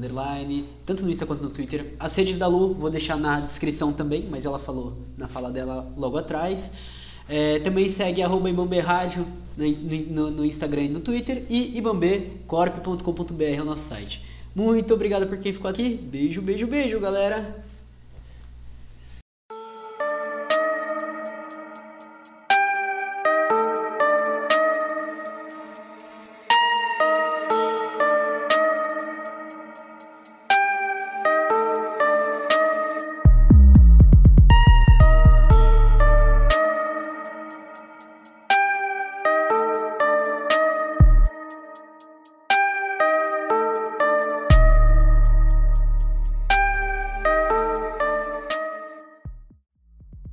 tanto 0.85 1.05
no 1.05 1.11
Insta 1.11 1.25
quanto 1.25 1.45
no 1.45 1.51
Twitter. 1.51 1.95
As 2.01 2.17
redes 2.17 2.37
da 2.37 2.49
Lu 2.49 2.75
vou 2.75 2.91
deixar 2.91 3.17
na 3.17 3.39
descrição 3.39 3.93
também, 3.93 4.27
mas 4.29 4.45
ela 4.45 4.59
falou 4.59 4.99
na 5.17 5.29
fala 5.29 5.49
dela 5.53 5.93
logo 5.97 6.19
atrás. 6.19 6.73
É, 7.29 7.61
também 7.61 7.89
segue 7.89 8.21
arroba 8.21 8.51
Ibambe 8.51 8.81
Rádio 8.81 9.25
no, 9.57 9.65
no, 9.71 10.31
no, 10.33 10.45
Instagram 10.45 10.83
e 10.83 10.89
no 10.89 10.99
Twitter. 10.99 11.45
E 11.49 11.79
ibambecorp.com.br 11.79 13.43
é 13.45 13.61
o 13.61 13.65
nosso 13.65 13.89
site. 13.89 14.25
Muito 14.57 14.93
obrigado 14.93 15.29
por 15.29 15.39
quem 15.39 15.53
ficou 15.53 15.71
aqui. 15.71 15.95
Beijo, 15.95 16.43
beijo, 16.43 16.67
beijo, 16.67 16.99
galera. 16.99 17.68